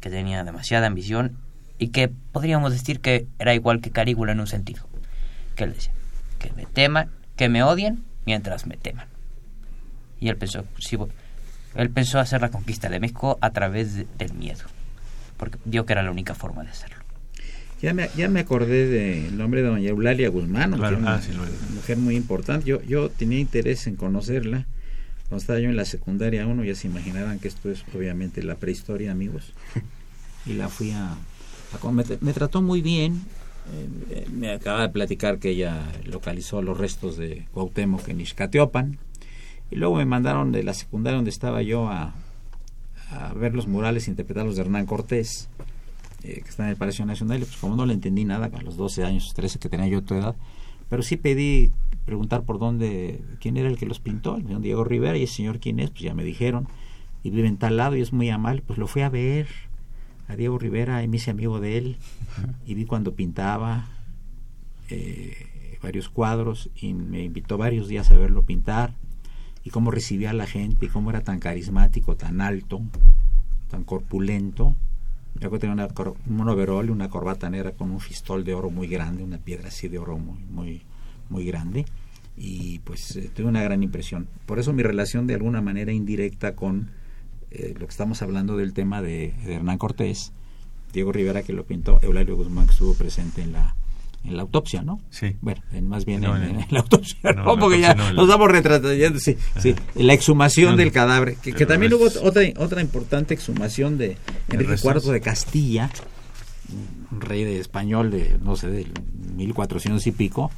que 0.00 0.08
tenía 0.08 0.42
demasiada 0.44 0.86
ambición 0.86 1.36
y 1.76 1.88
que 1.88 2.08
podríamos 2.08 2.72
decir 2.72 3.00
que 3.00 3.28
era 3.38 3.52
igual 3.54 3.82
que 3.82 3.90
Carígula 3.90 4.32
en 4.32 4.40
un 4.40 4.46
sentido. 4.46 4.86
Que 5.56 5.64
él 5.64 5.74
decía, 5.74 5.92
que 6.38 6.50
me 6.54 6.64
teman, 6.64 7.10
que 7.36 7.50
me 7.50 7.62
odien 7.62 8.02
mientras 8.24 8.66
me 8.66 8.78
teman. 8.78 9.08
Y 10.20 10.30
él 10.30 10.38
pensó, 10.38 10.64
sí, 10.78 10.96
él 11.74 11.90
pensó 11.90 12.18
hacer 12.18 12.40
la 12.40 12.48
conquista 12.48 12.88
de 12.88 12.98
México 12.98 13.36
a 13.42 13.50
través 13.50 13.94
del 14.16 14.32
miedo, 14.32 14.64
porque 15.36 15.58
vio 15.66 15.84
que 15.84 15.92
era 15.92 16.02
la 16.02 16.10
única 16.10 16.34
forma 16.34 16.64
de 16.64 16.70
hacerlo. 16.70 16.99
Ya 17.82 17.94
me, 17.94 18.10
ya 18.14 18.28
me 18.28 18.40
acordé 18.40 18.86
del 18.86 19.38
nombre 19.38 19.62
de 19.62 19.68
doña 19.68 19.88
Eulalia 19.88 20.28
Guzmán, 20.28 20.74
una 20.74 20.88
ah, 20.88 21.20
mujer 21.74 21.96
muy 21.96 22.14
importante. 22.14 22.66
Yo, 22.66 22.82
yo 22.82 23.08
tenía 23.08 23.38
interés 23.38 23.86
en 23.86 23.96
conocerla. 23.96 24.66
Cuando 25.28 25.40
estaba 25.40 25.60
yo 25.60 25.70
en 25.70 25.76
la 25.76 25.86
secundaria 25.86 26.46
uno, 26.46 26.62
ya 26.62 26.74
se 26.74 26.88
imaginarán 26.88 27.38
que 27.38 27.48
esto 27.48 27.70
es 27.70 27.84
obviamente 27.94 28.42
la 28.42 28.56
prehistoria, 28.56 29.12
amigos. 29.12 29.52
Y 30.46 30.54
la 30.54 30.70
fui 30.70 30.90
a... 30.90 31.16
me, 31.92 32.32
trató 32.32 32.62
muy 32.62 32.80
bien. 32.80 33.20
Eh, 34.10 34.26
me 34.32 34.52
acaba 34.52 34.80
de 34.80 34.88
platicar 34.88 35.38
que 35.38 35.50
ella 35.50 35.84
localizó 36.06 36.62
los 36.62 36.78
restos 36.78 37.18
de 37.18 37.44
Cuauhtémoc 37.52 38.08
en 38.08 38.22
Ixcateopan. 38.22 38.98
Y 39.70 39.76
luego 39.76 39.96
me 39.96 40.06
mandaron 40.06 40.50
de 40.50 40.62
la 40.62 40.72
secundaria 40.72 41.16
donde 41.16 41.30
estaba 41.30 41.60
yo 41.60 41.88
a, 41.88 42.14
a 43.10 43.34
ver 43.34 43.54
los 43.54 43.68
murales, 43.68 44.08
interpretarlos 44.08 44.56
de 44.56 44.62
Hernán 44.62 44.86
Cortés, 44.86 45.50
eh, 46.22 46.40
que 46.42 46.48
está 46.48 46.64
en 46.64 46.70
el 46.70 46.76
Palacio 46.76 47.06
Nacional, 47.06 47.42
y 47.42 47.44
pues 47.44 47.56
como 47.56 47.76
no 47.76 47.86
le 47.86 47.94
entendí 47.94 48.24
nada 48.24 48.50
a 48.52 48.62
los 48.62 48.76
12 48.76 49.04
años, 49.04 49.32
13 49.34 49.58
que 49.58 49.68
tenía 49.68 49.88
yo 49.88 50.02
tu 50.02 50.14
edad, 50.14 50.36
pero 50.88 51.02
sí 51.02 51.16
pedí 51.16 51.70
preguntar 52.04 52.42
por 52.42 52.58
dónde, 52.58 53.22
quién 53.40 53.56
era 53.56 53.68
el 53.68 53.78
que 53.78 53.86
los 53.86 54.00
pintó, 54.00 54.36
el 54.36 54.42
señor 54.42 54.60
Diego 54.60 54.84
Rivera, 54.84 55.16
y 55.16 55.22
el 55.22 55.28
señor 55.28 55.60
quién 55.60 55.80
es, 55.80 55.90
pues 55.90 56.02
ya 56.02 56.14
me 56.14 56.24
dijeron, 56.24 56.68
y 57.22 57.30
vive 57.30 57.48
en 57.48 57.56
tal 57.56 57.76
lado 57.76 57.96
y 57.96 58.00
es 58.00 58.12
muy 58.12 58.30
amable, 58.30 58.62
pues 58.66 58.78
lo 58.78 58.86
fui 58.86 59.02
a 59.02 59.08
ver 59.08 59.46
a 60.28 60.36
Diego 60.36 60.58
Rivera 60.58 61.02
y 61.02 61.08
me 61.08 61.16
hice 61.16 61.30
amigo 61.30 61.60
de 61.60 61.78
él, 61.78 61.96
y 62.66 62.74
vi 62.74 62.84
cuando 62.84 63.14
pintaba 63.14 63.88
eh, 64.88 65.78
varios 65.82 66.08
cuadros, 66.08 66.70
y 66.76 66.94
me 66.94 67.24
invitó 67.24 67.56
varios 67.58 67.88
días 67.88 68.10
a 68.10 68.16
verlo 68.16 68.42
pintar, 68.42 68.94
y 69.62 69.70
cómo 69.70 69.90
recibía 69.90 70.30
a 70.30 70.34
la 70.34 70.46
gente, 70.46 70.86
y 70.86 70.88
cómo 70.88 71.10
era 71.10 71.22
tan 71.22 71.38
carismático, 71.38 72.16
tan 72.16 72.40
alto, 72.40 72.80
tan 73.70 73.84
corpulento. 73.84 74.74
Yo 75.38 75.50
tenía 75.58 75.72
una, 75.72 75.88
un 76.28 76.48
overol 76.48 76.86
y 76.86 76.90
una 76.90 77.08
corbata 77.08 77.48
negra 77.48 77.72
con 77.72 77.90
un 77.90 78.00
fistol 78.00 78.44
de 78.44 78.54
oro 78.54 78.70
muy 78.70 78.88
grande, 78.88 79.22
una 79.22 79.38
piedra 79.38 79.68
así 79.68 79.88
de 79.88 79.98
oro 79.98 80.18
muy, 80.18 80.40
muy, 80.50 80.82
muy 81.28 81.44
grande. 81.44 81.86
Y 82.36 82.80
pues 82.80 83.16
eh, 83.16 83.30
tuve 83.34 83.46
una 83.46 83.62
gran 83.62 83.82
impresión. 83.82 84.28
Por 84.46 84.58
eso 84.58 84.72
mi 84.72 84.82
relación 84.82 85.26
de 85.26 85.34
alguna 85.34 85.60
manera 85.60 85.92
indirecta 85.92 86.54
con 86.54 86.90
eh, 87.50 87.74
lo 87.78 87.86
que 87.86 87.90
estamos 87.90 88.22
hablando 88.22 88.56
del 88.56 88.72
tema 88.72 89.02
de, 89.02 89.34
Hernán 89.46 89.78
Cortés, 89.78 90.32
Diego 90.92 91.12
Rivera 91.12 91.42
que 91.42 91.52
lo 91.52 91.64
pintó, 91.64 92.00
Eulalio 92.02 92.36
Guzmán 92.36 92.66
que 92.66 92.72
estuvo 92.72 92.94
presente 92.94 93.42
en 93.42 93.52
la 93.52 93.74
en 94.24 94.36
la 94.36 94.42
autopsia, 94.42 94.82
¿no? 94.82 95.00
Sí. 95.10 95.36
Bueno, 95.40 95.62
más 95.82 96.04
bien 96.04 96.24
en, 96.24 96.66
la 96.70 96.80
autopsia, 96.80 97.32
no, 97.36 97.58
porque 97.58 97.80
ya 97.80 97.94
nos 97.94 98.28
vamos 98.28 98.50
retratando, 98.50 99.18
sí, 99.18 99.36
sí, 99.58 99.74
la 99.94 100.12
exhumación 100.12 100.76
del 100.76 100.92
cadáver, 100.92 101.36
que, 101.36 101.66
también 101.66 101.94
hubo 101.94 102.06
otra 102.22 102.42
otra 102.58 102.80
importante 102.80 103.34
exhumación 103.34 103.98
de 103.98 104.16
Enrique 104.50 104.74
IV 104.82 105.00
de 105.12 105.20
Castilla, 105.20 105.90
un 107.10 107.20
rey 107.20 107.44
de 107.44 107.58
español 107.58 108.10
de, 108.10 108.38
no 108.42 108.56
sé, 108.56 108.70
del 108.70 108.92
1400 109.36 110.06
y 110.06 110.12
pico, 110.12 110.50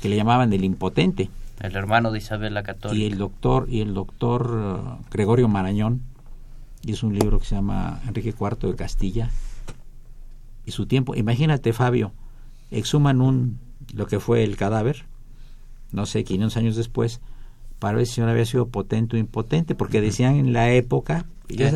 que 0.00 0.08
le 0.08 0.16
llamaban 0.16 0.50
del 0.50 0.64
impotente. 0.64 1.30
El 1.60 1.76
hermano 1.76 2.10
de 2.10 2.18
Isabel 2.18 2.54
la 2.54 2.62
Católica. 2.64 3.00
Y 3.00 3.06
el 3.06 3.18
doctor, 3.18 3.66
y 3.68 3.82
el 3.82 3.94
doctor 3.94 4.50
uh, 4.50 5.10
Gregorio 5.12 5.46
Marañón, 5.48 6.02
hizo 6.84 7.06
un 7.06 7.14
libro 7.16 7.38
que 7.38 7.46
se 7.46 7.54
llama 7.54 8.00
Enrique 8.08 8.34
IV 8.38 8.70
de 8.70 8.74
Castilla, 8.74 9.30
y 10.64 10.70
su 10.72 10.86
tiempo, 10.86 11.14
imagínate 11.14 11.72
Fabio, 11.72 12.12
exhuman 12.72 13.20
un, 13.20 13.58
lo 13.94 14.06
que 14.06 14.18
fue 14.18 14.42
el 14.42 14.56
cadáver, 14.56 15.04
no 15.92 16.06
sé, 16.06 16.24
500 16.24 16.56
años 16.56 16.76
después, 16.76 17.20
para 17.78 17.96
ver 17.96 18.06
si 18.06 18.14
señor 18.14 18.30
había 18.30 18.46
sido 18.46 18.68
potente 18.68 19.16
o 19.16 19.18
impotente, 19.18 19.74
porque 19.74 20.00
decían 20.00 20.36
en 20.36 20.52
la 20.52 20.72
época, 20.72 21.26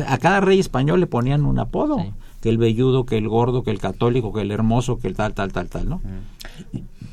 a 0.07 0.17
cada 0.17 0.41
rey 0.41 0.59
español 0.59 0.99
le 0.99 1.07
ponían 1.07 1.45
un 1.45 1.59
apodo, 1.59 1.97
que 2.41 2.49
el 2.49 2.57
velludo, 2.57 3.05
que 3.05 3.17
el 3.17 3.27
gordo, 3.27 3.63
que 3.63 3.71
el 3.71 3.79
católico, 3.79 4.33
que 4.33 4.41
el 4.41 4.51
hermoso, 4.51 4.99
que 4.99 5.07
el 5.07 5.15
tal, 5.15 5.33
tal, 5.33 5.51
tal, 5.51 5.67
tal, 5.67 5.89
¿no? 5.89 6.01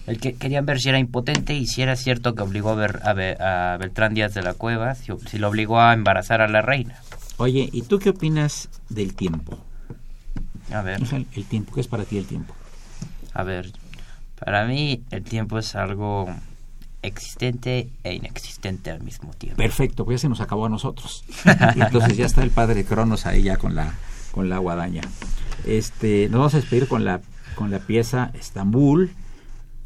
El 0.06 0.20
que 0.20 0.34
querían 0.34 0.66
ver 0.66 0.80
si 0.80 0.90
era 0.90 0.98
impotente 0.98 1.54
y 1.54 1.66
si 1.66 1.82
era 1.82 1.96
cierto 1.96 2.34
que 2.34 2.42
obligó 2.42 2.70
a, 2.70 2.74
ver, 3.14 3.42
a, 3.42 3.76
Beltrán 3.78 4.14
Díaz 4.14 4.34
de 4.34 4.42
la 4.42 4.54
Cueva, 4.54 4.94
si, 4.94 5.12
si, 5.26 5.38
lo 5.38 5.48
obligó 5.48 5.80
a 5.80 5.94
embarazar 5.94 6.40
a 6.42 6.48
la 6.48 6.60
reina. 6.60 6.96
Oye, 7.38 7.68
¿y 7.72 7.82
tú 7.82 7.98
qué 7.98 8.10
opinas 8.10 8.68
del 8.90 9.14
tiempo? 9.14 9.58
A 10.72 10.82
ver. 10.82 11.00
El 11.34 11.44
tiempo, 11.46 11.72
¿qué 11.74 11.80
es 11.80 11.88
para 11.88 12.04
ti 12.04 12.18
el 12.18 12.26
tiempo? 12.26 12.54
A 13.34 13.42
ver, 13.42 13.72
para 14.42 14.64
mí 14.66 15.02
el 15.10 15.22
tiempo 15.22 15.58
es 15.58 15.74
algo 15.74 16.26
existente 17.02 17.90
e 18.02 18.14
inexistente 18.14 18.90
al 18.90 19.02
mismo 19.02 19.32
tiempo. 19.34 19.58
Perfecto, 19.58 20.04
pues 20.04 20.16
ya 20.16 20.22
se 20.22 20.28
nos 20.28 20.40
acabó 20.40 20.66
a 20.66 20.68
nosotros. 20.68 21.24
Entonces 21.76 22.16
ya 22.16 22.26
está 22.26 22.42
el 22.42 22.50
padre 22.50 22.84
Cronos 22.84 23.26
ahí 23.26 23.42
ya 23.42 23.56
con 23.56 23.74
la 23.74 23.94
con 24.32 24.48
la 24.48 24.58
guadaña. 24.58 25.02
Este, 25.66 26.28
nos 26.30 26.38
vamos 26.38 26.54
a 26.54 26.58
despedir 26.58 26.88
con 26.88 27.04
la 27.04 27.20
con 27.54 27.70
la 27.70 27.78
pieza 27.80 28.30
Estambul, 28.34 29.10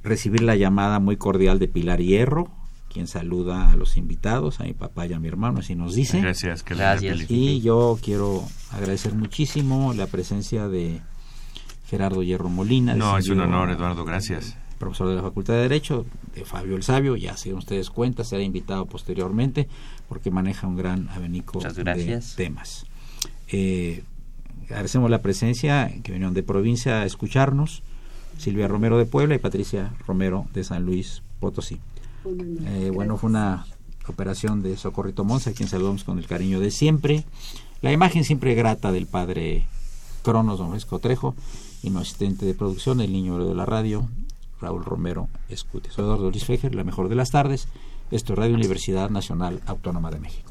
recibir 0.02 0.42
la 0.42 0.56
llamada 0.56 1.00
muy 1.00 1.16
cordial 1.16 1.58
de 1.58 1.68
Pilar 1.68 2.00
Hierro, 2.00 2.50
quien 2.92 3.06
saluda 3.06 3.70
a 3.70 3.76
los 3.76 3.96
invitados, 3.96 4.60
a 4.60 4.64
mi 4.64 4.72
papá 4.72 5.06
y 5.06 5.12
a 5.12 5.18
mi 5.18 5.28
hermano, 5.28 5.60
así 5.60 5.74
nos 5.74 5.94
dice. 5.94 6.20
Gracias, 6.20 6.62
que 6.62 6.74
Gracias. 6.74 7.30
Y 7.30 7.60
yo 7.60 7.98
quiero 8.02 8.44
agradecer 8.72 9.14
muchísimo 9.14 9.92
la 9.92 10.06
presencia 10.06 10.68
de 10.68 11.00
Gerardo 11.88 12.22
Hierro 12.22 12.50
Molina. 12.50 12.94
No, 12.94 13.16
es 13.16 13.28
un 13.28 13.40
honor, 13.40 13.70
Eduardo, 13.70 14.04
gracias. 14.04 14.56
Profesor 14.78 15.08
de 15.08 15.16
la 15.16 15.22
Facultad 15.22 15.54
de 15.54 15.62
Derecho, 15.62 16.04
de 16.34 16.44
Fabio 16.44 16.76
el 16.76 16.82
Sabio, 16.82 17.16
ya 17.16 17.36
se 17.36 17.54
ustedes 17.54 17.90
cuenta, 17.90 18.24
será 18.24 18.42
invitado 18.42 18.86
posteriormente 18.86 19.68
porque 20.08 20.30
maneja 20.30 20.66
un 20.66 20.76
gran 20.76 21.08
abanico 21.08 21.60
de 21.60 22.22
temas. 22.36 22.84
Eh, 23.48 24.04
agradecemos 24.66 25.10
la 25.10 25.22
presencia 25.22 25.90
que 26.02 26.12
vinieron 26.12 26.34
de 26.34 26.42
provincia 26.42 27.00
a 27.00 27.06
escucharnos, 27.06 27.82
Silvia 28.36 28.68
Romero 28.68 28.98
de 28.98 29.06
Puebla 29.06 29.34
y 29.34 29.38
Patricia 29.38 29.92
Romero 30.06 30.46
de 30.52 30.64
San 30.64 30.84
Luis 30.84 31.22
Potosí. 31.40 31.80
Eh, 32.66 32.90
bueno, 32.92 33.16
fue 33.16 33.30
una 33.30 33.64
operación 34.06 34.62
de 34.62 34.76
Socorrito 34.76 35.24
Monza, 35.24 35.50
a 35.50 35.52
quien 35.54 35.68
saludamos 35.68 36.04
con 36.04 36.18
el 36.18 36.26
cariño 36.26 36.60
de 36.60 36.70
siempre. 36.70 37.24
La 37.80 37.92
imagen 37.92 38.24
siempre 38.24 38.54
grata 38.54 38.92
del 38.92 39.06
padre 39.06 39.66
Cronos, 40.22 40.58
don 40.58 40.70
Fresco 40.70 40.98
Trejo 40.98 41.34
asistente 41.96 42.44
de 42.46 42.54
producción, 42.54 43.00
el 43.00 43.12
niño 43.12 43.38
de 43.44 43.54
la 43.54 43.64
radio, 43.64 44.08
Raúl 44.60 44.84
Romero 44.84 45.28
Escute. 45.48 45.90
Soy 45.90 46.04
Eduardo 46.04 46.30
Luis 46.30 46.44
Fejer, 46.44 46.74
la 46.74 46.84
mejor 46.84 47.08
de 47.08 47.14
las 47.14 47.30
tardes. 47.30 47.68
Esto 48.10 48.32
es 48.32 48.38
Radio 48.38 48.54
Universidad 48.54 49.10
Nacional 49.10 49.60
Autónoma 49.66 50.10
de 50.10 50.20
México. 50.20 50.50